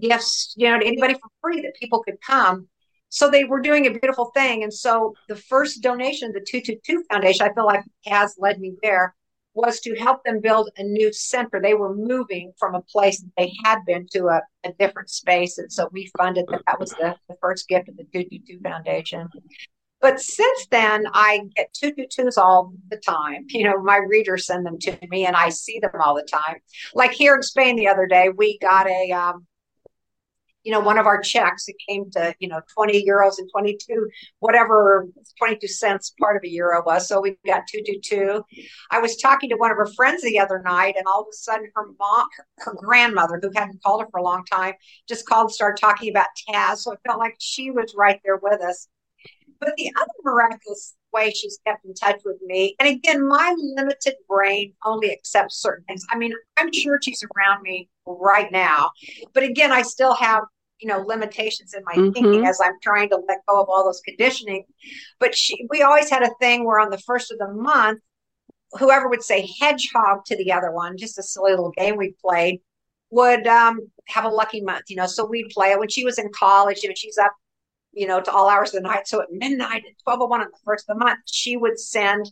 gifts, 0.00 0.54
you 0.56 0.68
know, 0.68 0.78
to 0.78 0.86
anybody 0.86 1.14
for 1.14 1.28
free 1.40 1.62
that 1.62 1.74
people 1.80 2.02
could 2.02 2.20
come 2.20 2.68
so 3.12 3.28
they 3.28 3.44
were 3.44 3.60
doing 3.60 3.86
a 3.86 3.90
beautiful 3.90 4.30
thing. 4.34 4.62
And 4.62 4.72
so 4.72 5.14
the 5.28 5.36
first 5.36 5.82
donation, 5.82 6.32
the 6.32 6.40
222 6.40 7.04
Foundation, 7.10 7.46
I 7.46 7.52
feel 7.52 7.66
like 7.66 7.84
has 8.06 8.36
led 8.38 8.58
me 8.58 8.74
there, 8.82 9.14
was 9.52 9.80
to 9.80 9.94
help 9.96 10.24
them 10.24 10.40
build 10.40 10.70
a 10.78 10.82
new 10.82 11.12
center. 11.12 11.60
They 11.60 11.74
were 11.74 11.94
moving 11.94 12.54
from 12.58 12.74
a 12.74 12.80
place 12.80 13.20
that 13.20 13.30
they 13.36 13.52
had 13.66 13.80
been 13.84 14.06
to 14.12 14.28
a, 14.28 14.40
a 14.64 14.72
different 14.78 15.10
space. 15.10 15.58
And 15.58 15.70
so 15.70 15.90
we 15.92 16.10
funded 16.16 16.46
that. 16.48 16.62
That 16.66 16.80
was 16.80 16.88
the, 16.92 17.14
the 17.28 17.36
first 17.42 17.68
gift 17.68 17.90
of 17.90 17.98
the 17.98 18.04
222 18.04 18.60
Foundation. 18.60 19.28
But 20.00 20.18
since 20.18 20.66
then, 20.70 21.04
I 21.12 21.42
get 21.54 21.76
222s 21.84 22.38
all 22.38 22.72
the 22.88 22.96
time. 22.96 23.44
You 23.48 23.64
know, 23.64 23.82
my 23.82 23.98
readers 23.98 24.46
send 24.46 24.64
them 24.64 24.78
to 24.78 24.96
me 25.10 25.26
and 25.26 25.36
I 25.36 25.50
see 25.50 25.80
them 25.80 26.00
all 26.02 26.14
the 26.14 26.22
time. 26.22 26.56
Like 26.94 27.12
here 27.12 27.34
in 27.34 27.42
Spain 27.42 27.76
the 27.76 27.88
other 27.88 28.06
day, 28.06 28.30
we 28.34 28.58
got 28.58 28.88
a 28.88 29.12
um, 29.12 29.46
you 30.64 30.72
know, 30.72 30.80
one 30.80 30.98
of 30.98 31.06
our 31.06 31.20
checks, 31.20 31.68
it 31.68 31.76
came 31.86 32.10
to, 32.12 32.34
you 32.38 32.48
know, 32.48 32.60
20 32.74 33.04
euros 33.06 33.38
and 33.38 33.48
22, 33.50 34.08
whatever 34.38 35.08
22 35.38 35.66
cents 35.66 36.14
part 36.20 36.36
of 36.36 36.42
a 36.44 36.48
euro 36.48 36.82
was. 36.84 37.08
So 37.08 37.20
we 37.20 37.36
got 37.46 37.66
222. 37.66 38.42
I 38.90 39.00
was 39.00 39.16
talking 39.16 39.50
to 39.50 39.56
one 39.56 39.70
of 39.70 39.76
her 39.76 39.90
friends 39.96 40.22
the 40.22 40.38
other 40.38 40.62
night, 40.64 40.94
and 40.96 41.06
all 41.06 41.22
of 41.22 41.26
a 41.30 41.36
sudden 41.36 41.68
her 41.74 41.86
mom, 41.98 42.26
her, 42.36 42.46
her 42.58 42.74
grandmother, 42.74 43.40
who 43.42 43.50
hadn't 43.54 43.82
called 43.82 44.02
her 44.02 44.08
for 44.10 44.20
a 44.20 44.22
long 44.22 44.44
time, 44.44 44.74
just 45.08 45.26
called 45.26 45.46
and 45.46 45.52
started 45.52 45.80
talking 45.80 46.10
about 46.10 46.26
Taz. 46.48 46.78
So 46.78 46.92
it 46.92 47.00
felt 47.06 47.18
like 47.18 47.36
she 47.38 47.70
was 47.70 47.94
right 47.96 48.20
there 48.24 48.36
with 48.36 48.60
us. 48.60 48.88
But 49.60 49.74
the 49.76 49.92
other 49.96 50.12
miraculous 50.24 50.96
way 51.12 51.30
she's 51.30 51.58
kept 51.64 51.84
in 51.84 51.94
touch 51.94 52.20
with 52.24 52.38
me, 52.42 52.74
and 52.80 52.88
again, 52.88 53.26
my 53.28 53.54
limited 53.58 54.14
brain 54.28 54.72
only 54.84 55.12
accepts 55.12 55.60
certain 55.60 55.84
things. 55.84 56.04
I 56.10 56.16
mean, 56.16 56.32
I'm 56.56 56.72
sure 56.72 56.98
she's 57.00 57.24
around 57.36 57.62
me 57.62 57.88
right 58.04 58.50
now, 58.50 58.90
but 59.34 59.44
again, 59.44 59.70
I 59.70 59.82
still 59.82 60.14
have 60.14 60.42
you 60.82 60.88
know 60.88 60.98
limitations 60.98 61.72
in 61.74 61.82
my 61.84 61.92
mm-hmm. 61.92 62.10
thinking 62.10 62.46
as 62.46 62.60
I'm 62.62 62.78
trying 62.82 63.08
to 63.10 63.16
let 63.28 63.46
go 63.48 63.62
of 63.62 63.68
all 63.68 63.84
those 63.84 64.02
conditioning. 64.04 64.64
But 65.20 65.34
she, 65.34 65.66
we 65.70 65.82
always 65.82 66.10
had 66.10 66.22
a 66.22 66.34
thing 66.40 66.64
where 66.64 66.80
on 66.80 66.90
the 66.90 66.98
first 66.98 67.30
of 67.32 67.38
the 67.38 67.48
month, 67.48 68.00
whoever 68.72 69.08
would 69.08 69.22
say 69.22 69.48
hedgehog 69.60 70.24
to 70.26 70.36
the 70.36 70.52
other 70.52 70.72
one, 70.72 70.98
just 70.98 71.18
a 71.18 71.22
silly 71.22 71.52
little 71.52 71.70
game 71.70 71.96
we 71.96 72.14
played, 72.20 72.60
would 73.10 73.46
um, 73.46 73.80
have 74.08 74.24
a 74.24 74.28
lucky 74.28 74.60
month, 74.60 74.84
you 74.88 74.96
know. 74.96 75.06
So 75.06 75.24
we'd 75.24 75.50
play 75.50 75.70
it 75.70 75.78
when 75.78 75.88
she 75.88 76.04
was 76.04 76.18
in 76.18 76.30
college. 76.34 76.82
You 76.82 76.88
know, 76.88 76.94
she's 76.96 77.18
up, 77.18 77.32
you 77.92 78.06
know, 78.06 78.20
to 78.20 78.32
all 78.32 78.48
hours 78.48 78.74
of 78.74 78.82
the 78.82 78.88
night. 78.88 79.06
So 79.06 79.22
at 79.22 79.28
midnight, 79.30 79.84
at 79.86 80.02
twelve 80.02 80.20
oh 80.20 80.26
one 80.26 80.40
on 80.40 80.48
the 80.50 80.58
first 80.64 80.86
of 80.88 80.98
the 80.98 81.04
month, 81.04 81.20
she 81.26 81.56
would 81.56 81.78
send 81.78 82.30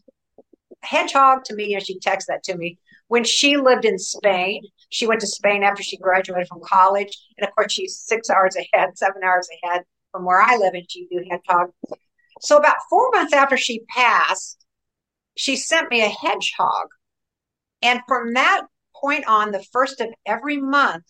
hedgehog 0.82 1.44
to 1.44 1.54
me, 1.54 1.74
and 1.74 1.86
she'd 1.86 2.02
text 2.02 2.26
that 2.28 2.42
to 2.44 2.56
me. 2.56 2.78
When 3.08 3.24
she 3.24 3.56
lived 3.56 3.84
in 3.84 3.98
Spain, 3.98 4.62
she 4.90 5.06
went 5.06 5.20
to 5.20 5.26
Spain 5.26 5.62
after 5.62 5.82
she 5.82 5.96
graduated 5.96 6.48
from 6.48 6.60
college, 6.64 7.16
and 7.38 7.48
of 7.48 7.54
course, 7.54 7.72
she's 7.72 7.98
six 7.98 8.28
hours 8.28 8.56
ahead, 8.56 8.98
seven 8.98 9.22
hours 9.24 9.48
ahead 9.62 9.82
from 10.12 10.24
where 10.24 10.40
I 10.40 10.56
live, 10.56 10.74
and 10.74 10.84
she 10.88 11.06
do 11.10 11.24
hedgehog. 11.30 11.70
So 12.40 12.56
about 12.56 12.76
four 12.88 13.10
months 13.12 13.32
after 13.32 13.56
she 13.56 13.80
passed, 13.88 14.64
she 15.36 15.56
sent 15.56 15.90
me 15.90 16.02
a 16.02 16.08
hedgehog. 16.08 16.88
And 17.82 18.00
from 18.08 18.34
that 18.34 18.62
point 18.94 19.26
on, 19.26 19.52
the 19.52 19.64
first 19.72 20.00
of 20.00 20.08
every 20.26 20.58
month, 20.58 21.04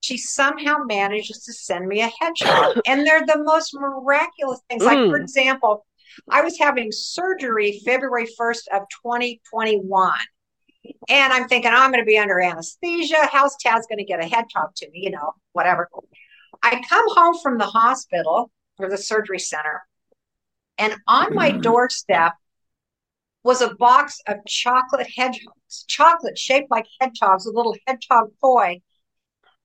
she 0.00 0.18
somehow 0.18 0.78
manages 0.86 1.44
to 1.44 1.52
send 1.52 1.86
me 1.86 2.02
a 2.02 2.10
hedgehog. 2.20 2.80
and 2.86 3.06
they're 3.06 3.24
the 3.26 3.42
most 3.42 3.74
miraculous 3.74 4.60
things. 4.68 4.82
Mm. 4.82 4.86
Like, 4.86 4.98
for 5.10 5.18
mm. 5.18 5.22
example, 5.22 5.86
I 6.28 6.42
was 6.42 6.58
having 6.58 6.90
surgery 6.92 7.80
February 7.84 8.26
1st 8.38 8.68
of 8.72 8.82
2021. 9.02 10.12
And 11.08 11.32
I'm 11.32 11.48
thinking, 11.48 11.70
I'm 11.72 11.90
going 11.90 12.02
to 12.02 12.06
be 12.06 12.18
under 12.18 12.40
anesthesia. 12.40 13.28
How's 13.30 13.56
Taz 13.56 13.82
going 13.88 13.98
to 13.98 14.04
get 14.04 14.22
a 14.22 14.26
hedgehog 14.26 14.74
to 14.76 14.90
me? 14.90 15.00
You 15.04 15.10
know, 15.10 15.32
whatever. 15.52 15.88
I 16.62 16.82
come 16.88 17.04
home 17.08 17.36
from 17.42 17.58
the 17.58 17.66
hospital 17.66 18.50
or 18.78 18.88
the 18.88 18.98
surgery 18.98 19.38
center, 19.38 19.82
and 20.78 20.94
on 21.06 21.34
my 21.34 21.52
mm. 21.52 21.62
doorstep 21.62 22.32
was 23.44 23.60
a 23.60 23.74
box 23.74 24.20
of 24.26 24.38
chocolate 24.46 25.06
hedgehogs, 25.14 25.84
chocolate 25.86 26.38
shaped 26.38 26.70
like 26.70 26.86
hedgehogs, 27.00 27.46
a 27.46 27.52
little 27.52 27.76
hedgehog 27.86 28.30
toy 28.40 28.80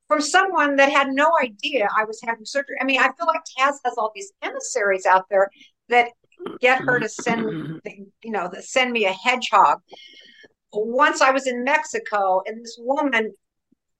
from 0.09 0.19
someone 0.19 0.75
that 0.75 0.91
had 0.91 1.07
no 1.09 1.31
idea 1.41 1.87
I 1.97 2.03
was 2.03 2.19
having 2.21 2.43
surgery. 2.43 2.75
I 2.81 2.83
mean, 2.83 2.99
I 2.99 3.11
feel 3.17 3.27
like 3.27 3.41
Taz 3.57 3.75
has 3.85 3.93
all 3.97 4.11
these 4.13 4.33
emissaries 4.41 5.05
out 5.05 5.25
there 5.29 5.49
that 5.87 6.09
get 6.59 6.81
her 6.81 6.99
to 6.99 7.07
send, 7.07 7.81
you 8.23 8.31
know, 8.31 8.49
that 8.51 8.65
send 8.65 8.91
me 8.91 9.05
a 9.05 9.13
hedgehog. 9.13 9.79
Once 10.71 11.21
I 11.21 11.31
was 11.31 11.47
in 11.47 11.63
Mexico, 11.63 12.41
and 12.45 12.63
this 12.63 12.77
woman, 12.79 13.33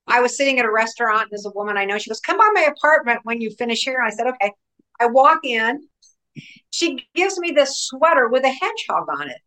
I 0.08 0.22
was 0.22 0.38
sitting 0.38 0.60
at 0.60 0.66
a 0.66 0.72
restaurant, 0.72 1.24
and 1.24 1.32
there's 1.32 1.46
a 1.46 1.52
woman 1.52 1.78
I 1.78 1.86
know. 1.86 1.98
She 1.98 2.10
goes, 2.10 2.20
"Come 2.20 2.38
by 2.38 2.50
my 2.54 2.68
apartment 2.76 3.22
when 3.24 3.42
you 3.42 3.52
finish 3.52 3.84
here." 3.84 4.00
And 4.00 4.08
I 4.08 4.16
said, 4.16 4.28
"Okay." 4.28 4.52
I 5.00 5.06
walk 5.08 5.40
in. 5.44 5.88
She 6.72 7.08
gives 7.16 7.40
me 7.40 7.52
this 7.52 7.80
sweater 7.86 8.28
with 8.28 8.44
a 8.44 8.50
hedgehog 8.50 9.08
on 9.10 9.30
it 9.30 9.42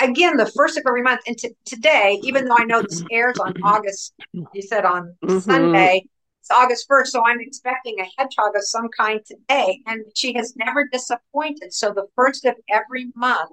again 0.00 0.36
the 0.36 0.46
first 0.46 0.76
of 0.76 0.84
every 0.86 1.02
month 1.02 1.20
and 1.26 1.38
t- 1.38 1.56
today 1.64 2.18
even 2.22 2.44
though 2.44 2.56
i 2.58 2.64
know 2.64 2.82
this 2.82 3.02
airs 3.10 3.38
on 3.38 3.54
august 3.62 4.14
you 4.32 4.62
said 4.62 4.84
on 4.84 5.14
mm-hmm. 5.24 5.38
sunday 5.38 6.04
it's 6.48 6.56
August 6.56 6.88
1st, 6.88 7.06
so 7.08 7.24
I'm 7.24 7.40
expecting 7.40 7.98
a 7.98 8.04
hedgehog 8.16 8.54
of 8.54 8.62
some 8.62 8.88
kind 8.96 9.20
today. 9.26 9.80
And 9.86 10.04
she 10.14 10.32
has 10.34 10.54
never 10.56 10.86
disappointed. 10.86 11.72
So 11.72 11.92
the 11.92 12.06
first 12.14 12.44
of 12.44 12.54
every 12.70 13.08
month, 13.16 13.50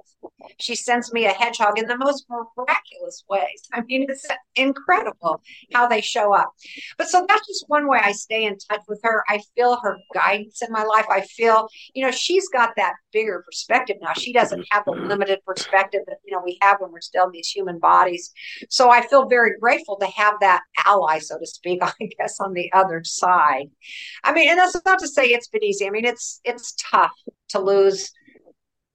she 0.59 0.75
sends 0.75 1.11
me 1.11 1.25
a 1.25 1.31
hedgehog 1.31 1.79
in 1.79 1.87
the 1.87 1.97
most 1.97 2.25
miraculous 2.29 3.23
ways. 3.27 3.63
I 3.73 3.81
mean, 3.81 4.05
it's 4.07 4.27
incredible 4.55 5.41
how 5.73 5.87
they 5.87 6.01
show 6.01 6.35
up. 6.35 6.51
But 6.97 7.07
so 7.07 7.25
that's 7.27 7.47
just 7.47 7.65
one 7.67 7.87
way 7.87 7.99
I 7.99 8.11
stay 8.11 8.45
in 8.45 8.57
touch 8.59 8.81
with 8.87 8.99
her. 9.03 9.23
I 9.27 9.41
feel 9.55 9.79
her 9.81 9.97
guidance 10.13 10.61
in 10.61 10.71
my 10.71 10.83
life. 10.83 11.05
I 11.09 11.21
feel, 11.21 11.67
you 11.95 12.05
know, 12.05 12.11
she's 12.11 12.47
got 12.49 12.73
that 12.77 12.93
bigger 13.11 13.43
perspective 13.43 13.97
now. 14.01 14.13
She 14.13 14.33
doesn't 14.33 14.67
have 14.69 14.85
the 14.85 14.91
limited 14.91 15.39
perspective 15.45 16.01
that, 16.07 16.17
you 16.25 16.35
know, 16.35 16.43
we 16.45 16.59
have 16.61 16.77
when 16.79 16.91
we're 16.91 17.01
still 17.01 17.25
in 17.25 17.31
these 17.31 17.49
human 17.49 17.79
bodies. 17.79 18.31
So 18.69 18.91
I 18.91 19.05
feel 19.07 19.27
very 19.27 19.57
grateful 19.59 19.97
to 19.97 20.05
have 20.05 20.35
that 20.41 20.61
ally, 20.85 21.17
so 21.19 21.39
to 21.39 21.47
speak, 21.47 21.81
I 21.83 21.93
guess, 22.19 22.39
on 22.39 22.53
the 22.53 22.71
other 22.73 22.82
other 22.84 23.03
side. 23.03 23.69
I 24.23 24.34
mean, 24.34 24.49
and 24.49 24.57
that's 24.57 24.75
not 24.86 24.99
to 24.99 25.07
say 25.07 25.25
it's 25.25 25.47
been 25.47 25.63
easy. 25.63 25.88
I 25.88 25.89
mean, 25.89 26.05
it's 26.05 26.39
it's 26.43 26.75
tough 26.91 27.13
to 27.49 27.59
lose 27.59 28.11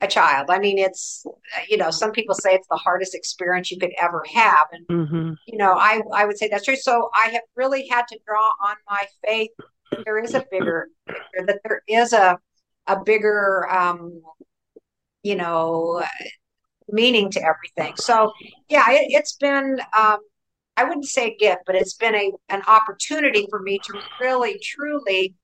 a 0.00 0.06
child. 0.06 0.50
I 0.50 0.58
mean, 0.58 0.78
it's 0.78 1.24
you 1.68 1.76
know, 1.76 1.90
some 1.90 2.12
people 2.12 2.34
say 2.34 2.50
it's 2.54 2.68
the 2.70 2.76
hardest 2.76 3.14
experience 3.14 3.70
you 3.70 3.78
could 3.78 3.92
ever 4.00 4.22
have, 4.32 4.66
and 4.72 4.86
mm-hmm. 4.88 5.32
you 5.46 5.58
know, 5.58 5.72
I 5.72 6.02
I 6.14 6.24
would 6.24 6.38
say 6.38 6.48
that's 6.48 6.64
true. 6.64 6.76
So 6.76 7.10
I 7.14 7.30
have 7.30 7.42
really 7.56 7.86
had 7.88 8.06
to 8.08 8.18
draw 8.26 8.48
on 8.68 8.76
my 8.88 9.04
faith 9.24 9.50
that 9.90 10.04
there 10.04 10.18
is 10.18 10.34
a 10.34 10.44
bigger 10.50 10.88
that 11.46 11.60
there 11.64 11.82
is 11.88 12.12
a 12.12 12.38
a 12.86 13.02
bigger 13.02 13.68
um, 13.70 14.22
you 15.22 15.36
know 15.36 16.02
meaning 16.88 17.30
to 17.30 17.40
everything. 17.42 17.94
So 17.96 18.32
yeah, 18.68 18.84
it, 18.88 19.14
has 19.16 19.36
been 19.38 19.80
um, 19.96 20.18
I 20.78 20.84
wouldn't 20.84 21.06
say 21.06 21.32
a 21.32 21.36
gift, 21.36 21.62
but 21.66 21.74
it's 21.74 21.94
been 21.94 22.14
a 22.14 22.30
an 22.48 22.62
opportunity 22.68 23.48
for 23.50 23.60
me 23.60 23.80
to 23.80 24.00
really 24.20 24.60
truly 24.62 25.34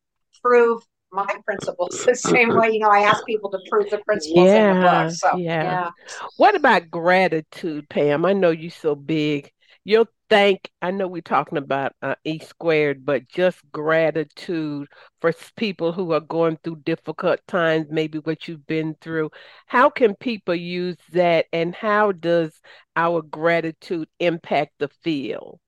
prove 0.40 0.82
my 1.10 1.26
principles 1.44 2.04
the 2.04 2.14
same 2.14 2.54
way 2.56 2.70
you 2.70 2.78
know 2.78 2.88
I 2.88 3.00
ask 3.00 3.24
people 3.24 3.50
to 3.50 3.58
prove 3.68 3.90
the 3.90 3.98
principles 3.98 4.46
yeah, 4.46 4.70
in 4.70 4.76
the 4.76 4.82
book. 4.82 5.10
So 5.10 5.36
yeah. 5.36 5.62
yeah. 5.62 5.90
What 6.36 6.54
about 6.54 6.88
gratitude, 6.88 7.88
Pam? 7.88 8.24
I 8.24 8.32
know 8.32 8.50
you're 8.50 8.70
so 8.70 8.94
big. 8.94 9.50
You'll 9.82 10.08
thank 10.28 10.70
i 10.82 10.90
know 10.90 11.06
we're 11.06 11.20
talking 11.20 11.58
about 11.58 11.92
uh, 12.02 12.14
e 12.24 12.38
squared 12.38 13.04
but 13.04 13.28
just 13.28 13.58
gratitude 13.72 14.88
for 15.20 15.32
people 15.56 15.92
who 15.92 16.12
are 16.12 16.20
going 16.20 16.58
through 16.62 16.76
difficult 16.84 17.40
times 17.46 17.86
maybe 17.90 18.18
what 18.18 18.46
you've 18.46 18.66
been 18.66 18.94
through. 19.00 19.30
How 19.66 19.88
can 19.88 20.14
people 20.14 20.54
use 20.54 20.96
that 21.12 21.46
and 21.52 21.74
how 21.74 22.12
does 22.12 22.60
our 22.96 23.22
gratitude 23.22 24.08
impact 24.20 24.72
the 24.78 24.88
field? 24.88 25.60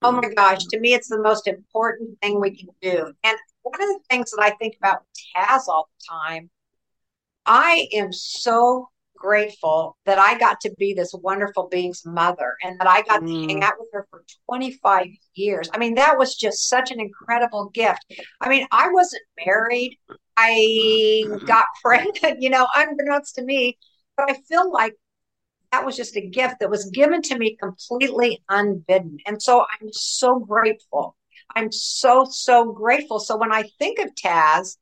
Oh 0.00 0.12
my 0.12 0.28
gosh 0.34 0.64
to 0.64 0.80
me 0.80 0.94
it's 0.94 1.08
the 1.08 1.20
most 1.20 1.46
important 1.46 2.18
thing 2.20 2.40
we 2.40 2.56
can 2.56 2.68
do. 2.80 3.12
And 3.22 3.38
one 3.64 3.82
of 3.82 3.88
the 3.88 4.00
things 4.10 4.30
that 4.30 4.42
i 4.42 4.50
think 4.50 4.76
about 4.76 5.02
taz 5.34 5.68
all 5.68 5.88
the 5.98 6.06
time 6.08 6.50
i 7.46 7.88
am 7.92 8.12
so 8.12 8.88
grateful 9.16 9.96
that 10.06 10.18
I 10.18 10.38
got 10.38 10.60
to 10.60 10.74
be 10.78 10.94
this 10.94 11.14
wonderful 11.14 11.68
being's 11.68 12.04
mother 12.04 12.56
and 12.62 12.78
that 12.80 12.88
I 12.88 13.02
got 13.02 13.22
mm. 13.22 13.26
to 13.26 13.46
hang 13.46 13.60
mm. 13.60 13.64
out 13.64 13.74
with 13.78 13.88
her 13.92 14.06
for 14.10 14.24
25 14.46 15.06
years. 15.34 15.68
I 15.72 15.78
mean, 15.78 15.94
that 15.94 16.18
was 16.18 16.34
just 16.34 16.68
such 16.68 16.90
an 16.90 17.00
incredible 17.00 17.70
gift. 17.70 18.04
I 18.40 18.48
mean, 18.48 18.66
I 18.70 18.90
wasn't 18.90 19.22
married. 19.44 19.98
I 20.36 21.24
got 21.46 21.66
pregnant, 21.82 22.42
you 22.42 22.50
know, 22.50 22.66
unbeknownst 22.76 23.36
to 23.36 23.42
me, 23.42 23.78
but 24.16 24.30
I 24.30 24.34
feel 24.48 24.70
like 24.70 24.94
that 25.72 25.84
was 25.84 25.96
just 25.96 26.16
a 26.16 26.20
gift 26.20 26.56
that 26.60 26.70
was 26.70 26.90
given 26.90 27.20
to 27.22 27.38
me 27.38 27.56
completely 27.60 28.42
unbidden. 28.48 29.18
And 29.26 29.42
so 29.42 29.60
I'm 29.60 29.88
so 29.92 30.38
grateful. 30.38 31.16
I'm 31.56 31.72
so, 31.72 32.26
so 32.30 32.72
grateful. 32.72 33.18
So 33.18 33.36
when 33.36 33.52
I 33.52 33.64
think 33.78 33.98
of 33.98 34.14
Taz, 34.14 34.76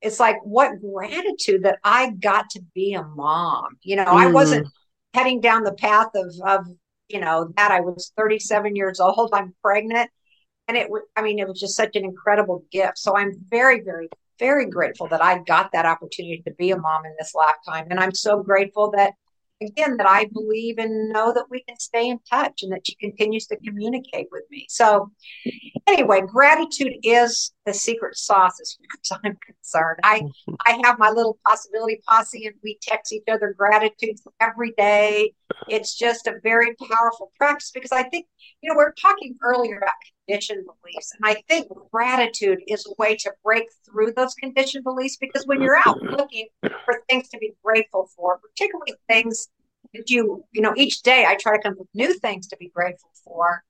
it's 0.00 0.20
like 0.20 0.36
what 0.42 0.80
gratitude 0.80 1.64
that 1.64 1.78
I 1.82 2.10
got 2.10 2.50
to 2.50 2.60
be 2.74 2.94
a 2.94 3.02
mom. 3.02 3.78
You 3.82 3.96
know, 3.96 4.04
mm. 4.04 4.08
I 4.08 4.26
wasn't 4.28 4.68
heading 5.14 5.40
down 5.40 5.64
the 5.64 5.74
path 5.74 6.08
of 6.14 6.34
of 6.44 6.66
you 7.08 7.20
know 7.20 7.52
that 7.56 7.70
I 7.70 7.80
was 7.80 8.12
37 8.16 8.76
years 8.76 9.00
old. 9.00 9.30
I'm 9.32 9.54
pregnant, 9.62 10.10
and 10.68 10.76
it 10.76 10.90
was. 10.90 11.02
I 11.16 11.22
mean, 11.22 11.38
it 11.38 11.48
was 11.48 11.60
just 11.60 11.76
such 11.76 11.96
an 11.96 12.04
incredible 12.04 12.64
gift. 12.70 12.98
So 12.98 13.16
I'm 13.16 13.32
very, 13.48 13.80
very, 13.80 14.08
very 14.38 14.66
grateful 14.66 15.08
that 15.08 15.22
I 15.22 15.38
got 15.38 15.72
that 15.72 15.86
opportunity 15.86 16.42
to 16.46 16.52
be 16.54 16.70
a 16.70 16.78
mom 16.78 17.04
in 17.04 17.14
this 17.18 17.34
lifetime, 17.34 17.88
and 17.90 17.98
I'm 17.98 18.14
so 18.14 18.42
grateful 18.42 18.92
that 18.92 19.14
again 19.60 19.96
that 19.96 20.08
I 20.08 20.26
believe 20.26 20.78
and 20.78 21.10
know 21.10 21.32
that 21.32 21.46
we 21.50 21.62
can 21.62 21.78
stay 21.78 22.08
in 22.08 22.18
touch 22.30 22.62
and 22.62 22.72
that 22.72 22.86
she 22.86 22.94
continues 22.96 23.46
to 23.46 23.56
communicate 23.56 24.28
with 24.30 24.44
me. 24.50 24.66
So 24.68 25.10
anyway, 25.86 26.22
gratitude 26.26 26.94
is 27.02 27.52
the 27.68 27.74
secret 27.74 28.16
sauce 28.16 28.58
as 28.60 28.76
far 28.76 29.18
as 29.20 29.20
I'm 29.24 29.38
concerned. 29.44 30.00
I 30.02 30.20
mm-hmm. 30.20 30.54
I 30.66 30.80
have 30.84 30.98
my 30.98 31.10
little 31.10 31.38
possibility 31.46 32.00
posse 32.08 32.46
and 32.46 32.54
we 32.64 32.78
text 32.80 33.12
each 33.12 33.24
other 33.30 33.54
gratitudes 33.56 34.26
every 34.40 34.72
day. 34.76 35.34
It's 35.68 35.96
just 35.96 36.26
a 36.26 36.40
very 36.42 36.74
powerful 36.76 37.30
practice 37.36 37.70
because 37.72 37.92
I 37.92 38.04
think, 38.04 38.26
you 38.62 38.70
know, 38.70 38.76
we 38.76 38.84
are 38.84 38.94
talking 39.00 39.36
earlier 39.42 39.76
about 39.76 39.92
conditioned 40.26 40.64
beliefs. 40.64 41.12
And 41.14 41.30
I 41.30 41.42
think 41.48 41.68
gratitude 41.92 42.60
is 42.66 42.86
a 42.86 42.94
way 42.98 43.16
to 43.16 43.32
break 43.44 43.64
through 43.84 44.14
those 44.16 44.34
conditioned 44.34 44.84
beliefs 44.84 45.18
because 45.18 45.46
when 45.46 45.60
you're 45.60 45.76
out 45.76 46.00
mm-hmm. 46.00 46.14
looking 46.14 46.48
for 46.62 47.02
things 47.10 47.28
to 47.28 47.38
be 47.38 47.52
grateful 47.62 48.08
for, 48.16 48.38
particularly 48.38 48.94
things 49.08 49.48
that 49.94 50.08
you, 50.08 50.44
you 50.52 50.62
know, 50.62 50.72
each 50.76 51.02
day 51.02 51.26
I 51.26 51.34
try 51.34 51.56
to 51.56 51.62
come 51.62 51.72
up 51.72 51.78
with 51.78 51.88
new 51.94 52.14
things 52.14 52.46
to 52.48 52.56
be 52.56 52.70
grateful 52.74 53.10
for. 53.24 53.62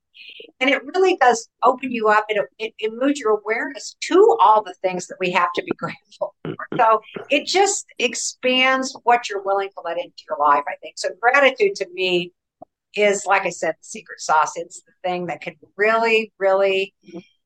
And 0.60 0.70
it 0.70 0.82
really 0.84 1.16
does 1.16 1.48
open 1.62 1.90
you 1.90 2.08
up. 2.08 2.24
It, 2.28 2.44
it, 2.58 2.74
it 2.78 2.92
moves 2.92 3.20
your 3.20 3.38
awareness 3.38 3.96
to 4.00 4.36
all 4.40 4.62
the 4.62 4.74
things 4.82 5.06
that 5.06 5.16
we 5.20 5.30
have 5.30 5.52
to 5.54 5.62
be 5.62 5.72
grateful 5.78 6.34
for. 6.42 6.56
So 6.76 7.00
it 7.30 7.46
just 7.46 7.86
expands 7.98 8.96
what 9.04 9.28
you're 9.28 9.42
willing 9.42 9.68
to 9.68 9.82
let 9.84 9.98
into 9.98 10.22
your 10.28 10.38
life, 10.38 10.64
I 10.68 10.76
think. 10.82 10.98
So 10.98 11.10
gratitude 11.20 11.74
to 11.76 11.86
me 11.92 12.32
is, 12.94 13.24
like 13.26 13.42
I 13.42 13.50
said, 13.50 13.74
the 13.78 13.84
secret 13.84 14.20
sauce. 14.20 14.52
It's 14.56 14.82
the 14.82 14.92
thing 15.04 15.26
that 15.26 15.40
can 15.40 15.54
really, 15.76 16.32
really 16.38 16.94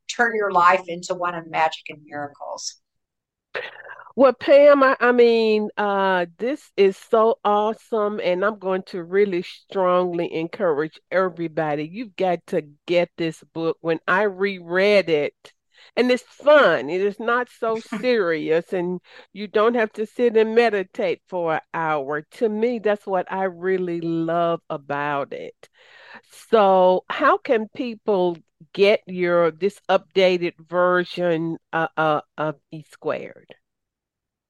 turn 0.09 0.35
your 0.35 0.53
life 0.53 0.83
into 0.89 1.15
one 1.15 1.35
of 1.35 1.49
magic 1.49 1.85
and 1.89 2.01
miracles. 2.05 2.81
Well, 4.17 4.33
Pam, 4.35 4.83
I, 4.83 4.97
I 5.01 5.13
mean, 5.13 5.69
uh, 5.77 6.27
this 6.39 6.71
is 6.77 6.97
so 6.97 7.39
awesome, 7.45 8.21
and 8.23 8.45
I'm 8.45 8.59
going 8.59 8.83
to 8.89 9.03
really 9.03 9.43
strongly 9.43 10.33
encourage 10.35 10.99
everybody. 11.11 11.85
You've 11.91 12.17
got 12.17 12.47
to 12.49 12.63
get 12.87 13.11
this 13.17 13.43
book. 13.55 13.77
When 13.81 14.01
I 14.07 14.23
reread 14.23 15.09
it, 15.11 15.53
and 15.97 16.11
it's 16.11 16.23
fun, 16.23 16.91
it 16.91 17.01
is 17.01 17.19
not 17.21 17.49
so 17.51 17.81
serious, 17.81 18.73
and 18.73 19.01
you 19.33 19.47
don't 19.49 19.75
have 19.75 19.93
to 19.95 20.07
sit 20.07 20.37
and 20.37 20.55
meditate 20.55 21.23
for 21.29 21.55
an 21.55 21.61
hour. 21.75 22.23
To 22.33 22.49
me, 22.49 22.79
that's 22.79 23.07
what 23.07 23.31
I 23.33 23.45
really 23.45 24.01
love 24.01 24.61
about 24.71 25.33
it. 25.33 25.69
So, 26.51 27.05
how 27.11 27.39
can 27.39 27.69
people 27.75 28.37
get 28.73 29.01
your 29.07 29.51
this 29.51 29.81
updated 29.89 30.55
version 30.59 31.59
uh, 31.73 31.89
uh, 31.97 32.21
of 32.39 32.57
E 32.71 32.83
squared? 32.91 33.55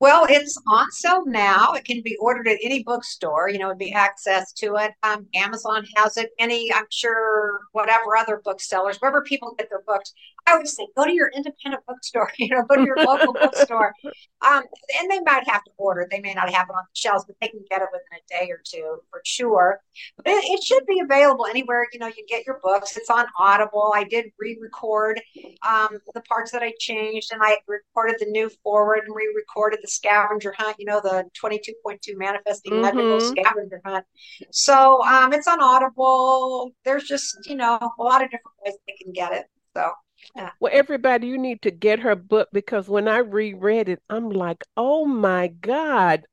Well, 0.03 0.27
it's 0.29 0.61
on 0.67 0.91
sale 0.91 1.23
now. 1.27 1.75
It 1.75 1.85
can 1.85 2.03
be 2.03 2.17
ordered 2.17 2.49
at 2.49 2.59
any 2.61 2.83
bookstore. 2.83 3.49
You 3.49 3.61
know, 3.61 3.69
it'd 3.69 3.79
be 3.79 3.93
access 3.93 4.53
to 4.55 4.75
it. 4.75 4.91
Um, 5.05 5.29
Amazon 5.33 5.87
has 5.95 6.17
it. 6.17 6.31
Any, 6.41 6.73
I'm 6.75 6.87
sure, 6.91 7.61
whatever 7.71 8.17
other 8.17 8.43
booksellers, 8.45 8.97
wherever 8.99 9.23
people 9.23 9.55
get 9.57 9.69
their 9.71 9.85
books. 9.87 10.13
I 10.45 10.55
always 10.55 10.75
say, 10.75 10.89
go 10.97 11.05
to 11.05 11.13
your 11.13 11.31
independent 11.37 11.87
bookstore. 11.87 12.33
You 12.43 12.49
know, 12.49 12.65
go 12.65 12.75
to 12.75 12.85
your 12.85 12.97
local 12.97 13.33
bookstore. 13.33 13.95
Um, 14.45 14.65
and 14.99 15.09
they 15.09 15.21
might 15.21 15.49
have 15.49 15.63
to 15.63 15.71
order. 15.77 16.05
They 16.11 16.19
may 16.19 16.35
not 16.35 16.53
have 16.53 16.69
it 16.69 16.73
on 16.73 16.83
the 16.83 16.99
shelves, 16.99 17.25
but 17.25 17.37
they 17.41 17.47
can 17.47 17.61
get 17.71 17.81
it 17.81 17.87
within 17.93 18.19
a 18.19 18.45
day 18.45 18.51
or 18.51 18.61
two 18.65 18.99
for 19.09 19.23
sure. 19.25 19.79
But 20.17 20.27
it, 20.27 20.43
it 20.45 20.65
should 20.65 20.85
be 20.85 20.99
available 20.99 21.47
anywhere. 21.47 21.87
You 21.93 22.01
know, 22.01 22.09
you 22.09 22.27
get 22.29 22.45
your 22.45 22.59
books. 22.61 22.97
It's 22.97 23.09
on 23.09 23.27
Audible. 23.39 23.93
I 23.95 24.03
did 24.03 24.33
re-record 24.41 25.21
um, 25.65 25.97
the 26.13 26.23
parts 26.23 26.51
that 26.51 26.61
I 26.61 26.73
changed, 26.81 27.31
and 27.33 27.41
I 27.41 27.59
recorded 27.69 28.17
the 28.19 28.33
new 28.33 28.51
forward 28.65 29.03
and 29.07 29.15
re-recorded 29.15 29.79
the 29.81 29.92
scavenger 29.95 30.55
hunt, 30.57 30.77
you 30.79 30.87
know, 30.87 31.01
the 31.01 31.25
22.2 31.43 32.17
manifesting 32.17 32.73
mm-hmm. 32.73 32.83
magical 32.83 33.21
scavenger 33.21 33.81
hunt. 33.85 34.05
So 34.51 35.03
um, 35.05 35.33
it's 35.33 35.47
on 35.47 35.63
Audible. 35.63 36.73
There's 36.85 37.05
just, 37.05 37.49
you 37.49 37.57
know, 37.57 37.79
a 37.99 38.03
lot 38.03 38.23
of 38.23 38.31
different 38.31 38.57
ways 38.65 38.75
they 38.87 38.95
can 39.03 39.13
get 39.13 39.33
it. 39.33 39.47
So 39.75 39.91
yeah. 40.37 40.51
Well, 40.61 40.73
everybody, 40.75 41.27
you 41.27 41.39
need 41.39 41.63
to 41.63 41.71
get 41.71 42.01
her 42.01 42.15
book 42.15 42.49
because 42.53 42.89
when 42.89 43.09
I 43.09 43.19
reread 43.19 43.89
it, 43.89 44.03
I'm 44.09 44.31
like, 44.31 44.65
oh 44.77 45.05
my 45.05 45.49
God, 45.49 46.25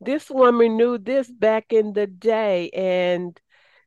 this 0.00 0.30
woman 0.30 0.76
knew 0.76 0.98
this 0.98 1.30
back 1.30 1.72
in 1.72 1.92
the 1.92 2.06
day. 2.06 2.70
And 2.70 3.38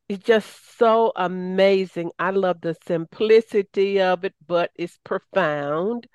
it's 0.10 0.24
just 0.24 0.78
so 0.78 1.14
amazing. 1.16 2.12
I 2.20 2.32
love 2.32 2.62
the 2.62 2.76
simplicity 2.86 4.02
of 4.02 4.26
it, 4.26 4.34
but 4.46 4.72
it's 4.76 5.00
profound. 5.04 6.08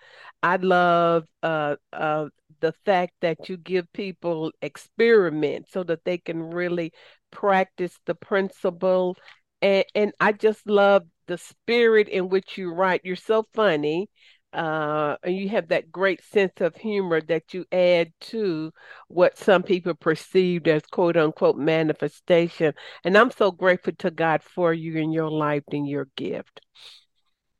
I 0.42 0.56
love 0.56 1.24
uh, 1.42 1.76
uh, 1.92 2.26
the 2.60 2.74
fact 2.84 3.12
that 3.20 3.48
you 3.48 3.56
give 3.56 3.92
people 3.92 4.52
experiments 4.62 5.72
so 5.72 5.82
that 5.84 6.04
they 6.04 6.18
can 6.18 6.42
really 6.42 6.92
practice 7.30 7.98
the 8.06 8.14
principle. 8.14 9.16
And, 9.62 9.84
and 9.94 10.12
I 10.20 10.32
just 10.32 10.66
love 10.68 11.04
the 11.26 11.38
spirit 11.38 12.08
in 12.08 12.28
which 12.28 12.58
you 12.58 12.72
write. 12.72 13.02
You're 13.04 13.16
so 13.16 13.44
funny. 13.54 14.08
Uh, 14.52 15.16
and 15.22 15.36
you 15.36 15.50
have 15.50 15.68
that 15.68 15.92
great 15.92 16.24
sense 16.24 16.60
of 16.60 16.74
humor 16.76 17.20
that 17.20 17.52
you 17.52 17.66
add 17.70 18.10
to 18.20 18.72
what 19.08 19.36
some 19.36 19.62
people 19.62 19.92
perceived 19.94 20.66
as 20.66 20.82
quote 20.86 21.16
unquote 21.16 21.58
manifestation. 21.58 22.72
And 23.04 23.18
I'm 23.18 23.30
so 23.30 23.50
grateful 23.50 23.92
to 23.98 24.10
God 24.10 24.42
for 24.42 24.72
you 24.72 24.98
and 24.98 25.12
your 25.12 25.30
life 25.30 25.64
and 25.72 25.86
your 25.86 26.08
gift. 26.16 26.62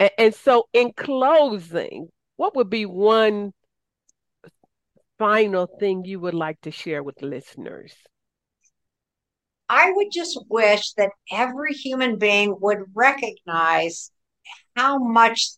And, 0.01 0.11
and 0.17 0.35
so, 0.35 0.69
in 0.73 0.93
closing, 0.95 2.09
what 2.37 2.57
would 2.57 2.71
be 2.71 2.87
one 2.87 3.53
final 5.19 5.67
thing 5.67 6.05
you 6.05 6.21
would 6.21 6.35
like 6.35 6.61
to 6.63 6.71
share 6.71 7.03
with 7.03 7.23
listeners? 7.23 7.95
I 9.69 9.91
would 9.93 10.09
just 10.13 10.39
wish 10.49 10.93
that 10.95 11.11
every 11.31 11.73
human 11.73 12.19
being 12.19 12.57
would 12.61 12.85
recognize 12.95 14.11
how 14.77 14.99
much, 14.99 15.51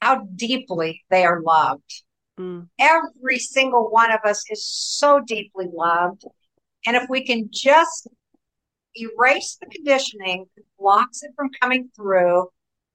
how 0.00 0.26
deeply 0.34 1.04
they 1.10 1.24
are 1.24 1.40
loved. 1.40 2.02
Mm. 2.38 2.68
Every 2.78 3.38
single 3.38 3.90
one 3.90 4.10
of 4.10 4.20
us 4.24 4.42
is 4.50 4.66
so 4.66 5.20
deeply 5.20 5.66
loved. 5.72 6.24
And 6.86 6.96
if 6.96 7.04
we 7.08 7.24
can 7.24 7.48
just 7.52 8.08
erase 8.96 9.56
the 9.60 9.66
conditioning 9.66 10.46
that 10.56 10.64
blocks 10.78 11.22
it 11.22 11.30
from 11.36 11.50
coming 11.60 11.90
through, 11.94 12.48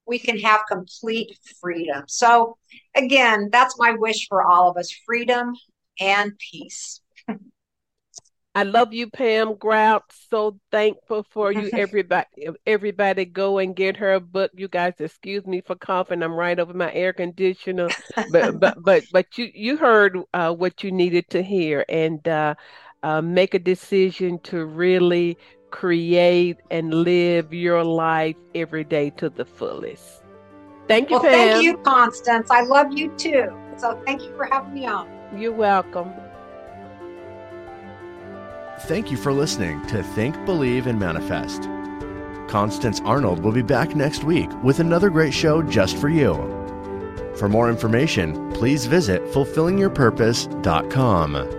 we 0.05 0.19
can 0.19 0.39
have 0.39 0.61
complete 0.69 1.37
freedom. 1.61 2.03
So, 2.07 2.57
again, 2.95 3.49
that's 3.51 3.77
my 3.77 3.91
wish 3.91 4.27
for 4.27 4.43
all 4.43 4.69
of 4.69 4.77
us 4.77 4.91
freedom 5.05 5.53
and 5.99 6.37
peace. 6.37 7.01
I 8.55 8.63
love 8.63 8.93
you, 8.93 9.09
Pam 9.09 9.55
Grout. 9.55 10.03
So 10.29 10.59
thankful 10.71 11.23
for 11.29 11.51
you. 11.51 11.69
Everybody, 11.73 12.25
everybody, 12.65 13.25
go 13.25 13.59
and 13.59 13.75
get 13.75 13.95
her 13.97 14.19
book. 14.19 14.51
You 14.55 14.67
guys, 14.67 14.95
excuse 14.99 15.45
me 15.45 15.61
for 15.61 15.75
coughing. 15.75 16.23
I'm 16.23 16.33
right 16.33 16.59
over 16.59 16.73
my 16.73 16.91
air 16.91 17.13
conditioner, 17.13 17.89
but 18.31 18.59
but 18.59 18.83
but 18.83 19.03
but 19.11 19.37
you 19.37 19.49
you 19.53 19.77
heard 19.77 20.17
uh, 20.33 20.53
what 20.53 20.83
you 20.83 20.91
needed 20.91 21.29
to 21.29 21.43
hear, 21.43 21.85
and 21.87 22.27
uh, 22.27 22.55
uh, 23.03 23.21
make 23.21 23.53
a 23.53 23.59
decision 23.59 24.39
to 24.39 24.65
really 24.65 25.37
create 25.71 26.57
and 26.71 26.93
live 26.93 27.53
your 27.53 27.83
life 27.83 28.35
every 28.55 28.83
day 28.83 29.11
to 29.11 29.29
the 29.29 29.45
fullest. 29.45 30.18
Thank 30.89 31.09
you, 31.11 31.19
well, 31.19 31.23
Pam. 31.23 31.53
Thank 31.53 31.63
you, 31.63 31.77
Constance. 31.77 32.51
I 32.51 32.63
love 32.63 32.91
you 32.91 33.15
too. 33.15 33.57
So 33.77 34.01
thank 34.05 34.23
you 34.23 34.35
for 34.35 34.43
having 34.45 34.73
me 34.73 34.85
on. 34.87 35.07
You're 35.37 35.53
welcome. 35.53 36.11
Thank 38.81 39.11
you 39.11 39.17
for 39.17 39.31
listening 39.31 39.85
to 39.87 40.01
Think, 40.01 40.43
Believe, 40.45 40.87
and 40.87 40.99
Manifest. 40.99 41.69
Constance 42.49 42.99
Arnold 43.05 43.43
will 43.43 43.51
be 43.51 43.61
back 43.61 43.95
next 43.95 44.23
week 44.23 44.49
with 44.63 44.79
another 44.79 45.11
great 45.11 45.33
show 45.33 45.61
just 45.61 45.97
for 45.97 46.09
you. 46.09 46.33
For 47.37 47.47
more 47.47 47.69
information, 47.69 48.51
please 48.53 48.87
visit 48.87 49.21
fulfillingyourpurpose.com. 49.25 51.58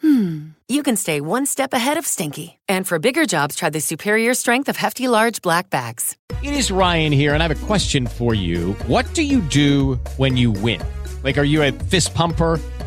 hmm, 0.00 0.48
you 0.68 0.82
can 0.82 0.96
stay 0.96 1.20
one 1.20 1.46
step 1.46 1.72
ahead 1.72 1.98
of 1.98 2.06
stinky. 2.06 2.58
And 2.68 2.86
for 2.86 2.98
bigger 2.98 3.26
jobs, 3.26 3.54
try 3.56 3.70
the 3.70 3.80
superior 3.80 4.34
strength 4.34 4.68
of 4.68 4.76
Hefty 4.76 5.08
Large 5.08 5.42
Black 5.42 5.70
Bags. 5.70 6.16
It 6.42 6.54
is 6.54 6.70
Ryan 6.70 7.12
here, 7.12 7.34
and 7.34 7.42
I 7.42 7.48
have 7.48 7.62
a 7.62 7.66
question 7.66 8.06
for 8.06 8.34
you. 8.34 8.74
What 8.86 9.12
do 9.14 9.22
you 9.22 9.40
do 9.40 9.94
when 10.16 10.36
you 10.36 10.52
win? 10.52 10.80
Like, 11.24 11.36
are 11.36 11.44
you 11.44 11.62
a 11.62 11.72
fist 11.72 12.14
pumper? 12.14 12.60